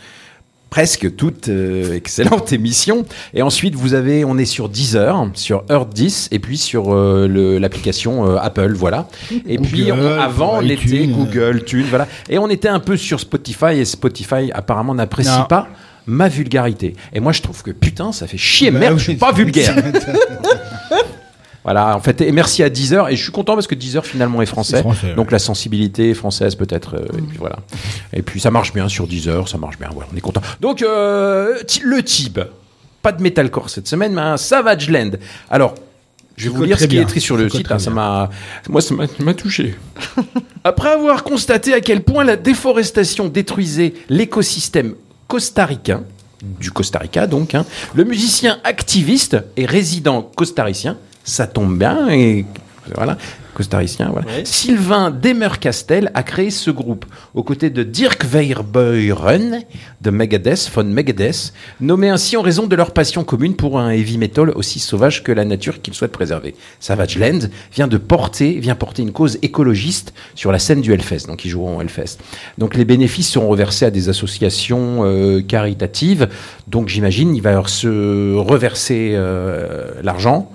[0.70, 3.06] presque toute euh, excellente émission.
[3.34, 7.28] Et ensuite, vous avez, on est sur Deezer, sur Earth 10, et puis sur euh,
[7.60, 9.08] l'application euh, Apple, voilà.
[9.48, 11.08] Et puis, on- Google, avant, on était euh.
[11.08, 12.08] Google, Tune, voilà.
[12.30, 15.68] Et on était un peu sur Spotify, et Spotify apparemment n'apprécie pas
[16.06, 16.96] ma vulgarité.
[17.14, 19.32] Et moi, je trouve que putain, ça fait chier, Bah merde, oui, je suis pas
[19.32, 19.76] vulgaire.
[21.70, 24.42] Voilà, en fait, et merci à Deezer, et je suis content parce que Deezer finalement
[24.42, 25.14] est français, C'est français, ouais.
[25.14, 27.58] donc la sensibilité est française peut-être, euh, et puis voilà.
[28.12, 30.42] Et puis ça marche bien sur Deezer, ça marche bien, voilà, on est content.
[30.62, 32.40] Donc euh, le Tib,
[33.04, 35.12] pas de metalcore cette semaine, mais un Savage Land.
[35.52, 35.76] Alors,
[36.38, 38.02] je vais vous lire ce qui bien, est écrit sur le site, hein, ça bien.
[38.02, 38.30] m'a,
[38.68, 39.76] moi ça m'a ça m'a touché.
[40.64, 44.96] Après avoir constaté à quel point la déforestation détruisait l'écosystème
[45.28, 46.02] costaricain,
[46.42, 47.64] du Costa Rica donc, hein,
[47.94, 50.98] le musicien activiste et résident costaricien,
[51.30, 52.46] ça tombe bien, et
[52.96, 53.18] voilà,
[53.54, 54.28] costaricien, voilà.
[54.46, 59.64] Sylvain Demercastel a créé ce groupe aux côtés de Dirk Verbeuren
[60.02, 64.18] de Megadeth, von Megadeth, nommé ainsi en raison de leur passion commune pour un heavy
[64.18, 66.56] metal aussi sauvage que la nature qu'ils souhaitent préserver.
[66.80, 67.40] Savage Land
[67.74, 71.50] vient de porter, vient porter une cause écologiste sur la scène du Hellfest, donc ils
[71.50, 72.18] joueront au Hellfest.
[72.58, 76.28] Donc les bénéfices seront reversés à des associations euh, caritatives,
[76.68, 80.52] donc j'imagine il va se reverser euh, l'argent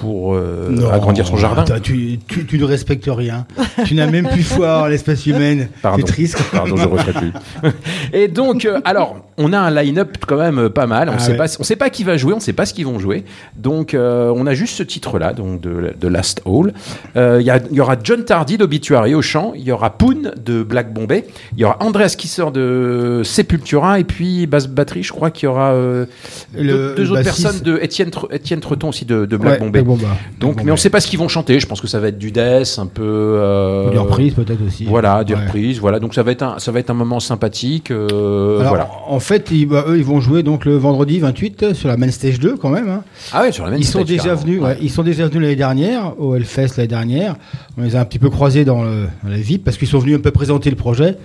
[0.00, 1.62] pour euh, Non, agrandir son jardin.
[1.62, 3.46] attends, tu, tu, tu ne respectes rien.
[3.84, 5.68] tu n'as même plus foi en l'espèce humaine.
[5.82, 5.98] Pardon.
[6.06, 6.38] C'est triste.
[6.52, 7.32] Pardon, je referai plus.
[8.12, 11.08] Et donc, euh, alors, on a un line-up quand même euh, pas mal.
[11.08, 11.36] On Ah sait ouais.
[11.36, 13.24] pas, on sait pas qui va jouer, on sait pas ce qu'ils vont jouer.
[13.56, 16.72] Donc, euh, on a juste ce titre-là, donc de, de Last Hall.
[17.16, 20.92] Euh, Il y, aura John Tardy d'Obituary au chant, il y aura Poon de Black
[20.92, 25.44] Bombay, il y aura Andreas Kisser de Sepultura, et puis basse batterie, je crois qu'il
[25.46, 26.06] y aura euh,
[26.54, 27.42] Le- deux, deux le autres bassiste.
[27.42, 29.82] personnes de Étienne, Étienne Treton aussi de, de Black Ouais, Bombay.
[29.88, 30.08] Bomba.
[30.38, 30.76] Donc, mais on Bombay.
[30.76, 31.58] sait pas ce qu'ils vont chanter.
[31.58, 33.02] Je pense que ça va être du death, un peu.
[33.04, 34.84] euh, Des reprises peut-être aussi.
[34.84, 35.40] Voilà, des Ouais.
[35.44, 35.80] reprises.
[35.80, 37.90] Voilà, donc ça va être un, ça va être un moment sympathique.
[37.90, 38.90] euh, Alors, voilà.
[39.08, 42.10] en fait, ils, bah, eux, ils vont jouer donc le vendredi 28 sur la Main
[42.10, 42.88] Stage 2 quand même.
[42.88, 43.02] hein.
[43.32, 44.40] Ah ouais, sur la même Ils sont stage, déjà carrément.
[44.42, 47.36] venus, ouais, ils sont déjà venus l'année dernière au Hellfest l'année dernière.
[47.76, 49.98] On les a un petit peu croisés dans, le, dans la VIP parce qu'ils sont
[49.98, 51.16] venus un peu présenter le projet.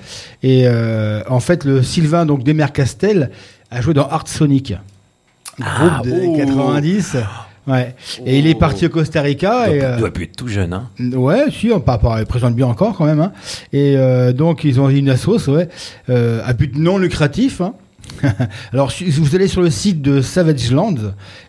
[0.42, 3.32] Et euh, en fait, le Sylvain donc Demercastel
[3.72, 4.76] a joué dans Art Sonic,
[5.62, 6.38] Ah, groupe de oh.
[6.38, 7.18] 90.
[7.68, 7.96] Ouais.
[8.26, 9.70] Et il est parti au Costa Rica.
[9.70, 10.90] Il et, doit, euh, doit plus être tout jeune, hein.
[11.00, 13.22] Ouais, si, on pas, pas, il présente bien encore quand même.
[13.22, 13.32] Hein.
[13.72, 15.70] Et euh, donc, ils ont une assos, ouais,
[16.10, 17.62] euh, à but non lucratif.
[17.62, 17.74] Hein.
[18.74, 20.96] Alors, si vous allez sur le site de Savage Land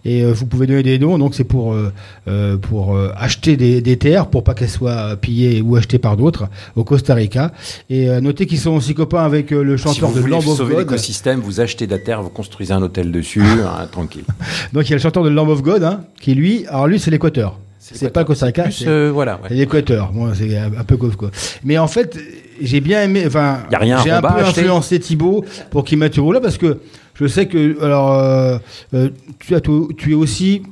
[0.04, 1.18] et euh, vous pouvez donner des dons.
[1.18, 1.92] Donc, c'est pour euh,
[2.28, 6.48] euh, pour acheter des, des terres pour pas qu'elles soient pillées ou achetées par d'autres
[6.76, 7.52] au Costa Rica.
[7.90, 10.74] Et notez qu'ils sont aussi copains avec le Si chanteur vous de Lamb of sauver
[10.74, 10.80] God.
[10.80, 14.24] l'écosystème, vous achetez de la terre, vous construisez un hôtel dessus, hein, tranquille.
[14.72, 16.98] Donc, il y a le chanteur de Lamb of God, hein, qui lui, alors lui,
[16.98, 17.58] c'est l'Équateur.
[17.94, 19.40] C'est pas le Costa Rica, Plus, c'est- euh, voilà.
[19.42, 19.54] ouais.
[19.54, 21.30] L'Équateur, moi c'est un peu quoi.
[21.64, 22.18] Mais en fait,
[22.60, 25.84] j'ai bien aimé, enfin, Y a rien à j'ai un peu acheter influencé Thibaut pour
[25.84, 26.78] qu'il mette ce rôle-là parce que
[27.14, 28.58] je sais que, alors, euh,
[28.94, 29.08] euh,
[29.38, 30.62] tu, as, tu, es aussi,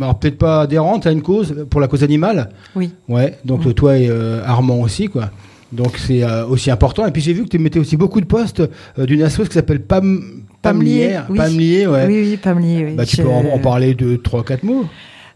[0.00, 2.50] alors peut-être pas adhérente à une cause, pour la cause animale.
[2.74, 2.92] Oui.
[3.08, 5.30] Ouais, donc toi et euh, Armand aussi quoi.
[5.72, 7.06] Donc c'est euh, aussi important.
[7.06, 8.60] Et puis j'ai vu que tu mettais aussi beaucoup de postes
[8.98, 10.22] euh, d'une association qui s'appelle Pam,
[10.60, 11.38] Pamelier, Pamelier, oui.
[11.38, 12.06] Pamelier, ouais.
[12.06, 12.94] Oui, oui, Pamelier, oui.
[12.94, 14.84] Bah, tu Je- peux en, en parler de 3-4 mots.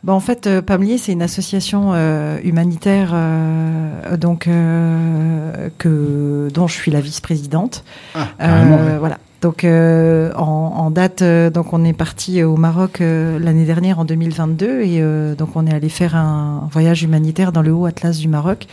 [0.06, 6.68] Bah, en fait, euh, Pamelier, c'est une association euh, humanitaire euh, donc, euh, que, dont
[6.68, 7.82] je suis la vice-présidente.
[8.14, 8.98] Ah, ouais.
[9.00, 9.18] Voilà.
[9.42, 10.42] Donc, euh, en,
[10.76, 15.02] en date, euh, donc on est parti au Maroc euh, l'année dernière en 2022 et
[15.36, 18.66] donc on est allé faire un voyage humanitaire dans le haut Atlas du Maroc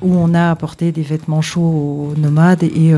[0.00, 2.92] où on a apporté des vêtements chauds aux nomades et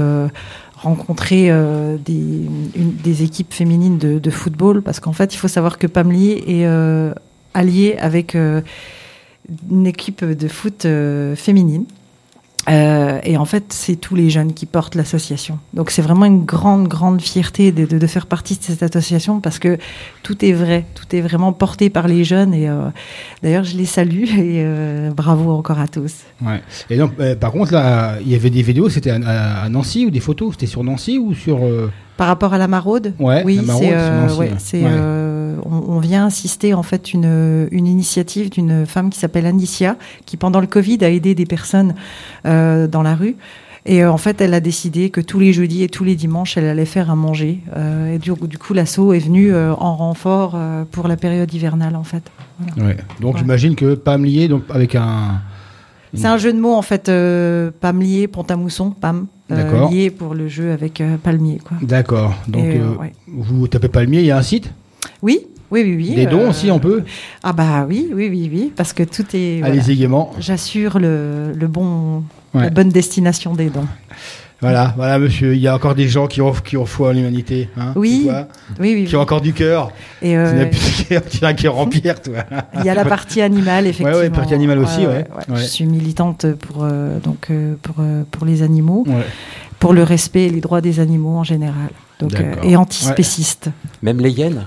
[0.77, 2.47] rencontré euh, des,
[2.77, 6.45] une- des équipes féminines de, de football parce qu'en fait il faut savoir que Pamelier
[6.47, 7.13] est euh,
[7.55, 8.61] allié avec euh,
[9.71, 11.85] une équipe de foot euh, féminine.
[12.69, 15.59] Euh, et en fait, c'est tous les jeunes qui portent l'association.
[15.73, 19.79] Donc, c'est vraiment une grande, grande fierté de, faire partie de cette association parce que
[20.23, 22.53] tout est vrai, tout est vraiment porté par les jeunes.
[22.53, 22.69] Et
[23.43, 24.63] d'ailleurs, je les salue et
[25.17, 26.17] bravo encore à tous.
[26.43, 26.61] Ouais.
[26.91, 30.21] Et donc, par contre, là, il y avait des vidéos, c'était à Nancy ou des
[30.21, 31.61] photos C'était sur Nancy ou sur.
[32.21, 36.75] Par rapport à la maraude, Ouais, oui, c'est, euh, ouais, euh, on, on vient assister
[36.75, 41.09] en fait une, une initiative d'une femme qui s'appelle Anicia, qui pendant le Covid a
[41.09, 41.95] aidé des personnes
[42.45, 43.37] euh, dans la rue.
[43.87, 46.59] Et euh, en fait, elle a décidé que tous les jeudis et tous les dimanches,
[46.59, 47.61] elle allait faire à manger.
[47.75, 50.59] Euh, et du, du coup, l'assaut est venu euh, en renfort
[50.91, 52.25] pour la période hivernale, en fait.
[52.59, 52.87] Voilà.
[52.91, 52.97] Ouais.
[53.23, 53.41] Donc, Ouais.
[53.41, 55.41] j'imagine que Pam lié, donc avec un.
[56.13, 57.11] C'est un jeu de mots, en fait,
[57.81, 59.91] Pamelier, Pont-à-Mousson, Pam, euh, D'accord.
[59.91, 61.59] lié pour le jeu avec euh, Palmier.
[61.83, 62.35] D'accord.
[62.49, 63.13] Donc, Et, euh, ouais.
[63.29, 64.73] vous tapez Palmier, il y a un site?
[65.23, 65.41] Oui,
[65.71, 66.15] oui, oui, oui.
[66.15, 67.03] Des dons euh, aussi, on peut?
[67.43, 69.61] Ah bah oui, oui, oui, oui, parce que tout est.
[69.61, 69.75] voilà.
[69.75, 70.33] Allez-y gaiement.
[70.39, 72.65] J'assure le, le bon, Ouais.
[72.65, 73.87] la bonne destination des dons.
[74.61, 75.55] Voilà, voilà, monsieur.
[75.55, 77.69] Il y a encore des gens qui ont, qui ont foi en l'humanité.
[77.79, 78.29] Hein, Oui.
[78.79, 79.05] Oui, oui.
[79.07, 79.91] Qui ont encore du cœur.
[80.21, 80.67] Et euh,
[81.31, 82.35] Tu n'as en pierre, toi.
[82.79, 84.19] il y a la partie animale, effectivement.
[84.19, 85.25] ouais, partie animale aussi, ouais.
[85.49, 85.63] Je Ouais.
[85.63, 89.25] suis militante pour, euh, donc, euh, pour, euh, pour les animaux, Ouais.
[89.79, 91.89] pour le respect et les droits des animaux en général.
[92.19, 92.65] Donc, euh, D'accord.
[92.65, 93.71] et antispéciste.
[94.03, 94.67] Même les hyènes?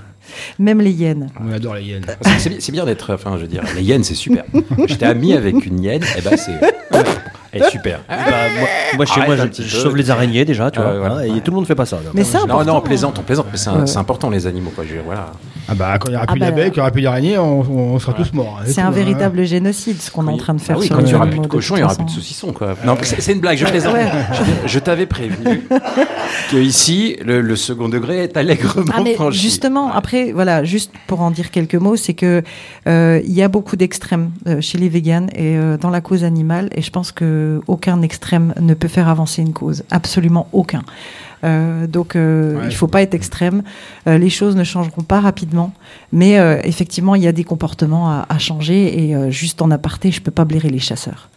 [0.58, 1.28] Même les hyènes.
[1.40, 2.06] On adore les hyènes.
[2.38, 3.14] C'est- bien, d'être.
[3.14, 4.42] Enfin, je veux dire, les hyènes, c'est super.
[4.88, 6.58] J'étais ami avec une hyène, et ben c'est.
[7.54, 8.00] Elle est super.
[8.08, 8.16] Bah,
[8.58, 9.82] moi, moi, chez Arrête moi, un je, petit je peu.
[9.82, 10.98] sauve les araignées déjà, tu vois.
[10.98, 11.14] voilà.
[11.16, 11.98] hein, et tout le monde fait pas ça.
[12.12, 13.86] Mais Non, non, on plaisante, on plaisante, mais c'est un- Ouais.
[13.86, 14.84] c'est important les animaux, quoi.
[14.88, 15.26] Je, voilà.
[15.68, 17.02] Ah bah, quand il n'y aura Ah plus bah, d'abeilles, quand il n'y aura plus
[17.02, 17.60] d'araignées, on,
[17.94, 18.58] on sera tous morts.
[18.60, 18.90] hein, C'est tout, un hein.
[18.90, 21.14] véritable génocide, ce qu'on est en train de faire Ah oui, sur quand il n'y
[21.14, 22.74] aura plus de cochons, il n'y aura plus de saucissons, quoi.
[22.84, 23.94] Non, c'est c'est une blague, je plaisante.
[23.94, 24.08] Ouais.
[24.64, 25.62] Je, je t'avais prévenu
[26.50, 29.38] que ici, le, le second degré est allègrement Ah, mais franchi.
[29.38, 32.42] justement, après, voilà, juste pour en dire quelques mots, c'est que
[32.86, 36.24] euh, il y a beaucoup d'extrêmes euh, chez les véganes et euh, dans la cause
[36.24, 40.82] animale, et je pense que aucun extrême ne peut faire avancer une cause, absolument aucun.
[41.44, 42.66] Euh, donc, euh, Ouais.
[42.70, 43.62] il faut pas être extrême.
[44.08, 45.72] Euh, les choses ne changeront pas rapidement,
[46.12, 49.04] mais euh, effectivement, il y a des comportements à, à changer.
[49.08, 51.28] Et euh, juste en aparté, je peux pas blairer les chasseurs.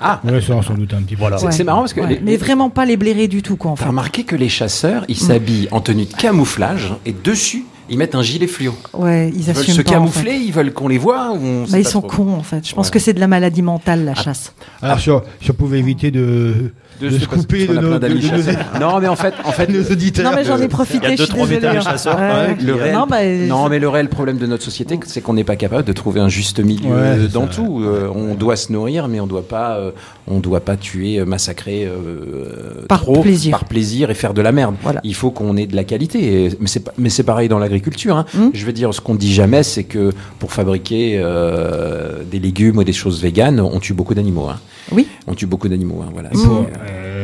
[0.00, 1.20] Ah, Ouais, ça, on s'en doute un petit peu.
[1.20, 1.38] Voilà.
[1.38, 1.64] c'est Ouais.
[1.64, 2.00] marrant parce que.
[2.00, 2.06] Ouais.
[2.14, 3.72] les- mais vraiment pas les blairer du tout, quoi.
[3.72, 3.88] En T'as fait.
[3.88, 5.06] remarqué que les chasseurs, Mm.
[5.08, 8.72] ils s'habillent en tenue de camouflage et dessus, ils mettent un gilet fluo.
[8.94, 10.40] Ouais, ils, Ils veulent se pas, en camoufler, fait.
[10.40, 12.24] ils veulent qu'on les voit ou on Bah, ils sont trop.
[12.24, 12.66] cons en fait.
[12.66, 12.92] Je pense Ouais.
[12.92, 14.54] que c'est de la maladie mentale la chasse.
[14.82, 18.20] Alors, si on, si on pouvait éviter de, de, se couper de nos, plein d'amis
[18.20, 18.78] de.
[18.80, 20.24] Non, mais en fait, en fait, de nos auditeurs.
[20.30, 21.60] Non mais j'en ai Il y profité, a je suis désolée.
[22.06, 22.46] hein.
[22.48, 22.56] Ouais.
[22.64, 25.44] le réel, Non, bah, non, mais le réel problème de notre société, c'est qu'on n'est
[25.44, 27.54] pas capable de trouver un juste milieu Ouais, dans ça.
[27.54, 27.82] tout.
[27.82, 29.90] Euh, on doit se nourrir, mais on doit pas, euh,
[30.26, 33.50] on doit pas tuer, euh, massacrer euh, Par trop plaisir.
[33.52, 34.74] par plaisir et faire de la merde.
[34.82, 35.00] Voilà.
[35.04, 36.44] Il faut qu'on ait de la qualité.
[36.46, 38.16] Et- mais c'est pas- mais c'est pareil dans l'agriculture.
[38.16, 38.26] hein.
[38.34, 38.48] Mm.
[38.54, 42.84] Je veux dire, ce qu'on dit jamais, c'est que pour fabriquer euh, des légumes ou
[42.84, 44.48] des choses véganes, on tue beaucoup d'animaux.
[44.48, 44.58] hein.
[44.92, 45.06] Oui.
[45.26, 46.02] On tue beaucoup d'animaux.
[46.04, 46.28] hein, voilà.
[46.30, 46.66] Pour-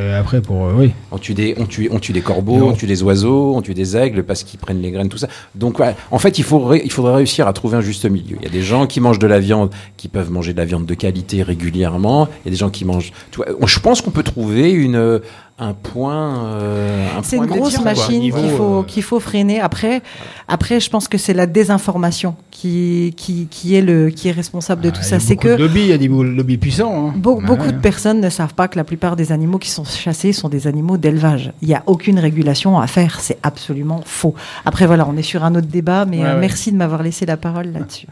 [0.03, 0.67] euh, après, pour.
[0.67, 0.93] euh, oui.
[1.11, 2.69] on tue des, on tue, on tue des corbeaux, Non.
[2.69, 5.29] on tue des oiseaux, on tue des aigles parce qu'ils prennent les graines, tout ça.
[5.55, 8.37] Donc, ouais, en fait, il, faut il faudrait réussir à trouver un juste milieu.
[8.41, 10.65] Il y a des gens qui mangent de la viande, qui peuvent manger de la
[10.65, 12.29] viande de qualité régulièrement.
[12.45, 13.13] Il y a des gens qui mangent.
[13.31, 15.21] Tu vois, je pense qu'on peut trouver une,
[15.63, 16.45] un point.
[16.55, 19.61] euh, C'est une grosse machine Niveau, qu'il faut, euh, qu'il faut freiner.
[19.61, 20.03] Après,
[20.49, 24.83] après, je pense que c'est la désinformation qui, qui, qui, est, le, qui est responsable
[24.83, 25.17] de Ah, tout il y ça.
[25.17, 27.09] a C'est que lobbies, il y a des lobbies puissants.
[27.09, 27.15] hein.
[27.17, 30.49] Beaucoup de personnes ne savent pas que la plupart des animaux qui sont chassés sont
[30.49, 31.53] des animaux d'élevage.
[31.63, 33.21] Il n'y a aucune régulation à faire.
[33.21, 34.35] C'est absolument faux.
[34.65, 36.41] Après, voilà, on est sur un autre débat, mais Ouais, euh, ouais.
[36.41, 38.07] merci de m'avoir laissé la parole là-dessus.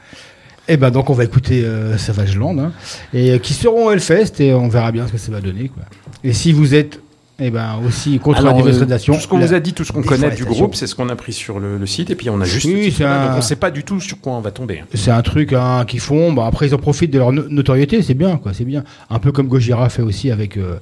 [0.69, 2.73] Et ben donc on va écouter euh, Savage Land hein,
[3.13, 5.69] et euh, qui seront au Hellfest et on verra bien ce que ça va donner
[5.69, 5.83] quoi.
[6.23, 7.01] Et si vous êtes
[7.43, 9.83] eh ben aussi contre Alors, la euh, déforestation, tout ce qu'on vous a dit, tout
[9.85, 12.15] ce qu'on connaît du groupe, c'est ce qu'on a pris sur le, le site, et
[12.15, 12.67] puis on a juste.
[12.67, 14.85] Oui, ce un- Donc on sait pas du tout sur quoi on va tomber.
[14.95, 16.37] C'est un truc hein, qu'ils font.
[16.41, 18.53] Après, ils en profitent de leur no- notoriété, c'est bien, quoi.
[18.55, 18.85] C'est bien.
[19.09, 20.77] Un peu comme Gojira fait aussi avec euh,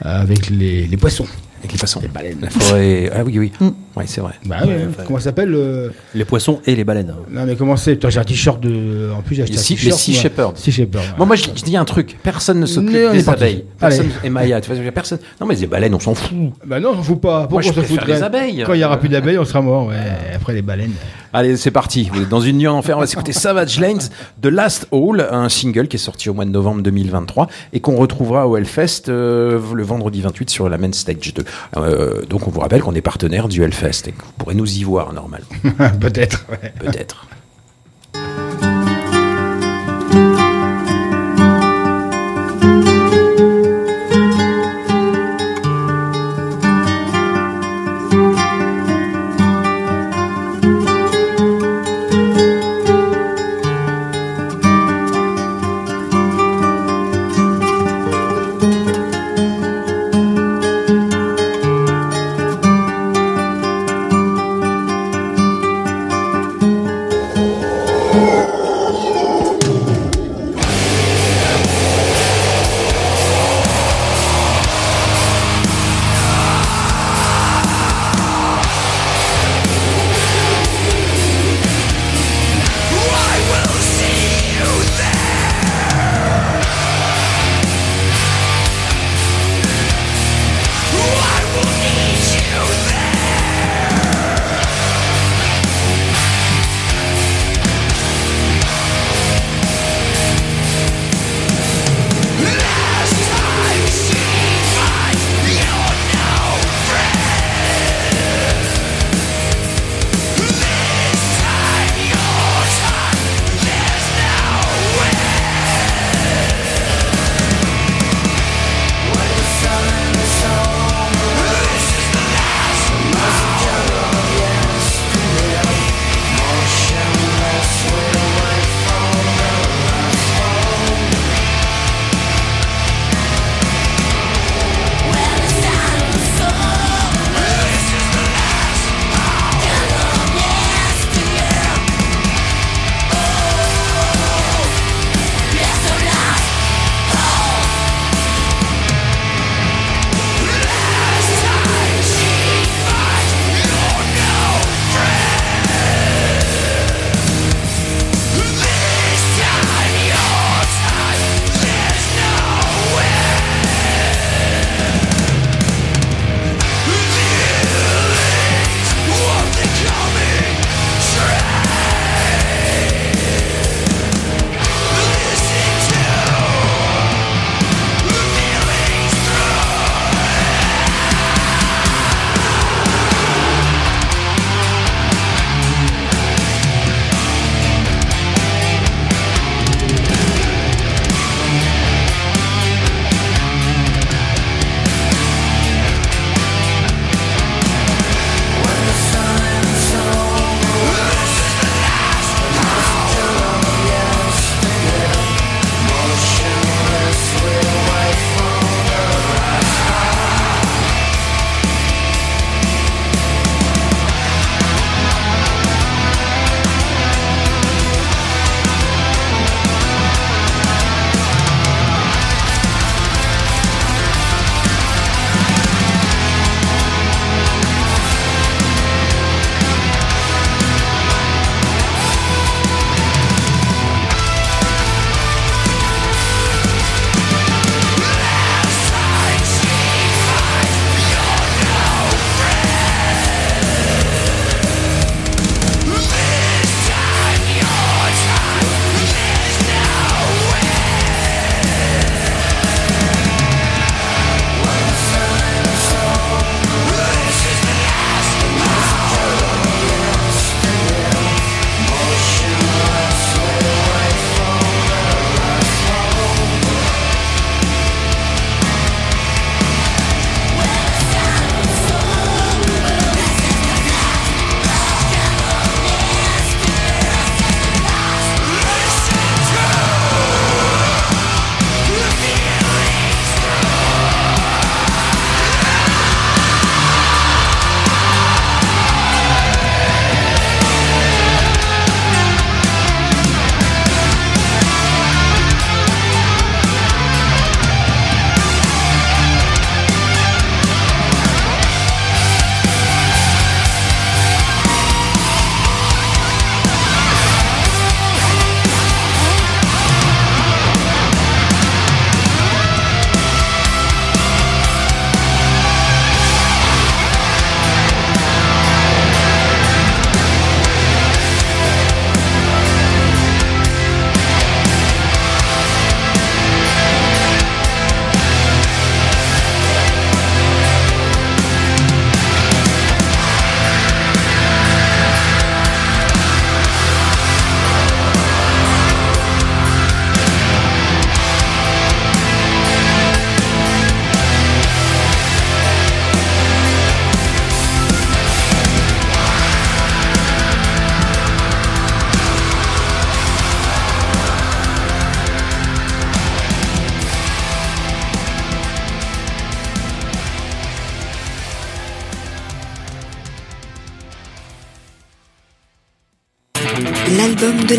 [0.00, 1.26] avec les, les poissons.
[1.60, 2.00] Avec les poissons.
[2.02, 2.38] Les baleines.
[2.42, 3.10] La forêt.
[3.14, 3.52] Ah oui, oui.
[3.60, 3.68] Mm.
[3.96, 4.34] Ouais, c'est vrai.
[4.44, 4.72] Bah oui,
[5.06, 5.90] comment ça s'appelle le...
[6.14, 7.10] Les poissons et les baleines.
[7.10, 7.22] hein.
[7.30, 9.10] Non, mais comment c'est J'ai un t-shirt de.
[9.16, 9.84] En plus, j'ai acheté Les un t-shirt.
[9.84, 10.20] les Sea moi.
[10.20, 10.52] Shepherds.
[10.56, 11.04] Sea Shepherd.
[11.04, 11.10] ouais.
[11.18, 12.18] Bon, moi, je, je dis un truc.
[12.22, 13.64] Personne ne s'occupe des abeilles.
[13.78, 15.18] Personne, et Maya, tu vois, personne.
[15.40, 16.36] Non, mais les baleines, on s'en fout.
[16.66, 17.42] Bah non, on s'en fout pas.
[17.46, 18.62] Pourquoi je on s'en foutrait les abeilles.
[18.66, 19.86] Quand il y aura plus d'abeilles, on sera mort.
[19.88, 19.96] Ouais.
[20.34, 20.92] Après les baleines.
[21.32, 22.08] Allez, c'est parti.
[22.12, 22.96] Vous êtes dans une nuit en enfer.
[22.96, 24.00] On va s'écouter Savage Lanes
[24.40, 27.96] de Last Hall, un single qui est sorti au mois de novembre 2023 et qu'on
[27.96, 31.44] retrouvera au Hellfest euh, le vendredi 28 sur la Main Stage 2.
[31.76, 34.70] Euh, donc, on vous rappelle qu'on est partenaire du Hellfest et que vous pourrez nous
[34.78, 35.46] y voir normalement.
[36.00, 36.44] Peut-être.
[36.50, 36.72] ouais.
[36.78, 37.26] Peut-être.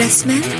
[0.07, 0.56] L'album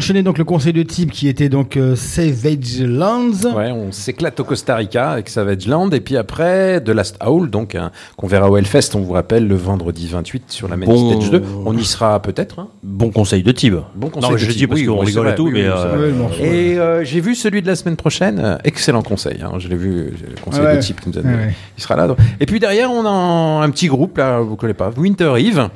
[0.08, 3.44] enchaîné donc le conseil de type qui était donc euh, Savage Lands.
[3.54, 7.50] Ouais, on s'éclate au Costa Rica avec Savage Land et puis après The Last Howl,
[7.50, 10.86] donc hein, qu'on verra au Hellfest, on vous rappelle le vendredi 28 sur la main
[10.86, 11.44] Bon- stage 2.
[11.66, 12.60] On y sera peut-être.
[12.60, 12.70] hein.
[12.84, 13.74] Bon conseil de Tib.
[13.96, 14.30] Bon Non, conseil.
[14.30, 14.58] mais de je type.
[14.60, 16.12] dis parce Oui, qu'on oui, rigole et tout, mais, euh.
[16.40, 18.40] Et euh, j'ai vu celui de la semaine prochaine.
[18.42, 19.40] euh, excellent conseil.
[19.44, 19.92] hein, je l'ai vu.
[19.92, 20.78] euh, Le conseil Ouais.
[20.78, 21.36] de type qui nous a donné.
[21.36, 21.54] Ouais.
[21.78, 22.08] Il sera là.
[22.08, 22.18] donc.
[22.40, 25.68] Et puis derrière, on a un, un petit groupe là, vous connaissez pas, Winter Eve,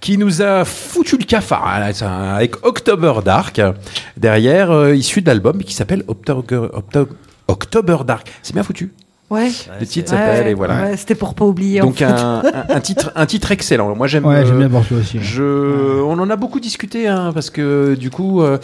[0.00, 1.66] qui nous a foutu le cafard
[2.02, 3.60] hein, avec October Dark
[4.16, 7.08] derrière, euh, issu de l'album qui s'appelle October, Octo-
[7.48, 8.30] October Dark.
[8.42, 8.92] C'est bien foutu.
[9.30, 9.50] Ouais.
[9.78, 10.82] Le titre Ouais, s'appelle et voilà.
[10.84, 11.82] ouais, C'était pour pas oublier.
[11.82, 12.04] en Donc fait.
[12.04, 13.94] un, un- un titre, un titre excellent.
[13.94, 14.24] Moi j'aime.
[14.24, 15.18] Ouais, j'aime euh, bien aussi.
[15.18, 15.22] ouais.
[15.22, 18.56] je, on en a beaucoup discuté hein, parce que du coup, euh,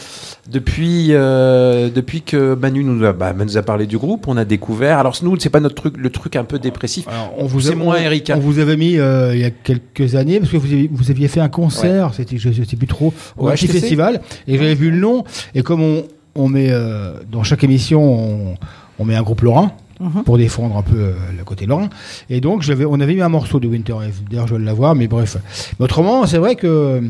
[0.51, 4.45] depuis euh, depuis que Manu nous a, bah, nous a parlé du groupe, on a
[4.47, 4.99] découvert.
[4.99, 7.07] Alors nous, c'est pas notre truc, le truc un peu dépressif.
[7.09, 8.37] Alors, on vous a- moins on- Erika.
[8.37, 11.11] On vous avait mis euh, il y a quelques années parce que vous aviez, vous
[11.11, 14.57] aviez fait un concert, c'était je, je sais plus trop, au Ouais, petit festival et
[14.57, 15.25] j'avais vu le nom
[15.55, 16.05] et comme on,
[16.35, 18.55] on met euh, dans chaque émission on,
[18.99, 19.73] on met un groupe lorrain
[20.05, 20.23] Mhm.
[20.25, 21.89] pour défendre un peu euh, le côté lorrain
[22.31, 24.21] et donc j'avais on avait mis un morceau de Winter Eve.
[24.31, 25.37] D'ailleurs je vais l'avoir mais bref.
[25.79, 27.01] Mais autrement c'est vrai que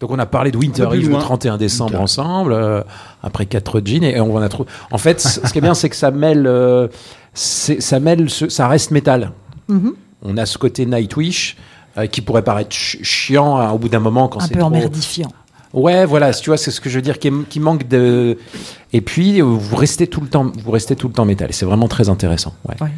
[0.00, 1.20] Donc on a parlé de Winter Un peu Eve le loin.
[1.20, 2.02] 31 décembre Winter.
[2.02, 2.82] ensemble, euh,
[3.22, 4.68] après quatre jeans et on en a trouvé.
[4.90, 6.88] En fait, ce qui est bien, c'est que ça mêle, euh,
[7.32, 9.30] c'est- ça mêle, ce- ça reste métal.
[9.68, 9.94] Mhm.
[10.22, 11.56] On a ce côté Nightwish.
[11.96, 14.58] euh, qui pourrait paraître ch- chiant hein, au bout d'un moment quand un c'est peu
[14.58, 15.30] trop, emmerdifiant.
[15.72, 18.36] Ouais, voilà, tu vois, c'est ce que je veux dire, qui, est- qui manque de.
[18.94, 21.48] Et puis, euh, vous restez tout le temps, vous restez tout le temps métal.
[21.50, 22.54] C'est vraiment très intéressant.
[22.68, 22.76] Ouais.
[22.80, 22.90] Ouais.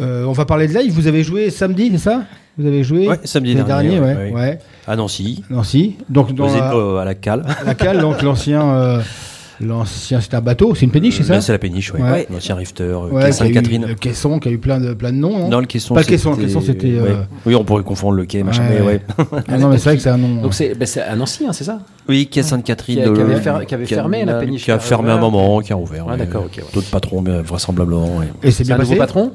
[0.00, 0.92] euh, on va parler de live.
[0.92, 2.24] Vous avez joué samedi c'est ça?
[2.58, 4.32] Vous avez joué Ouais, samedi dernier, ouais, ouais, ouais.
[4.32, 4.58] ouais.
[4.86, 5.96] À Nancy, Nancy.
[6.10, 7.44] Donc dans euh, à la cale.
[7.64, 9.00] la cale donc l'ancien euh,
[9.60, 12.00] l'ancien c'est un bateau c'est une péniche c'est ça Là, c'est la péniche, ouais.
[12.02, 12.26] Ouais.
[12.30, 13.86] L'ancien rifter, euh, Ouais, Sainte-Catherine.
[13.86, 15.38] Le caisson qui a eu plein de, plein de noms.
[15.38, 15.94] non Non, le caisson.
[15.94, 17.22] Pas le caisson, le caisson, c'était, euh.
[17.46, 18.78] Oui, on pourrait confondre le quai, machin, Ouais.
[18.80, 19.00] mais ouais.
[19.48, 20.42] Ah non, mais c'est vrai que c'est un nom.
[20.42, 23.02] Donc c'est ben, c'est à Nancy, hein, c'est ça Oui, quai Sainte-Catherine.
[23.02, 25.72] Qui euh, avait fer- qui avait fermé, la péniche Qui a fermé un moment, qui
[25.72, 26.06] a rouvert.
[26.08, 26.64] Ah, d'accord, ok, ouais.
[26.74, 28.20] D'autres patrons, vraisemblablement.
[28.42, 28.98] Et c'est bien un nouveau passé.
[28.98, 29.32] patron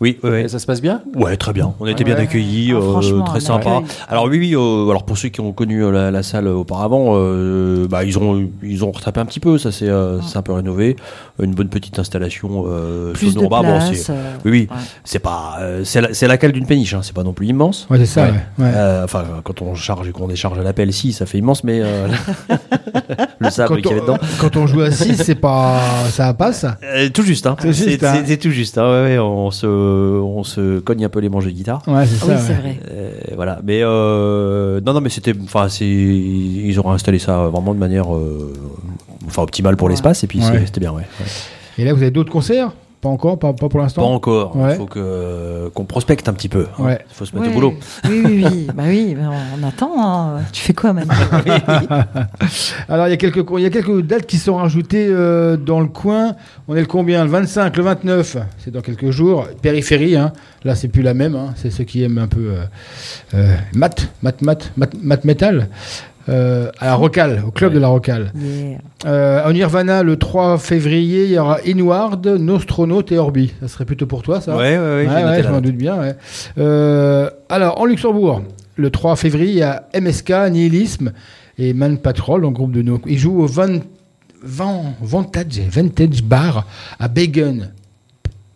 [0.00, 0.48] Oui, oui, Et oui.
[0.50, 1.02] ça se passe bien?
[1.14, 1.72] Ouais, très bien.
[1.78, 2.22] On a été bien Ouais.
[2.22, 3.82] accueillis, Ah, euh, très sympa.
[4.08, 4.54] Alors oui, oui.
[4.56, 8.18] euh, alors pour ceux qui ont connu euh, la, la salle auparavant, euh, bah ils
[8.18, 9.56] ont ils ont retapé un petit peu.
[9.56, 10.96] Ça c'est euh, c'est un peu rénové.
[11.40, 13.50] Une bonne petite installation euh, Plus de sonore.
[13.50, 13.92] Bah, bon, place.
[13.94, 14.12] c'est-
[14.44, 14.68] oui, oui.
[14.70, 14.76] ouais.
[15.04, 16.94] C'est pas euh, c'est la, cale d'une péniche.
[16.94, 17.00] Hein.
[17.02, 17.86] C'est pas non plus immense.
[17.88, 18.30] Ouais, c'est ça, Ouais.
[18.58, 18.64] ouais.
[18.64, 18.72] ouais.
[18.74, 21.80] Euh, enfin, quand on charge et qu'on décharge à l'appel, si, ça fait immense, mais
[21.82, 22.08] euh,
[23.38, 24.18] le sable Quand qu'il y avait on, dedans.
[24.40, 25.80] quand on joue à 6, c'est pas.
[26.10, 26.66] Ça passe.
[26.82, 27.56] Euh, tout juste, hein.
[27.60, 27.72] C'est hein.
[27.72, 28.78] c'est- c'est tout juste.
[28.78, 28.84] Hein.
[28.88, 29.66] Ouais, ouais, on se
[30.22, 31.82] on se cogne un peu les manches de guitare.
[31.86, 32.26] Ouais, c'est ça.
[32.26, 32.38] Oui, ouais.
[32.38, 32.80] c'est vrai.
[32.90, 37.74] Euh, voilà, mais euh, non, non, mais c'était, enfin, c'est, ils auraient installé ça vraiment
[37.74, 38.52] de manière, euh,
[39.26, 39.92] enfin, optimale pour Ouais.
[39.92, 41.02] l'espace, et puis c'était bien, ouais.
[41.20, 41.26] ouais.
[41.78, 42.70] Et là, vous avez d'autres concerts?
[43.04, 44.52] Pas encore Pas, pas pour Pas l'instant encore.
[44.56, 44.74] Il Ouais.
[44.76, 46.66] faut que qu'on prospecte un petit peu.
[46.78, 46.98] Ouais.
[47.10, 47.74] Il faut se mettre Oui, au boulot.
[48.08, 48.66] Oui, oui, oui.
[48.74, 49.28] bah oui, bah
[49.60, 49.92] on attend.
[49.98, 50.40] hein.
[50.52, 51.14] Tu fais quoi maintenant
[52.88, 55.80] Alors, il y, a quelques, il y a quelques dates qui sont rajoutées euh, dans
[55.80, 56.34] le coin.
[56.66, 57.24] On est le combien?
[57.24, 59.46] Le 25, le 29, c'est dans quelques jours.
[59.62, 60.32] Périphérie, hein.
[60.64, 61.34] là, c'est plus la même.
[61.36, 61.52] hein.
[61.56, 62.64] C'est ceux qui aiment un peu euh,
[63.34, 65.68] euh, mat, mat, mat, mat, mat metal.
[66.28, 68.32] Euh, à la Rocale, au club de la Rocale.
[68.34, 68.78] Yeah.
[69.04, 73.52] Euh, au Nirvana, le 3 février, il y aura Inward, Nostronaut et Orbi.
[73.60, 75.24] Ça serait plutôt pour toi, ça Ouais, ouais, ouais.
[75.24, 76.00] Ouais, je m'en doute bien.
[76.00, 76.14] ouais.
[76.56, 78.42] Euh, alors, en Luxembourg,
[78.76, 81.12] le 3 février, il y a MSK, Nihilisme
[81.58, 83.00] et Man Patrol, en groupe de nos.
[83.06, 83.80] Ils jouent au Van,
[84.42, 86.66] Van- Vantage, Vantage Bar
[86.98, 87.68] à Bacon.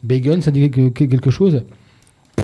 [0.03, 1.63] Bacon, ça dit quelque, quelque chose?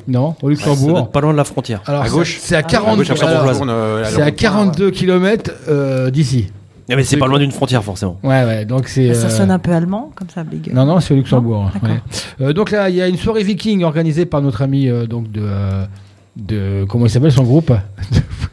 [0.08, 0.98] Non, au Luxembourg.
[0.98, 1.82] être pas loin de la frontière.
[1.86, 4.00] Alors, À c'est- gauche C'est à Ah, 40 À gauche, après, on alors, tourne, euh,
[4.02, 6.48] la c'est à rond-point, 42 km d'ici.
[6.90, 8.18] Ah, mais c'est pas loin d'une frontière, forcément.
[8.22, 9.14] Ouais, ouais, donc c'est.
[9.14, 10.70] Ça euh, sonne un peu allemand, comme ça, Big.
[10.72, 11.70] Non, non, c'est au Luxembourg.
[11.72, 11.88] d'accord.
[11.88, 12.46] ouais.
[12.46, 15.30] Euh, donc là, il y a une soirée viking organisée par notre ami euh, donc
[15.32, 15.86] de, euh,
[16.36, 17.72] de comment il s'appelle son groupe?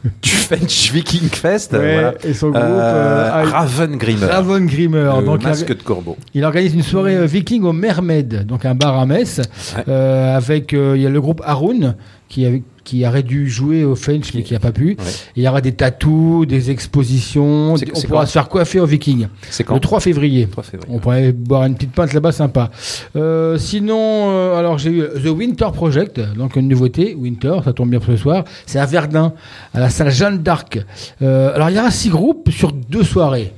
[0.22, 1.72] Du French Viking Fest.
[1.72, 2.14] Ouais, voilà.
[2.24, 4.26] Et son groupe Euh, euh, Raven Grimmer.
[4.26, 5.10] Raven Grimmer.
[5.20, 6.16] le Donc il, masque de corbeau.
[6.34, 9.38] il organise une soirée euh, viking au Mermaid, donc un bar à Metz,
[9.76, 9.84] Ouais.
[9.88, 11.94] euh, avec euh, il y a le groupe Haroun
[12.28, 14.96] qui avait qui aurait dû jouer au French mais qui n'a pas pu.
[14.98, 15.04] Ouais.
[15.36, 17.74] Il y aura des tatous, des expositions.
[17.74, 19.28] On pourra se faire coiffer au Viking.
[19.50, 20.46] C'est quand Le 3 février.
[20.50, 20.94] 3 février.
[20.94, 22.70] On pourrait boire une petite pinte là-bas, sympa.
[23.16, 23.96] Euh, sinon,
[24.30, 28.08] euh, alors j'ai eu The Winter Project, donc une nouveauté, Winter, ça tombe bien pour
[28.12, 28.44] ce soir.
[28.66, 29.32] C'est à Verdun,
[29.74, 30.78] à la salle Jeanne d'Arc.
[31.22, 33.52] Euh, alors il y aura six groupes sur deux soirées.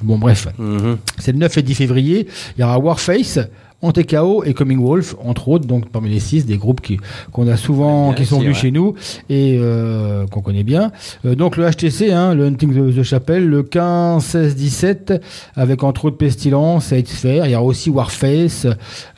[0.00, 0.98] Bon, bref, Mhm.
[1.18, 2.28] c'est le 9 et 10 février.
[2.56, 3.40] Il y aura Warface,
[3.80, 6.98] TKO et Coming Wolf, entre autres, donc parmi les six, des groupes qui
[7.32, 8.60] qu'on a souvent, bien qui sont venus ouais.
[8.62, 8.94] chez nous
[9.30, 10.90] et euh, qu'on connaît bien.
[11.24, 15.22] Euh, donc le HTC, hein, le Hunting the, the Chapel, le 15, 16, 17,
[15.54, 18.66] avec entre autres Pestilence, Eight Sphere, il y a aussi Warface,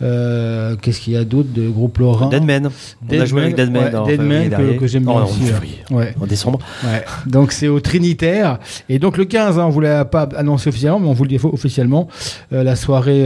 [0.03, 2.69] euh, qu'est-ce qu'il y a d'autre de groupes lorrains Deadman.
[3.11, 5.41] On a joué avec Deadman ouais, en Deadman que, que j'aime Oh, bien en aussi.
[5.41, 5.47] ouais.
[5.47, 5.79] février.
[5.91, 6.15] Ouais.
[6.21, 6.59] En décembre.
[7.27, 8.59] Donc c'est au Trinitaire.
[8.91, 11.31] Et donc le 15, hein, on vous l'a pas annoncé officiellement, mais on vous le
[11.31, 12.09] dit officiellement.
[12.51, 13.25] la soirée,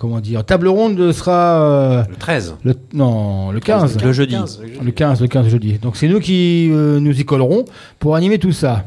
[0.00, 2.56] comment dire, table ronde sera euh, Le 13.
[2.64, 3.98] le, non, le 15.
[4.02, 4.36] Le jeudi.
[4.82, 5.78] Le 15, le 15 jeudi.
[5.78, 7.64] Donc c'est nous qui euh, nous y collerons
[7.98, 8.84] pour animer tout ça.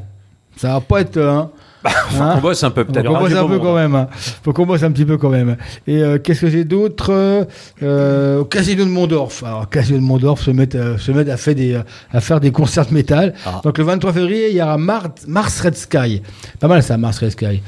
[0.58, 1.18] Ça va pas être.
[1.18, 1.50] hein,
[1.86, 3.08] hein On bosse un peu Faut peut-être.
[3.08, 3.94] qu'on bosse un peu quand même.
[3.96, 4.08] hein.
[4.44, 5.58] Faut qu'on bosse un petit peu quand même.
[5.86, 7.44] Et euh, qu'est-ce que j'ai d'autre euh,
[7.84, 9.44] euh, Au Casino de Mondorf.
[9.44, 11.80] Alors, Casino de Mondorf se met, à- se met à, faire des,
[12.12, 13.34] à faire des concerts de métal.
[13.46, 13.60] Ah.
[13.64, 16.22] Donc le 23 février, il y aura Mar- Mars Red Sky.
[16.60, 17.62] Pas mal ça, Mars Red Sky.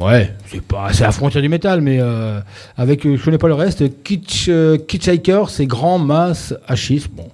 [0.00, 2.40] Ouais, c'est pas, c'est la frontière du métal, mais euh,
[2.76, 4.02] avec, euh, je connais pas le reste.
[4.02, 7.06] Kitsch, euh, Hitchhiker, c'est Grand Mass Achis.
[7.12, 7.28] Bon,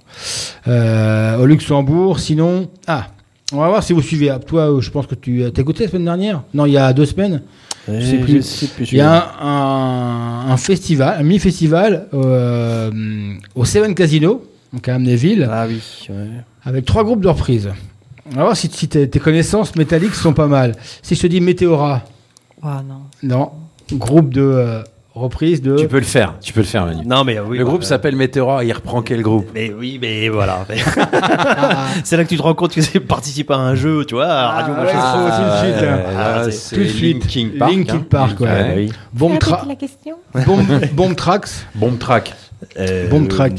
[0.67, 2.19] euh, au Luxembourg.
[2.19, 3.07] Sinon, ah,
[3.53, 4.29] on va voir si vous suivez.
[4.29, 6.43] Ah, Toi, euh, je pense que tu as écouté la semaine dernière?
[6.53, 7.41] Non, il y a deux semaines?
[7.87, 8.17] Je sais
[8.67, 8.91] plus.
[8.91, 12.91] Il y a un, un- un festival, un mini-festival euh,
[13.55, 15.79] au Seven Casino, donc à Amnéville, Ah oui.
[16.09, 16.15] ouais.
[16.65, 17.69] avec trois groupes de reprises.
[18.33, 20.75] On va voir si, si tes, tes connaissances métalliques sont pas mal.
[21.01, 22.03] Si je te dis Météora,
[22.63, 23.01] Ah non.
[23.23, 23.51] non,
[23.93, 24.81] groupe de euh,
[25.13, 25.75] reprises de.
[25.77, 27.05] Tu peux le faire, tu peux le faire, Manu.
[27.05, 27.57] Non, mais oui.
[27.57, 29.47] le bah, groupe s'appelle Météora, il reprend quel groupe?
[29.53, 30.65] Mais oui, mais voilà.
[32.03, 34.27] c'est là que tu te rends compte que c'est participer à un jeu, tu vois,
[34.27, 35.11] à Radio Ah, ouais, Machin.
[35.13, 35.99] faut tout de suite, hein.
[36.17, 37.23] Ah, là, c'est- tout de suite.
[37.35, 37.71] Linkin Park.
[37.71, 38.05] Linkin hein.
[38.09, 38.47] Park, ouais.
[38.49, 38.91] Ah, oui.
[39.13, 40.15] Bomb, tra la question?
[40.45, 40.63] Bomb,
[40.93, 41.49] bomb Tracks.
[41.75, 42.33] Bomb Track,
[42.79, 43.53] Euh, Bomb track.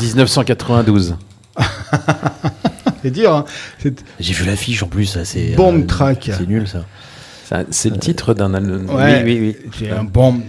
[0.00, 1.16] 1992.
[3.02, 3.44] C'est dur, hein.
[4.18, 5.54] J'ai vu l'affiche en plus, c'est.
[5.56, 6.30] Bomb euh, track.
[6.32, 6.84] C'est nul ça.
[7.70, 8.86] C'est le titre d'un album.
[8.90, 9.22] Ouais.
[9.24, 9.70] Oui, oui, oui.
[9.78, 10.06] C'est un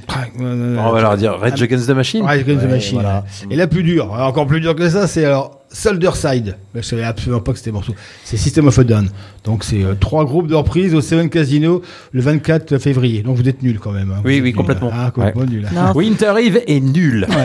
[0.08, 0.32] track.
[0.40, 2.24] On va leur dire Red Against the Machine.
[2.24, 2.94] Ouais, Against the Ouais, Machine.
[2.96, 3.24] voilà.
[3.50, 6.56] Et la plus dure, alors encore plus dure que ça, c'est alors Soldier Side.
[6.74, 7.94] Je savais absolument pas que c'était morceau.
[8.24, 9.10] C'est System of a Down.
[9.44, 11.82] Donc c'est euh, trois groupes de reprises au Seven Casino
[12.14, 13.24] le 24 février.
[13.24, 14.12] Donc vous êtes nuls quand même.
[14.12, 14.22] hein.
[14.24, 14.90] Oui, oui, complètement.
[14.94, 15.68] Ah, complètement nuls.
[15.74, 17.28] Non, Winter Eve est nul.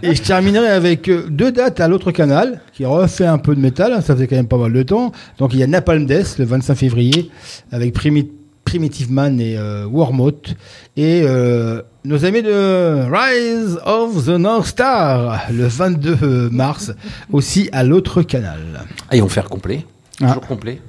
[0.10, 3.60] Et je terminerai avec euh, deux dates à l'autre canal qui refait un peu de
[3.60, 3.92] métal.
[3.92, 5.12] hein, ça faisait quand même pas mal de temps.
[5.38, 7.30] Donc il y a Napalm Death le 25 février
[7.72, 8.30] avec Primi-
[8.64, 10.54] Primitive Man et euh, Wormoth.
[10.96, 16.92] Et euh, nos amis de Rise of the North Star le 22 mars
[17.32, 18.60] aussi à l'autre canal.
[19.10, 19.84] Ah, ils vont faire complet.
[20.22, 20.28] Ah.
[20.28, 20.80] Toujours complet.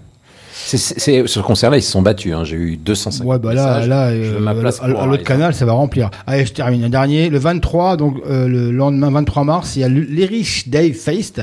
[0.78, 2.34] C'est- c'est- ce concert-là, ils se sont battus.
[2.34, 2.44] hein.
[2.44, 3.88] J'ai eu 250 Ouais, bah là, messages.
[3.90, 6.10] là, Je veux euh, ma place à, l'autre canal, ça va remplir.
[6.28, 7.30] Allez, je termine un dernier.
[7.30, 11.42] Le 23, donc euh, le lendemain 23 mars, il y a l'Irish Day Feast.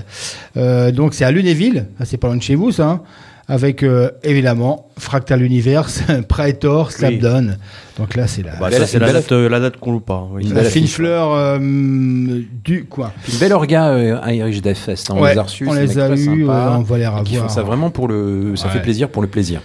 [0.57, 2.89] Euh, donc c'est à Lunéville, Ah, c'est pas loin de chez vous, ça.
[2.89, 3.01] hein.
[3.49, 7.57] Avec euh, évidemment Fractal Universe, Praetor, Slapdown.
[7.99, 10.29] Donc là, c'est la, Bah, ça, c'est la date, euh, la date qu'on loupe pas.
[10.31, 10.45] oui.
[10.49, 13.11] Une la fine fleur euh, du coin.
[13.33, 15.11] Une belle orga euh, à Irish Death Fest.
[15.11, 15.15] hein.
[15.17, 15.67] On Ouais, les a reçus.
[15.69, 17.51] on les a eus, euh, on va les revoir.
[17.51, 18.55] ça vraiment pour le.
[18.57, 18.75] Ça Ouais.
[18.75, 19.61] fait plaisir pour le plaisir.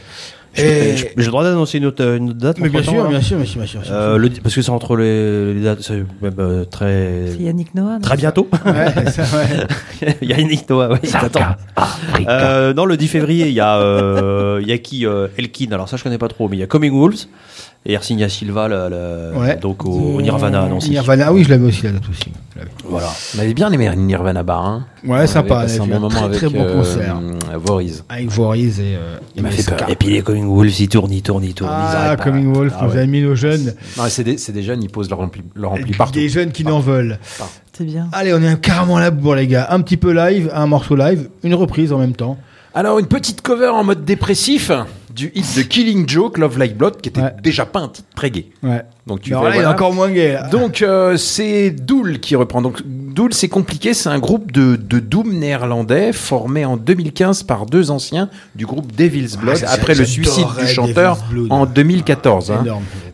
[0.56, 3.10] Et- J'ai le droit d'annoncer une autre, une autre date Mais bien entre-temps, sûr, là
[3.10, 3.80] bien sûr, bien sûr, bien sûr.
[3.82, 3.98] bien sûr.
[3.98, 7.74] Euh, le- parce que c'est entre les, les dates, c'est même, euh, très C'est Yannick
[7.74, 7.94] Noah.
[7.94, 8.48] non très bientôt.
[8.66, 10.14] Ouais, ça, ouais.
[10.22, 11.00] il y a Yannick Noah, oui.
[12.28, 15.72] Euh, non, le 10 février, il y a, euh, il y a qui euh, Elkin,
[15.72, 17.28] alors ça je connais pas trop, mais il y a Coming Wolves
[17.86, 19.58] et Ersinia Silva, le- le- Ouais.
[19.58, 20.22] donc au.
[20.22, 20.92] Nirvana à Nancy.
[20.92, 22.32] Nirvana, ah oui, je l'avais aussi la date aussi.
[22.86, 23.08] Voilà.
[23.36, 24.66] On avait bien aimé Nirvana Bar.
[24.66, 24.86] Hein.
[25.06, 27.20] Ouais, On sympa, avait un bon moment très, avec très bon concert.
[27.22, 28.04] euh, Voriz.
[28.10, 28.96] Avec Voriz et.
[28.96, 29.90] Euh, Il m'a fait peur.
[29.90, 31.72] Et puis les Coming Wolves, ils tournent, ils tournent, ils tournent.
[31.72, 32.16] ils Ah.
[32.16, 32.98] Coming Wolf, Ah vous ouais.
[33.00, 33.74] avez mis nos jeunes.
[33.98, 36.14] Non, c'est des, jeunes, ils posent leur ampli, leur ampli partout.
[36.14, 37.18] Des jeunes qui n'en veulent.
[37.76, 38.08] C'est bien.
[38.14, 39.68] Allez, on est carrément là pour les gars.
[39.72, 42.38] Un petit peu live, un morceau live, une reprise en même temps.
[42.76, 44.72] Alors, une petite cover en mode dépressif
[45.14, 47.34] du hit de Killing Joke, Love Like Blood, qui était Ouais.
[47.42, 48.48] déjà pas un titre très gay.
[48.64, 48.82] Ouais.
[49.06, 49.76] Donc, tu alors fais, là, il est voilà.
[49.76, 50.34] encore moins gay.
[50.34, 50.48] là.
[50.50, 52.62] Donc euh, c'est Dool qui reprend.
[52.62, 52.82] Donc
[53.14, 57.92] Dool c'est compliqué, c'est un groupe de, de doom néerlandais formé en 2015 par deux
[57.92, 61.18] anciens du groupe Devil's Blood Ah, après le suicide du chanteur
[61.50, 62.52] en 2014.
[62.52, 62.64] hein.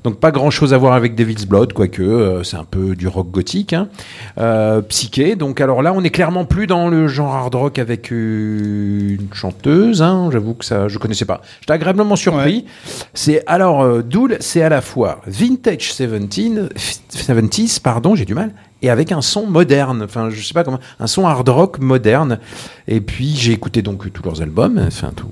[0.04, 3.08] Donc pas grand chose à voir avec Devil's Blood, quoique euh, c'est un peu du
[3.08, 3.90] rock gothique, hein.
[4.38, 5.36] Euh, psyché.
[5.36, 9.34] Donc alors là on est clairement plus dans le genre hard rock avec euh, une
[9.34, 10.02] chanteuse.
[10.02, 10.30] hein.
[10.32, 11.42] J'avoue que ça je connaissais pas.
[11.60, 12.66] J'étais agréablement surpris.
[13.14, 16.74] C'est alors euh, Dool, c'est à la fois vintage 17,
[17.14, 18.52] 70s, pardon, j'ai du mal,
[18.82, 20.02] et avec un son moderne.
[20.04, 22.40] Enfin je sais pas comment, un son hard rock moderne.
[22.88, 25.30] Et puis j'ai écouté donc tous leurs albums, enfin tout.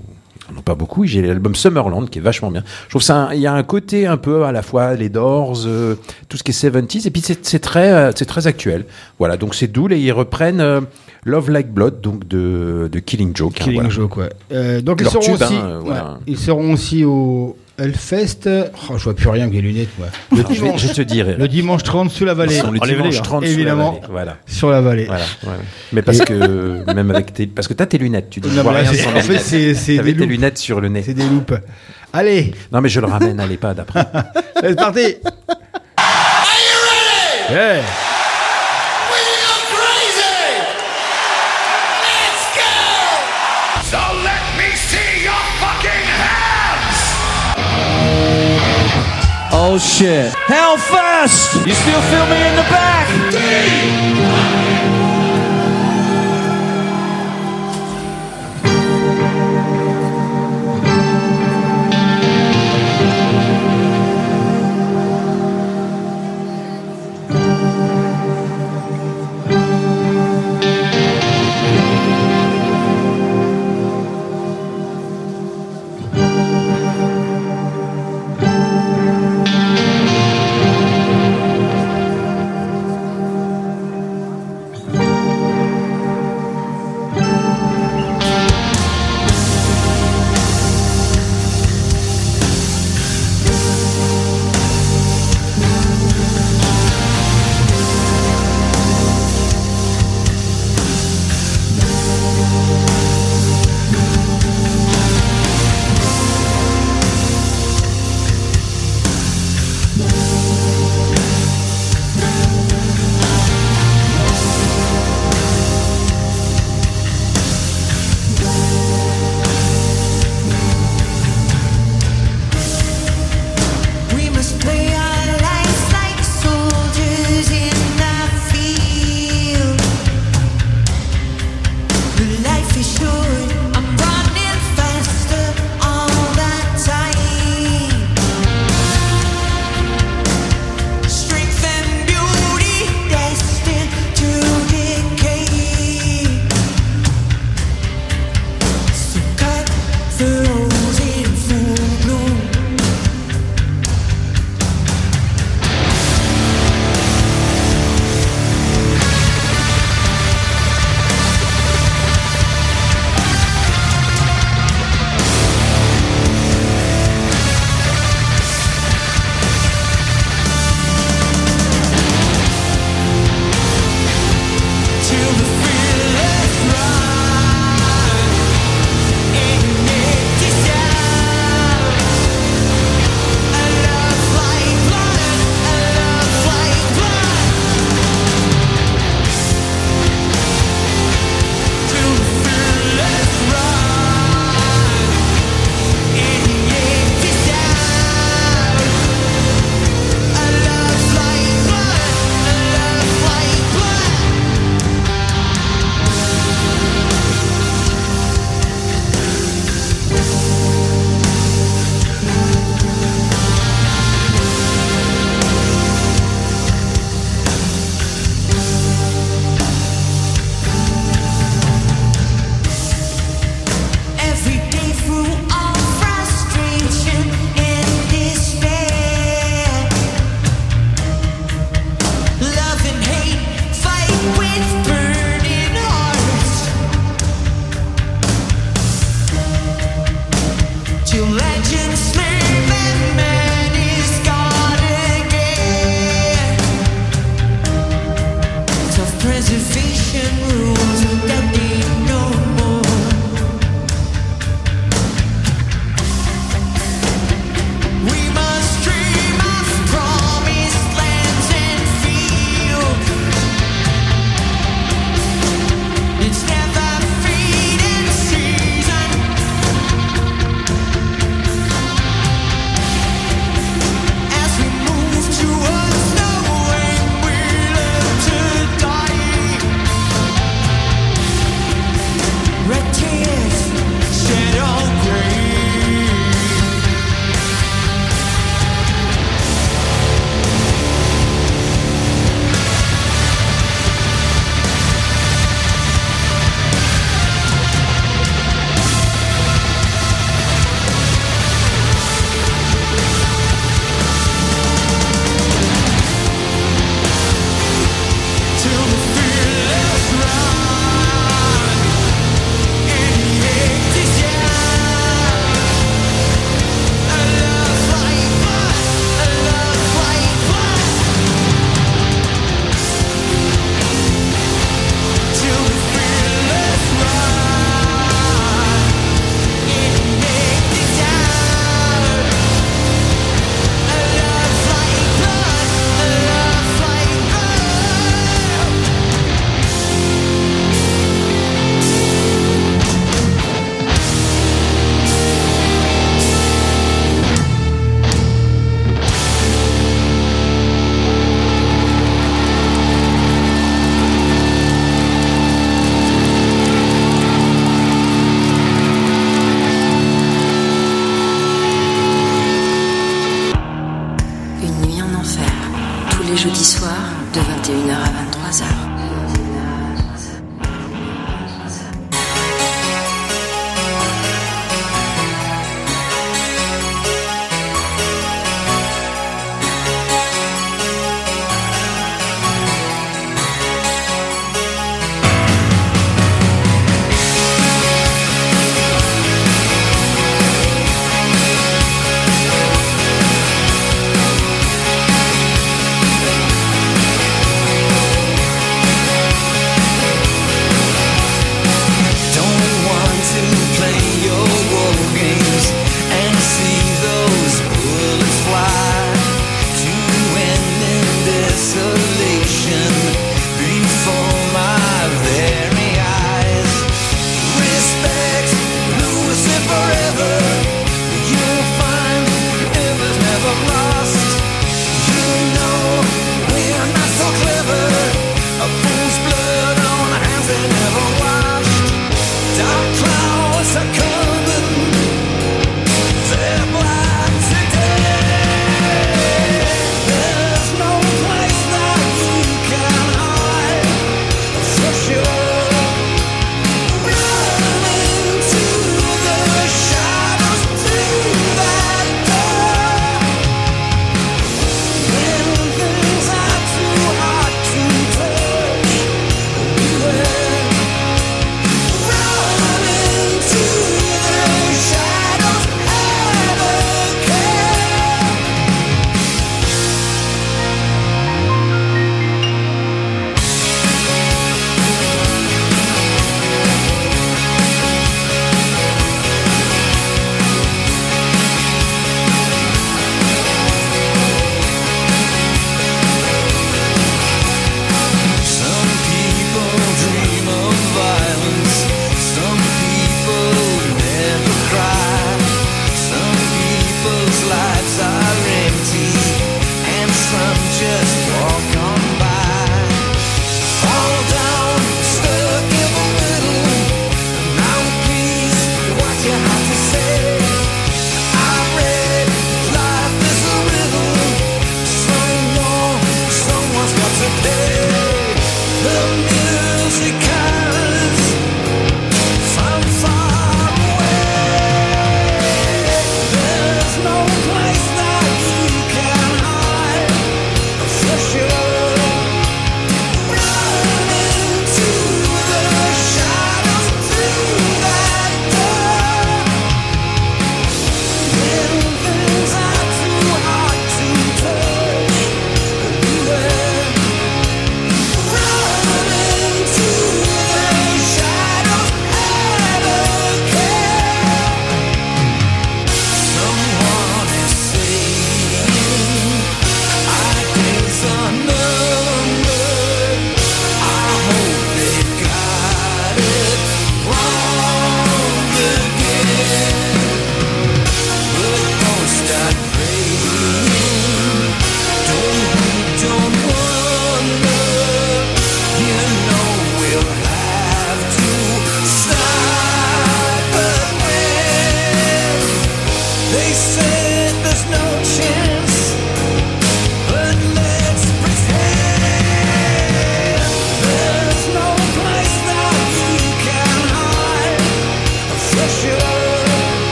[0.56, 1.06] Non, pas beaucoup.
[1.06, 2.64] J'ai l'album Summerland qui est vachement bien.
[2.86, 5.64] Je trouve ça, il y a un côté un peu à la fois les Doors,
[5.66, 5.96] euh,
[6.30, 8.86] tout ce qui est 70s, et puis c'est très, euh, c'est très actuel.
[9.20, 10.82] Voilà, donc c'est Dool et ils reprennent euh,
[11.26, 13.58] Love Like Blood, donc de, de Killing Joke.
[13.60, 13.90] hein, Killing voilà.
[13.94, 14.82] Joke, ouais.
[14.82, 16.04] Donc ils seront, tube, aussi, hein, voilà.
[16.04, 18.50] ouais, ils seront aussi au, Hellfest.
[18.90, 20.08] Oh, je vois plus rien avec les lunettes, moi.
[20.32, 21.40] Le Alors, je vais- dimanche, je vais te dire, Eric.
[21.40, 22.60] Le dimanche 30 sous la vallée.
[22.60, 23.92] Sont le dimanche 30 sous la évidemment.
[23.94, 24.38] vallée, voilà.
[24.48, 25.06] Sur la vallée.
[25.06, 25.56] Voilà, ouais, ouais.
[25.94, 28.64] Mais parce Et- que même avec tes parce que t'as tes lunettes, tu dis Non,
[28.64, 29.76] vois rien c'est- sans en les fait, lunettes.
[29.78, 30.30] c'est- des tes loupes.
[30.30, 31.04] lunettes sur le nez.
[31.06, 31.54] C'est des loupes.
[32.14, 34.06] Allez, Non mais je le ramène à l'EHPAD après.
[34.62, 35.16] c'est parti.
[37.50, 37.82] Yeah.
[49.78, 50.34] Oh shit.
[50.50, 51.68] Hellfest!
[51.68, 54.17] You still feel me in the back?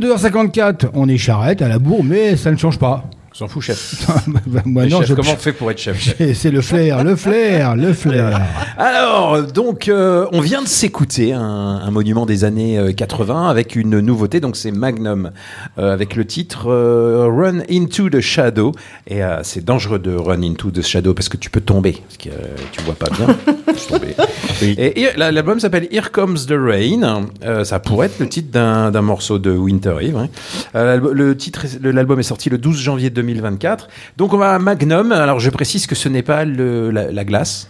[0.00, 3.04] 22h54, on est charrette à la bourre, mais ça ne change pas.
[3.32, 4.06] S'en fout, chef.
[4.46, 6.62] Bah, moi, Mais non, chef, je- comment on fait pour être chef, chef C'est le
[6.62, 8.40] flair, le flair, le flair.
[8.78, 13.76] Alors, donc, euh, on vient de s'écouter un, un monument des années euh, 80 avec
[13.76, 15.32] une nouveauté, donc c'est Magnum,
[15.78, 18.72] euh, avec le titre euh, Run into the Shadow.
[19.06, 22.16] Et euh, c'est dangereux de Run into the Shadow parce que tu peux tomber, parce
[22.16, 23.36] que euh, tu vois pas bien.
[23.74, 24.14] Je suis tombé.
[24.62, 27.26] Et, et la- l'album s'appelle Here Comes the Rain.
[27.44, 30.16] Euh, ça pourrait être le titre d'un morceau de Winter Eve.
[30.16, 30.28] hein.
[30.74, 33.88] Euh, le titre, l'album est sorti le 12 janvier 2024.
[34.16, 35.12] Donc on va à Magnum.
[35.12, 37.68] Alors je précise que ce n'est pas le- la glace.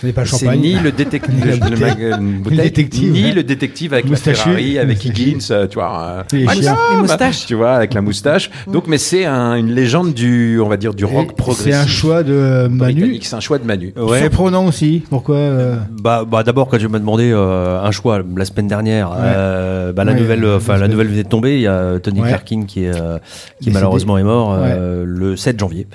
[0.00, 0.60] Ce n'est pas le C'est champagne.
[0.60, 3.32] ni le détective, Ni la le Le bouteille, détective, ni ouais.
[3.32, 4.38] le détective avec Moustachu.
[4.38, 5.04] la Ferrari, avec.
[5.04, 6.24] Higgins, euh, tu vois.
[6.32, 7.46] euh, moustaches.
[7.46, 8.50] Tu vois, avec la moustache.
[8.66, 11.64] Donc, mais c'est un- une légende du, on va dire, du rock Et progressif.
[11.66, 13.18] C'est un choix de Manu.
[13.22, 13.92] C'est un choix de Manu.
[13.96, 14.20] Ouais.
[14.20, 15.02] Surprenant aussi.
[15.10, 19.10] Pourquoi euh, Bah, bah d'abord quand je m'as demandé euh, un choix la semaine dernière,
[19.16, 21.56] euh, bah, la Ouais, nouvelle, euh, enfin la nouvelle venait de tomber.
[21.56, 22.28] Il y a Tony Ouais.
[22.28, 23.18] Clarkin qui est, euh,
[23.60, 25.86] qui malheureusement est mort euh, le 7 janvier.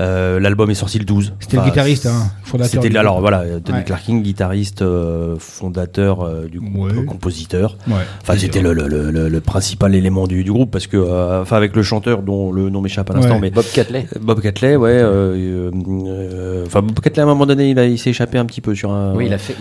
[0.00, 1.32] Euh, L'album est sorti le 12.
[1.40, 3.84] C'était le guitariste, hein, fondateur C'était alors voilà Tony Ouais.
[3.84, 7.04] Clarkin, guitariste, euh, fondateur euh, du groupe, Ouais.
[7.06, 7.78] compositeur.
[7.88, 7.94] Ouais.
[8.20, 11.40] Enfin, c'était le, le, le, le- le principal élément du, du groupe parce que, euh,
[11.40, 13.40] enfin, avec le chanteur dont le nom m'échappe à l'instant, Ouais.
[13.40, 14.06] mais Bob Catley.
[14.20, 14.90] Bob Catley, ouais.
[14.92, 18.74] euh, euh, Enfin, Bob Catley à un moment donné, il, s'est échappé un petit peu
[18.74, 19.14] sur un.
[19.14, 19.54] Oui, il a fait,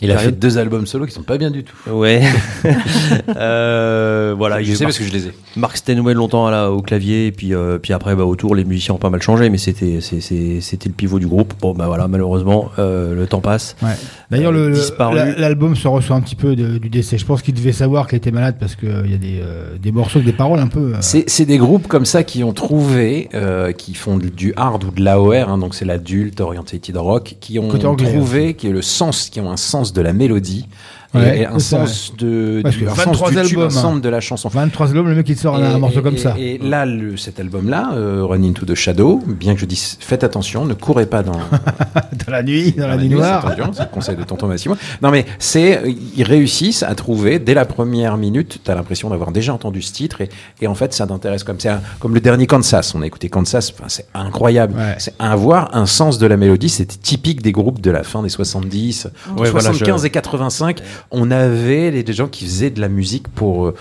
[0.00, 1.76] il, a fait deux albums solo qui sont pas bien du tout.
[1.90, 2.22] Ouais.
[3.36, 4.62] euh, voilà.
[4.62, 5.32] Je sais Mark- parce que je les ai.
[5.56, 8.64] Mark Stenway longtemps à la- au clavier, et puis, euh, puis après, bah, autour, les
[8.64, 11.54] musiciens ont pas mal changé, mais c'était, c'est- c'était le pivot du groupe.
[11.60, 13.76] Bon, bah voilà, malheureusement, euh, le temps passe.
[13.82, 13.90] Ouais.
[14.30, 17.18] D'ailleurs, Euh, l'album se reçoit un petit peu de- du décès.
[17.18, 19.92] Je pense qu'il devait savoir qu'il était malade parce qu'il y a des, euh, des
[19.92, 20.94] morceaux, des paroles un peu.
[20.94, 24.90] euh, C'est des groupes comme ça qui ont trouvé, euh, qui font du hard ou
[24.90, 28.72] de l'AOR, hein, donc c'est l'adulte, oriented rock, qui ont Côté anglais, trouvé, qui est
[28.72, 30.66] le sens, qui ont un sens de la mélodie.
[31.14, 33.64] Et- Ouais, et, un c'est ça, sens de du, un 23 sens du tube, albums,
[33.66, 34.00] un sens hein.
[34.00, 36.14] de la chanson 23 albums, le mec il te sort un Et- morceau et- comme
[36.14, 36.34] et- ça.
[36.38, 40.24] Et là, le- cet album-là, euh, Run Into the Shadow, bien que je dise, faites
[40.24, 41.32] attention, ne courez pas dans,
[42.26, 43.52] Dans la nuit, dans, la nuit nuit, noire.
[43.74, 44.76] c'est le conseil de tonton Massimo.
[45.02, 45.82] Non, mais c'est,
[46.16, 49.92] ils réussissent à trouver, dès la première minute, tu as l'impression d'avoir déjà entendu ce
[49.92, 50.28] titre, et,
[50.60, 52.94] et en fait, ça t'intéresse comme, c'est un- comme le dernier Kansas.
[52.94, 54.74] On a écouté Kansas, enfin, c'est incroyable.
[54.76, 54.94] Ouais.
[54.98, 58.28] C'est avoir un sens de la mélodie, c'était typique des groupes de la fin des
[58.28, 60.80] 70, entre Ouais, voilà, 75 je- et 85.
[61.10, 63.74] On avait les, des gens qui faisaient de la musique pour, euh,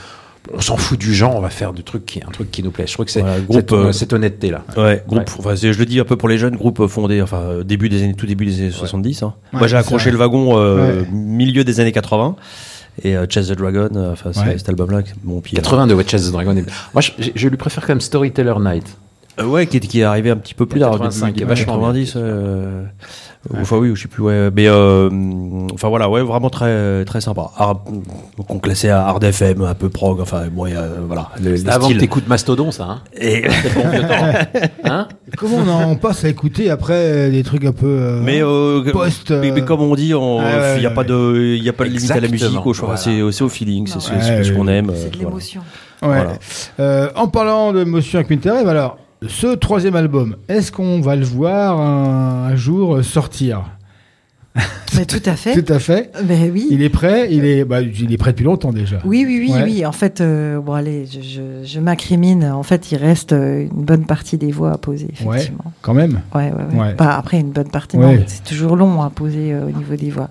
[0.53, 2.71] on s'en fout du genre, on va faire du truc qui, un truc qui nous
[2.71, 2.85] plaît.
[2.87, 4.63] Je trouve que c'est Voilà, groupe, cette, euh, cette honnêteté-là.
[4.77, 5.25] Ouais, groupe, Ouais.
[5.39, 7.89] enfin, c'est- je le dis un peu pour les jeunes, groupe fondé, enfin, euh, début
[7.89, 9.23] des années, tout début des années 70.
[9.23, 9.33] hein.
[9.53, 11.07] Ouais, Moi, j'ai accroché le wagon euh, Ouais.
[11.11, 12.35] milieu des années 80.
[13.03, 16.31] Et euh, Chase the Dragon, euh, enfin, cet album-là, puis, euh, 82, ouais, Chase the
[16.31, 16.53] Dragon.
[16.93, 18.85] Moi, je, je lui préfère quand même Storyteller Night.
[19.39, 21.73] Euh, ouais, qui est, qui est arrivé un petit peu plus tard, 85, début, vachement
[21.79, 22.13] 90.
[22.17, 22.83] euh,
[23.59, 24.23] Enfin oui, je sais plus.
[24.23, 25.09] Ouais, mais euh,
[25.73, 27.49] enfin voilà, ouais, vraiment très très sympa.
[27.57, 27.79] Hard-
[28.37, 30.21] donc on classait à hard FM, un peu prog.
[30.21, 31.29] Enfin bon, il y a, voilà.
[31.41, 31.97] Le, le C'était avant style.
[31.97, 32.83] que t'écoutes Mastodon, ça.
[32.85, 33.41] Hein Et
[33.75, 34.59] bon vieux temps.
[34.85, 35.07] Hein
[35.37, 37.87] Comment on en passe à écouter après euh, des trucs un peu.
[37.87, 40.89] euh, mais, euh, post, mais, mais euh, comme on dit, il ouais, ouais, n'y a
[40.89, 40.95] ouais.
[40.95, 42.65] pas de, il y a pas de limite à la musique.
[42.65, 43.01] Au choix, voilà.
[43.01, 44.89] c'est c'est au feeling, c'est Ouais, ce ouais, qu'on aime.
[44.91, 45.29] euh, C'est de voilà.
[45.29, 45.61] l'émotion.
[46.01, 46.07] Ouais.
[46.07, 46.33] Voilà.
[46.79, 48.97] Euh, en parlant de Motion avec Winter Eve, alors,
[49.27, 53.63] ce troisième album, est-ce qu'on va le voir un, un jour sortir
[54.95, 55.59] Mais tout à fait.
[55.63, 56.11] Tout à fait.
[56.27, 56.67] Mais oui.
[56.69, 58.97] Il est prêt, il est, bah, il est prêt depuis longtemps déjà.
[59.03, 59.63] Oui, oui, oui, Ouais.
[59.63, 59.85] oui.
[59.87, 62.43] En fait, euh, bon, allez, je, je, je m'acrimine.
[62.45, 65.51] En fait, il reste euh, une bonne partie des voix à poser, Ouais,
[65.81, 66.21] quand même.
[66.35, 66.93] Ouais, ouais, ouais.
[66.93, 67.97] Pas après une bonne partie.
[68.27, 70.29] C'est toujours long à poser euh, au niveau des voix.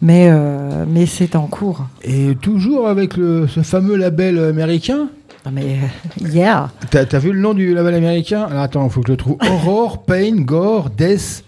[0.00, 1.86] Mais, euh, mais c'est en cours.
[2.04, 5.08] Et toujours avec le, ce fameux label américain?
[5.52, 5.78] Mais
[6.22, 6.70] euh, yeah.
[6.90, 8.46] T'as as vu le nom du label américain?
[8.50, 9.36] Alors attends, il faut que je le trouve.
[9.40, 11.44] Horror, Pain, Gore, Death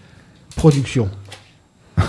[0.55, 1.09] Production.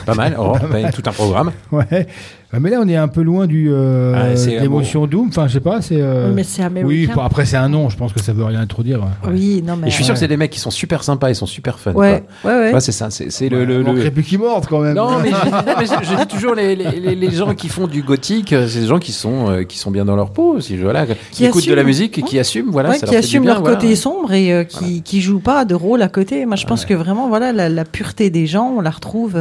[0.06, 0.92] Pas mal, Aurore, Pas mal.
[0.92, 1.52] tout un programme.
[1.72, 2.06] Ouais.
[2.52, 5.28] Ouais, Mais là, on est un peu loin du euh, Ah, l'émotion Doom.
[5.28, 5.81] Enfin, je sais pas.
[5.82, 6.01] C'est.
[6.01, 6.89] euh, Mais c'est américain.
[6.89, 7.09] Oui.
[7.24, 7.89] après, c'est un nom.
[7.90, 8.98] Je pense que ça veut rien trop dire.
[9.01, 9.31] ouais.
[9.32, 9.86] Oui, non, mais.
[9.86, 10.14] Et je suis sûr Ouais.
[10.16, 11.93] que c'est des mecs qui sont super sympas, ils sont super fun.
[11.93, 12.51] Ouais, quoi.
[12.52, 12.74] ouais, ouais.
[12.74, 13.64] Ouais, c'est ça, c'est c'est le.
[13.64, 14.97] le, le- plus qu'ils mordent quand même.
[14.97, 17.68] Non, mais, je, non, mais je- je dis toujours les, les, les- les gens qui
[17.68, 20.31] font du gothique, euh, c'est des gens qui sont euh, qui sont bien dans leur
[20.32, 23.06] peau, aussi, voilà, qui, Qui écoutent de la musique et qui assument, voilà, Ouais, ça
[23.06, 23.77] qui leur assument bien, leur voilà.
[23.77, 26.47] côté sombre et euh, qui, qui jouent pas de rôle à côté.
[26.47, 29.39] Moi, je pense que vraiment, voilà, la, la pureté des gens, on la retrouve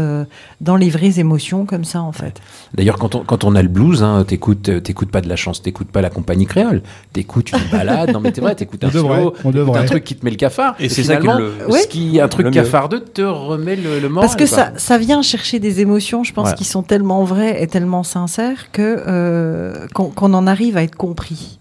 [0.61, 2.39] dans les vraies émotions comme ça, en fait.
[2.75, 5.35] D'ailleurs, quand on, quand on a le blues, hein, t'écoutes, euh, t'écoutes pas de la
[5.35, 8.11] chance, t'écoutes pas la compagnie créole, t'écoutes une balade.
[8.13, 8.89] non, mais t'es vrai, t'écoutes un
[9.85, 10.75] truc qui te met le cafard.
[10.79, 11.79] Et c'est ça qui le- Ouais.
[11.81, 14.27] ce qui un truc cafardeux te remet le, le moral.
[14.27, 16.57] Parce que ça, ça vient chercher des émotions, je pense, Voilà.
[16.57, 20.95] qui sont tellement vraies et tellement sincères que euh, qu'on qu'on en arrive à être
[20.95, 21.59] compris.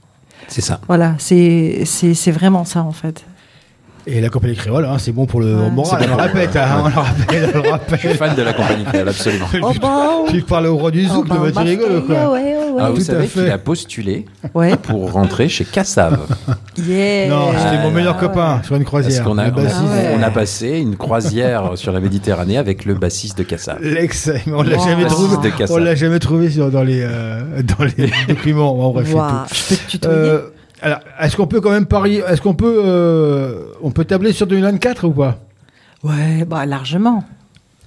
[0.49, 0.81] C'est ça.
[0.89, 3.25] Voilà, c'est c'est c'est vraiment ça, en fait.
[4.11, 5.71] Et la compagnie créole, hein, c'est bon pour le Ouais.
[5.71, 6.01] moral.
[6.03, 8.17] C'est On bon le répète, hein, on le rappelle, on le Je suis rappelle.
[8.17, 9.47] fan de la compagnie créole, absolument.
[9.63, 12.31] Oh bah, Tu parles au roi du oh zouk, bah, le tu rigoles quoi.
[12.33, 12.81] ouais, ouais, ouais.
[12.81, 14.25] Ah, vous Tout savez qu'il a postulé
[14.55, 14.77] Ouais.
[14.77, 16.21] pour rentrer chez Cassav.
[16.79, 17.29] Yeah.
[17.29, 18.21] Non, c'était mon Ah, meilleur ouais.
[18.21, 19.27] copain sur une Parce croisière.
[19.27, 19.77] a, on a- bassiste.
[19.83, 20.17] Ah ouais.
[20.19, 23.79] on a passé une croisière sur la Méditerranée avec le bassiste de Cassav.
[23.83, 24.85] L'ex, mais on l'a Wow.
[24.85, 25.37] jamais trouvé.
[25.37, 25.77] Bassiste de Cassav.
[25.77, 28.75] On l'a jamais trouvé sur- dans les euh, dans les documents.
[28.75, 29.55] Bon, bref, c'est Waouh, tout.
[29.55, 30.41] Je peux te tutoyer Euh,
[30.83, 34.47] alors, est-ce qu'on peut quand même parier Est-ce qu'on peut euh, on peut tabler sur
[34.47, 35.39] 2024 ou pas?
[36.05, 37.25] Ouais, bah largement.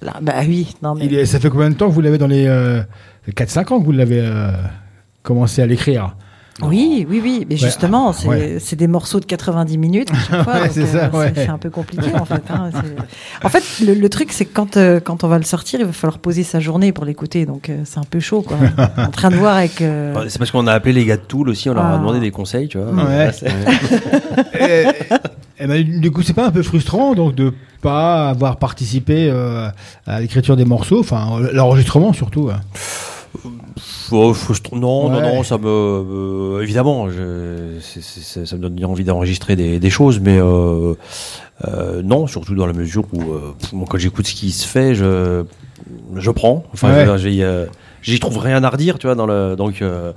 [0.02, 1.06] Là, bah oui, non mais.
[1.06, 2.82] Il est- Ça fait combien de temps que vous l'avez dans les euh,
[3.30, 4.50] 4-5 ans que vous l'avez euh,
[5.22, 6.16] commencé à l'écrire?
[6.60, 8.56] Oui, oui, oui, mais Ouais, justement, c'est ouais.
[8.60, 10.52] c'est des morceaux de 90 minutes à chaque fois.
[10.52, 11.32] Ouais, donc, c'est ça, c'est- ouais.
[11.34, 12.42] c'est un peu compliqué en fait.
[12.50, 12.70] hein,
[13.42, 15.86] en fait, le, le truc, c'est que quand, euh, quand on va le sortir, il
[15.86, 18.42] va falloir poser sa journée pour l'écouter, donc euh, c'est un peu chaud.
[18.42, 18.58] Quoi.
[18.98, 19.80] en train de voir avec.
[19.80, 21.94] euh, Ouais, C'est parce qu'on a appelé les gars de Toul aussi, on leur a
[21.94, 21.98] Ah.
[21.98, 22.92] demandé des conseils, tu vois.
[22.92, 23.26] Ouais.
[23.26, 23.46] Là, c'est-
[24.60, 24.86] et,
[25.58, 29.68] et ben, du coup, c'est pas un peu frustrant donc de pas avoir participé euh,
[30.06, 32.50] à l'écriture des morceaux, enfin l'enregistrement surtout.
[32.52, 32.60] hein.
[34.10, 34.34] Oh,
[34.72, 35.22] Non, non, Ouais.
[35.36, 35.66] non, ça me.
[35.68, 37.78] euh, évidemment, je,
[38.44, 40.94] ça me donne envie d'enregistrer des, des choses, mais euh,
[41.66, 43.52] euh, non, surtout dans la mesure où, euh,
[43.88, 45.44] quand j'écoute ce qui se fait, je,
[46.16, 46.64] je prends.
[46.74, 47.18] Enfin, Ouais.
[47.18, 47.28] je
[48.02, 49.54] j'y trouve rien à redire, tu vois, dans le.
[49.56, 50.12] Donc, euh,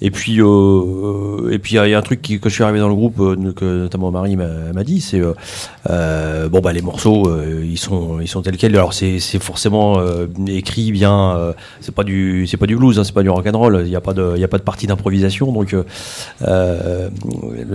[0.00, 2.40] et puis, euh, euh, et puis, il y, a- il y a un truc qui,
[2.40, 6.60] que je suis arrivé dans le groupe, euh, que notamment Marie m'a, dit, c'est bon,
[6.60, 7.30] bah, les morceaux,
[7.62, 8.74] ils sont, ils sont tels quels.
[8.76, 10.00] Alors, c'est, c'est forcément
[10.48, 11.54] écrit bien.
[11.80, 13.82] c'est pas du, c'est pas du blues, hein, c'est pas du rock and roll.
[13.84, 15.84] Il y a pas de, il y a pas de partie d'improvisation, donc le,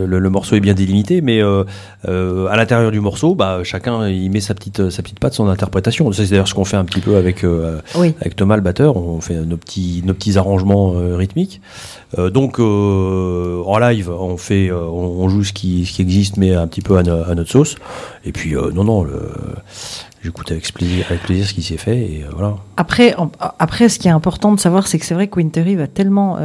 [0.06, 4.40] le- le morceau est bien délimité, mais à l'intérieur du morceau, bah, chacun il met
[4.42, 6.12] sa petite, sa petite patte, son interprétation.
[6.12, 7.46] C'est d'ailleurs ce qu'on fait un petit peu avec,
[7.96, 8.14] Oui.
[8.20, 8.98] avec Thomas le batteur.
[8.98, 11.62] On fait nos petits, nos petits arrangements euh, rythmiques.
[12.18, 16.54] Euh, donc euh, en live, on fait, on, joue ce qui, ce qui existe, mais
[16.56, 17.76] un petit peu à, no- à notre sauce.
[18.26, 19.32] Et puis non, non, le-
[20.24, 22.56] j'écoute avec plaisir, avec plaisir ce qui s'est fait et voilà.
[22.78, 23.16] Après,
[23.60, 26.38] après, ce qui est important de savoir, c'est que c'est vrai que Wintery va tellement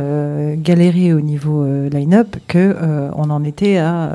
[0.57, 4.11] galérer au niveau line-up que euh, on en était à,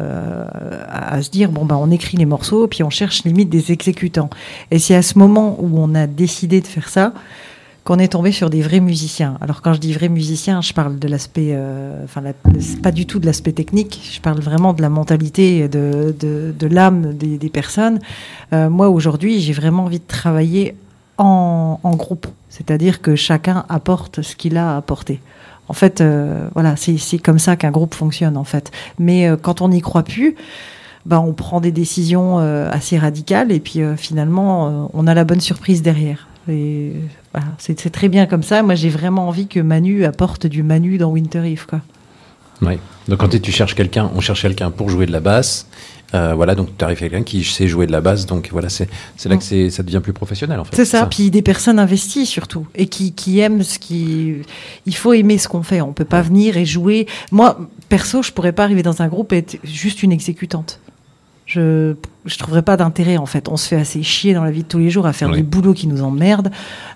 [0.90, 3.72] à, à se dire bon bah on écrit les morceaux puis on cherche limite des
[3.72, 4.30] exécutants.
[4.72, 7.14] Et c'est à ce moment où on a décidé de faire ça
[7.84, 9.38] qu'on est tombé sur des vrais musiciens.
[9.42, 12.22] Alors quand je dis vrais musiciens, je parle de l'aspect, euh, enfin
[12.84, 14.12] pas du tout de l'aspect technique.
[14.14, 18.00] Je parle vraiment de la mentalité, de, de, de l'âme des, des personnes.
[18.54, 20.76] Euh, moi aujourd'hui, j'ai vraiment envie de travailler
[21.18, 25.20] en, en groupe, c'est-à-dire que chacun apporte ce qu'il a à apporter.
[25.68, 28.72] En fait, euh, voilà, c'est comme ça qu'un groupe fonctionne en fait.
[29.00, 30.36] Mais quand on n'y croit plus,
[31.08, 35.82] ben, on prend des décisions assez radicales et puis finalement, on a la bonne surprise
[35.82, 36.28] derrière.
[37.34, 38.62] Voilà, c'est très bien comme ça.
[38.64, 41.82] Moi, j'ai vraiment envie que Manu apporte du Manu dans Winter Eve, quoi.
[42.62, 42.78] Ouais.
[43.08, 45.68] Donc quand tu cherches quelqu'un, on cherche quelqu'un pour jouer de la basse.
[46.14, 48.26] Euh, voilà, donc tu arrives à quelqu'un qui sait jouer de la basse.
[48.28, 48.88] Donc voilà, c'est
[49.26, 50.76] là que c'est- ça devient plus professionnel en fait.
[50.76, 51.08] C'est ça.
[51.08, 54.36] Puis des personnes investies surtout et qui, qui aiment ce qui.
[54.86, 55.82] Il faut aimer ce qu'on fait.
[55.82, 57.08] On peut pas venir et jouer.
[57.32, 57.58] Moi,
[57.90, 60.80] perso, je pourrais pas arriver dans un groupe et être juste une exécutante.
[61.54, 63.50] Je je trouverais pas d'intérêt en fait.
[63.50, 65.38] On se fait assez chier dans la vie de tous les jours à faire Oui.
[65.38, 66.50] des boulots qui nous emmerdent.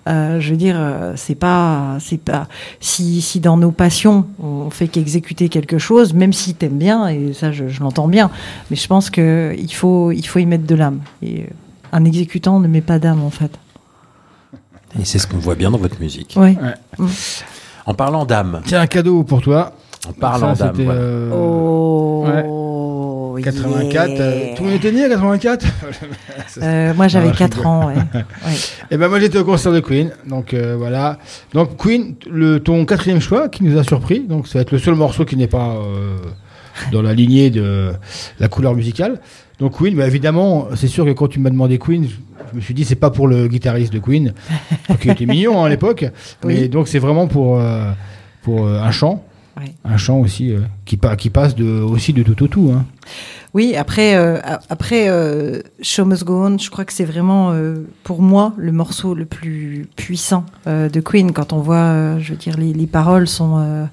[0.07, 2.48] Euh, je veux dire, euh, c'est pas c'est pas
[2.80, 7.34] si si dans nos passions on fait qu'exécuter quelque chose, même si t'aimes bien et
[7.34, 8.30] ça je, je l'entends bien,
[8.69, 10.99] mais je pense que il faut il faut y mettre de l'âme.
[11.22, 11.45] Et euh,
[11.91, 13.52] un exécutant ne met pas d'âme en fait.
[14.98, 16.36] Et c'est ce qu'on voit bien dans votre musique.
[16.38, 16.56] Ouais.
[16.61, 17.06] Ouais.
[17.86, 19.73] En parlant d'âme, Tiens, un cadeau pour toi.
[20.07, 20.99] en parlant d'âme, voilà.
[21.02, 21.32] euh,
[22.48, 22.75] Oh.
[23.44, 24.10] 84.
[24.10, 24.22] yeah.
[24.22, 25.66] euh, tout le monde était né à 84
[26.62, 27.68] Euh, moi j'avais Ah, je 4 rigole.
[27.68, 27.88] ans.
[27.88, 27.95] Ouais.
[27.95, 28.24] Ouais.
[28.91, 31.18] Et ben moi j'étais au concert de Queen, donc euh, voilà.
[31.53, 34.80] Donc Queen, le, ton quatrième choix qui nous a surpris, donc ça va être le
[34.80, 35.76] seul morceau qui n'est pas
[36.91, 37.91] dans la lignée de
[38.40, 39.20] la couleur musicale.
[39.60, 42.74] Donc Queen, bah, évidemment, c'est sûr que quand tu m'as demandé Queen, je, me suis
[42.74, 44.34] dit c'est pas pour le guitariste de Queen,
[45.02, 46.06] qui était mignon hein, à l'époque,
[46.45, 46.70] mais Oui.
[46.70, 47.62] donc c'est vraiment pour
[48.44, 49.24] pour un chant,
[49.57, 49.73] Ouais.
[49.86, 52.72] un chant aussi euh, qui, pa- qui passe de aussi de tout au tout.
[52.76, 52.86] Hein.
[53.53, 54.38] Oui, après, euh,
[54.69, 58.73] après euh, Show Must Go On, je crois que c'est vraiment euh, pour moi le
[58.73, 61.32] morceau le plus puissant de Queen.
[61.32, 63.88] Quand on voit, je veux dire, les, les paroles sont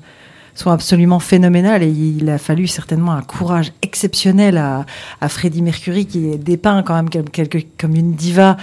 [0.55, 4.87] sont absolument phénoménales et il a fallu certainement un courage exceptionnel à,
[5.21, 8.57] à Freddie Mercury qui est dépeint quand même comme, quelque, comme une diva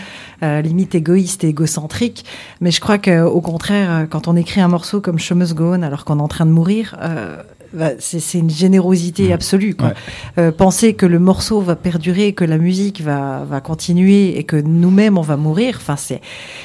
[0.44, 2.26] euh, limite égoïste et égocentrique.
[2.62, 6.06] Mais je crois que au contraire, quand on écrit un morceau comme Show Must alors
[6.06, 7.42] qu'on est en train de mourir, euh,
[7.74, 9.76] bah, c'est une générosité absolue.
[9.76, 9.90] Quoi.
[9.90, 9.94] Ouais.
[10.38, 14.56] Euh, penser que le morceau va perdurer, que la musique va, va continuer et que
[14.56, 15.76] nous-mêmes on va mourir.
[15.78, 16.22] Enfin, c'est,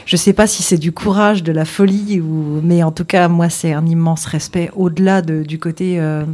[0.06, 3.28] je sais pas si c'est du courage, de la folie ou, mais en tout cas,
[3.28, 6.00] moi, c'est un immense respect au-delà de, du côté.
[6.00, 6.24] euh,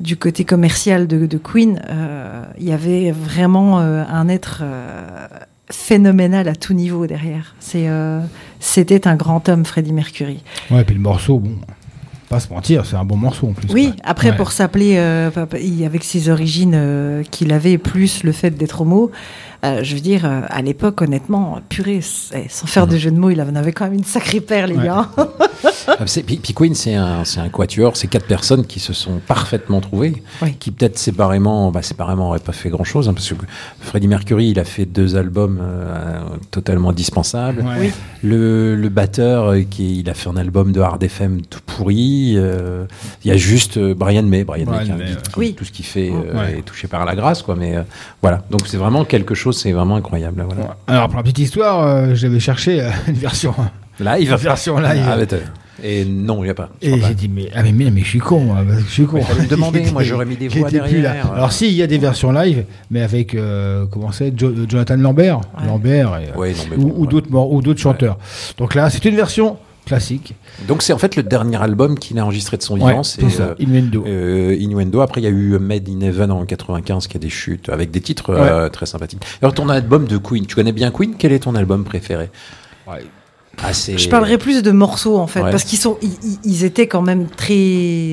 [0.00, 4.62] du côté commercial de, de Queen, euh, il y avait vraiment un être
[5.70, 7.54] phénoménal à tout niveau derrière.
[7.60, 8.20] C'est, euh,
[8.60, 10.42] c'était un grand homme, Freddie Mercury.
[10.70, 11.56] Ouais, puis le morceau, bon,
[12.28, 13.68] pas se mentir, c'est un bon morceau en plus.
[13.72, 13.96] Oui, quoi.
[14.04, 14.36] après Ouais.
[14.36, 15.30] pour s'appeler, euh,
[15.84, 19.10] avec ses origines euh, qu'il avait, plus le fait d'être homo,
[19.64, 23.30] euh, je veux dire, euh, à l'époque, honnêtement, purée, sans faire de jeu de mots,
[23.30, 24.84] il en avait quand même une sacrée paire, les Ouais.
[24.84, 25.08] gars.
[25.90, 28.92] Ah, c'est- Puis, puis Queen, c'est un, c'est un quatuor, c'est quatre personnes qui se
[28.92, 30.22] sont parfaitement trouvées,
[30.60, 33.34] qui peut-être séparément, bah, séparément n'auraient pas fait grand-chose, hein, parce que
[33.80, 36.20] Freddie Mercury, il a fait deux albums euh,
[36.50, 37.62] totalement indispensables.
[37.62, 37.74] Ouais.
[37.80, 37.90] Oui.
[38.22, 42.34] Le, le batteur, euh, qui, il a fait un album de hard FM tout pourri.
[42.36, 42.84] euh,
[43.24, 45.22] Il y a juste euh, Brian May, Brian, Brian May, qui, May, qui- ouais.
[45.32, 45.54] qui- Oui.
[45.54, 47.56] tout ce qu'il fait euh, est touché par la grâce, quoi.
[47.56, 47.82] Mais euh,
[48.22, 50.44] voilà, donc c'est vraiment quelque chose, c'est vraiment incroyable.
[50.48, 50.76] Voilà.
[50.86, 53.54] Alors, pour la petite histoire, euh, j'avais cherché euh, une version.
[54.00, 55.04] Live Une version live.
[55.08, 55.26] Ah, mais
[55.82, 56.70] et non, il n'y a pas.
[56.82, 59.18] Et j'ai dit, mais, ah, mais, mais, mais je suis con, que je suis con.
[59.18, 61.14] Me demander, moi, j'aurais mis des voix J'étais plus là.
[61.14, 61.32] derrière.
[61.32, 64.96] Alors, si, il y a des versions live, mais avec, euh, comment c'est, Jo- Jonathan
[64.96, 68.18] Lambert, Lambert, et, euh, Ouais, non, mais ou, bon, ou d'autres mor- ou d'autres chanteurs.
[68.56, 69.56] Donc là, c'est une version
[69.88, 70.34] classique.
[70.66, 73.54] Donc c'est en fait le dernier album qu'il a enregistré de son vivant, c'est euh,
[73.58, 74.04] Innuendo.
[74.06, 75.00] euh, Innuendo.
[75.00, 77.90] Après il y a eu Made in Heaven en 95 qui a des chutes avec
[77.90, 79.22] des titres euh, très sympathiques.
[79.42, 81.14] Alors ton album de Queen, tu connais bien Queen?
[81.18, 82.30] Quel est ton album préféré?
[83.96, 85.50] Je parlerai plus de morceaux en fait, Ouais.
[85.50, 85.98] parce qu'ils sont,
[86.44, 87.54] ils, étaient quand même très.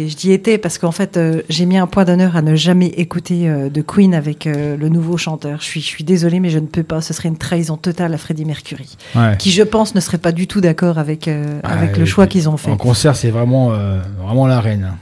[0.07, 2.87] Je dis étais parce qu'en fait, euh, j'ai mis un point d'honneur à ne jamais
[2.87, 5.59] écouter euh, de Queen avec euh, le nouveau chanteur.
[5.61, 7.01] Je suis, je suis désolée, mais je ne peux pas.
[7.01, 9.35] Ce serait une trahison totale à Freddie Mercury, Ouais.
[9.37, 12.27] qui je pense ne serait pas du tout d'accord avec euh, avec Ah, le choix
[12.27, 12.71] qu'ils ont fait.
[12.71, 14.93] En concert, c'est vraiment, euh, vraiment la reine.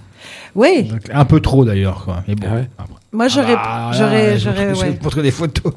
[0.56, 0.84] Oui.
[0.84, 2.24] Donc, un peu trop d'ailleurs, quoi.
[2.28, 2.46] Mais bon.
[2.48, 2.70] après.
[3.12, 5.24] Moi, j'aurais, Ah, j'aurais, je j'aurais, vous- je ouais.
[5.24, 5.74] des photos.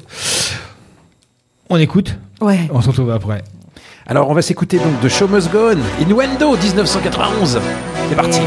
[1.69, 2.59] On écoute Ouais.
[2.71, 3.43] On se retrouve après.
[4.09, 7.59] Alors on va s'écouter donc de Show Must Go On, Innuendo 1991.
[8.09, 8.39] C'est parti.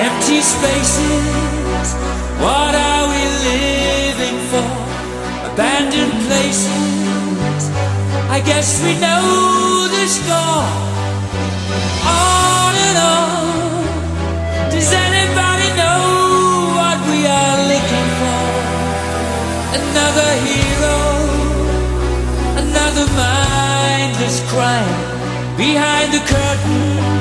[0.00, 1.96] Empty spaces,
[2.40, 4.64] what are we living for?
[5.52, 7.68] Abandoned places,
[8.30, 9.61] I guess we know
[10.12, 10.68] the score.
[12.04, 16.02] On and on, does anybody know
[16.78, 18.44] what we are looking for?
[19.80, 20.98] Another hero,
[22.64, 27.11] another mindless crime behind the curtain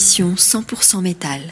[0.00, 1.40] 100% métal.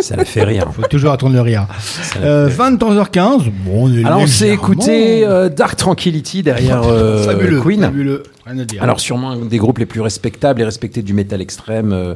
[0.00, 0.66] Ça la fait rire.
[0.72, 1.66] Faut toujours attendre le rire.
[2.22, 3.50] Euh, 23h15.
[3.64, 7.24] Bon, on Alors on s'est écouté euh, Dark Tranquility derrière euh,
[7.62, 7.80] Queen.
[7.80, 8.22] Fabuleux.
[8.80, 12.14] Alors sûrement un des groupes les plus respectables et respectés du métal extrême euh,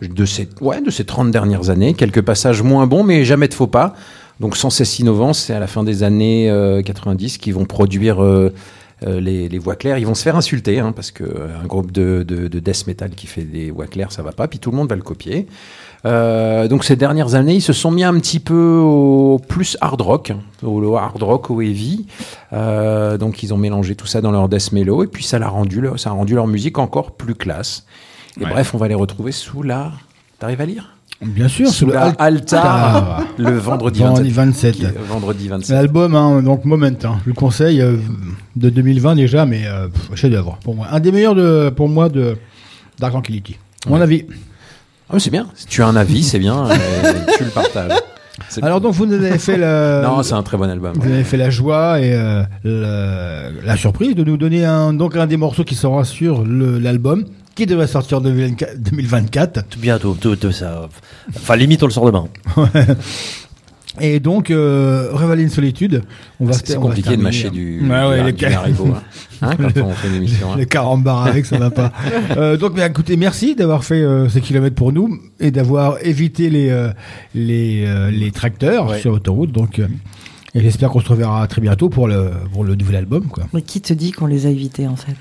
[0.00, 1.94] de ces ouais, de ces 30 dernières années.
[1.94, 3.94] Quelques passages moins bons, mais jamais de faux pas.
[4.40, 8.22] Donc sans cesse innovant, c'est à la fin des années euh, 90 qu'ils vont produire
[8.22, 8.52] euh,
[9.06, 9.98] euh, les, voix claires.
[9.98, 12.86] Ils vont se faire insulter hein, parce que euh, un groupe de, de, de death
[12.86, 14.46] metal qui fait des voix claires, ça va pas.
[14.48, 15.46] Puis tout le monde va le copier.
[16.04, 20.00] Euh, donc ces dernières années, ils se sont mis un petit peu au plus hard
[20.00, 22.06] rock, au hard rock, au heavy.
[22.52, 25.48] Euh, donc ils ont mélangé tout ça dans leur death mellow et puis ça l'a
[25.48, 27.86] rendu, ça a rendu leur musique encore plus classe.
[28.40, 28.50] Et Ouais.
[28.50, 29.92] bref, on va les retrouver sous la.
[30.38, 30.96] T'arrives à lire?
[31.20, 33.20] Bien sûr, sous le la Alt- altar Ah.
[33.38, 34.74] le vendredi Vendredi 27.
[34.74, 34.76] 27.
[34.76, 35.76] Qui- euh, Vendredi 27.
[35.76, 37.96] L'album, hein, donc Moment, hein, je le conseille, euh,
[38.56, 39.62] de 2020 déjà, mais
[40.16, 40.88] chef-d'œuvre pour moi.
[40.90, 42.36] Un des meilleurs de, pour moi de
[42.98, 43.56] Dark Tranquility.
[43.88, 44.24] Mon avis.
[45.10, 45.46] Ah, c'est bien.
[45.54, 46.66] Si tu as un avis, c'est bien.
[46.70, 46.76] et
[47.36, 47.92] tu le partages.
[48.48, 50.94] C'est Alors donc vous nous avez fait la, Non, c'est un très bon album.
[50.96, 55.16] vous avez fait la joie et euh, le- la surprise de nous donner un, donc
[55.16, 57.24] un des morceaux qui sera sur le- l'album
[57.54, 59.68] qui devrait sortir en 2024 2024.
[59.68, 60.88] Tout bientôt, tout, tout ça.
[61.36, 62.26] Enfin, limite, on le sort demain.
[64.00, 66.02] Et donc, euh, Reveille une solitude.
[66.40, 68.44] On va C'est se- c'est va compliqué de mâcher du, Ouais, ouais, du, les du
[68.46, 69.02] Haribo, hein.
[69.42, 70.52] Hein, quand on fait une émission.
[70.52, 71.24] hein.
[71.26, 71.92] Avec, ça va pas.
[72.36, 76.48] Euh, donc, mais écoutez, merci d'avoir fait euh, ces kilomètres pour nous et d'avoir évité
[76.48, 76.88] les euh,
[77.34, 79.00] les, euh, les tracteurs Ouais.
[79.00, 79.52] sur l'autoroute.
[79.52, 79.86] Donc, euh,
[80.54, 83.44] et j'espère qu'on se reverra très bientôt pour le pour le nouvel album, quoi.
[83.52, 85.16] Mais qui te dit qu'on les a évités en fait?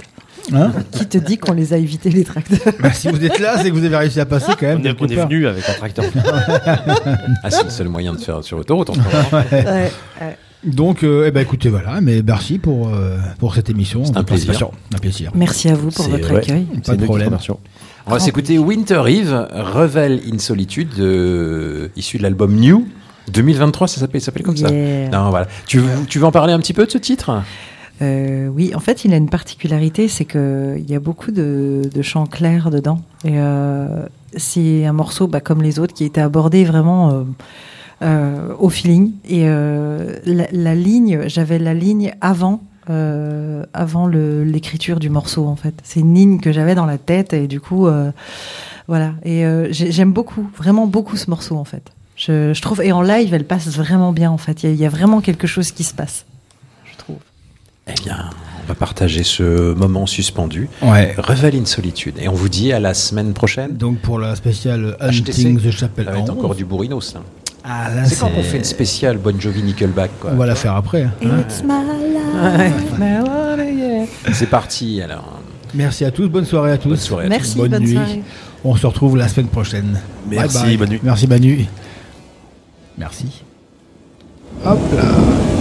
[0.53, 3.57] Hein Qui te dit qu'on les a évités les tracteurs Bah, si vous êtes là,
[3.57, 4.79] c'est que vous avez réussi à passer quand même.
[4.81, 6.05] On est, on est venu avec un tracteur.
[7.43, 8.89] Ah, c'est le seul moyen de faire sur l'autoroute.
[8.89, 9.09] en ce moment.
[9.31, 9.45] Ouais.
[9.51, 10.37] Ouais, ouais.
[10.63, 14.05] Donc, euh, eh ben, écoutez, voilà, mais merci pour euh, pour cette émission.
[14.05, 14.69] C'est un plaisir.
[14.93, 15.31] Un plaisir.
[15.33, 16.37] Merci à vous pour votre ouais.
[16.37, 16.67] accueil.
[16.85, 17.37] Pas de problème.
[18.07, 22.87] On va s'écouter Winter Eve, Revel in Solitude, euh, issu de l'album New.
[23.31, 24.69] 2023, ça s'appelle, comme ça.
[24.69, 25.47] Non, voilà.
[25.67, 27.41] Tu, veux- tu veux en parler un petit peu de ce titre?
[28.01, 31.83] Euh, oui, en fait, il a une particularité, c'est que il y a beaucoup de,
[32.01, 33.01] chants clairs dedans.
[33.23, 34.05] Et euh,
[34.35, 37.23] c'est un morceau, bah, comme les autres, qui été abordé vraiment euh,
[38.01, 39.11] euh, au feeling.
[39.29, 42.61] Et euh, la, ligne, j'avais la ligne avant.
[42.89, 47.31] euh, avant l'écriture du morceau en fait c'est une ligne que j'avais dans la tête
[47.31, 48.11] et du coup euh,
[48.87, 52.91] voilà et euh, j'ai- j'aime beaucoup vraiment beaucoup ce morceau en fait je, trouve et
[52.91, 55.83] en live elle passe vraiment bien en fait il y a- vraiment quelque chose qui
[55.83, 56.25] se passe
[57.97, 58.29] Eh bien,
[58.63, 60.69] on va partager ce moment suspendu.
[60.81, 61.13] Ouais.
[61.17, 62.15] Revel in Solitude.
[62.19, 63.75] Et on vous dit à la semaine prochaine.
[63.75, 65.45] Donc pour la spéciale HTC.
[65.47, 66.29] Hunting the Chapel Ça va être 11.
[66.31, 67.21] encore du bourrinos, là.
[67.63, 70.31] Ah, C'est quand qu'on fait une spéciale Bon Jovi Nickelback, quoi.
[70.33, 71.03] On va la faire après.
[71.03, 71.11] hein.
[71.41, 71.73] It's my
[72.57, 72.73] life.
[74.33, 75.39] C'est parti, alors.
[75.73, 76.89] Merci à tous, bonne soirée à tous.
[76.89, 77.93] Bonne soirée à Merci, bonne, bonne nuit.
[77.93, 78.23] soirée.
[78.63, 79.99] On se retrouve la semaine prochaine.
[80.29, 80.77] Merci, Bye bye.
[80.77, 80.99] bonne nuit.
[81.03, 81.65] Merci Manu.
[82.97, 83.27] Merci.
[84.65, 85.60] Hop là.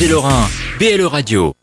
[0.00, 0.48] Des Lorrains,
[0.78, 1.59] BLE Radio.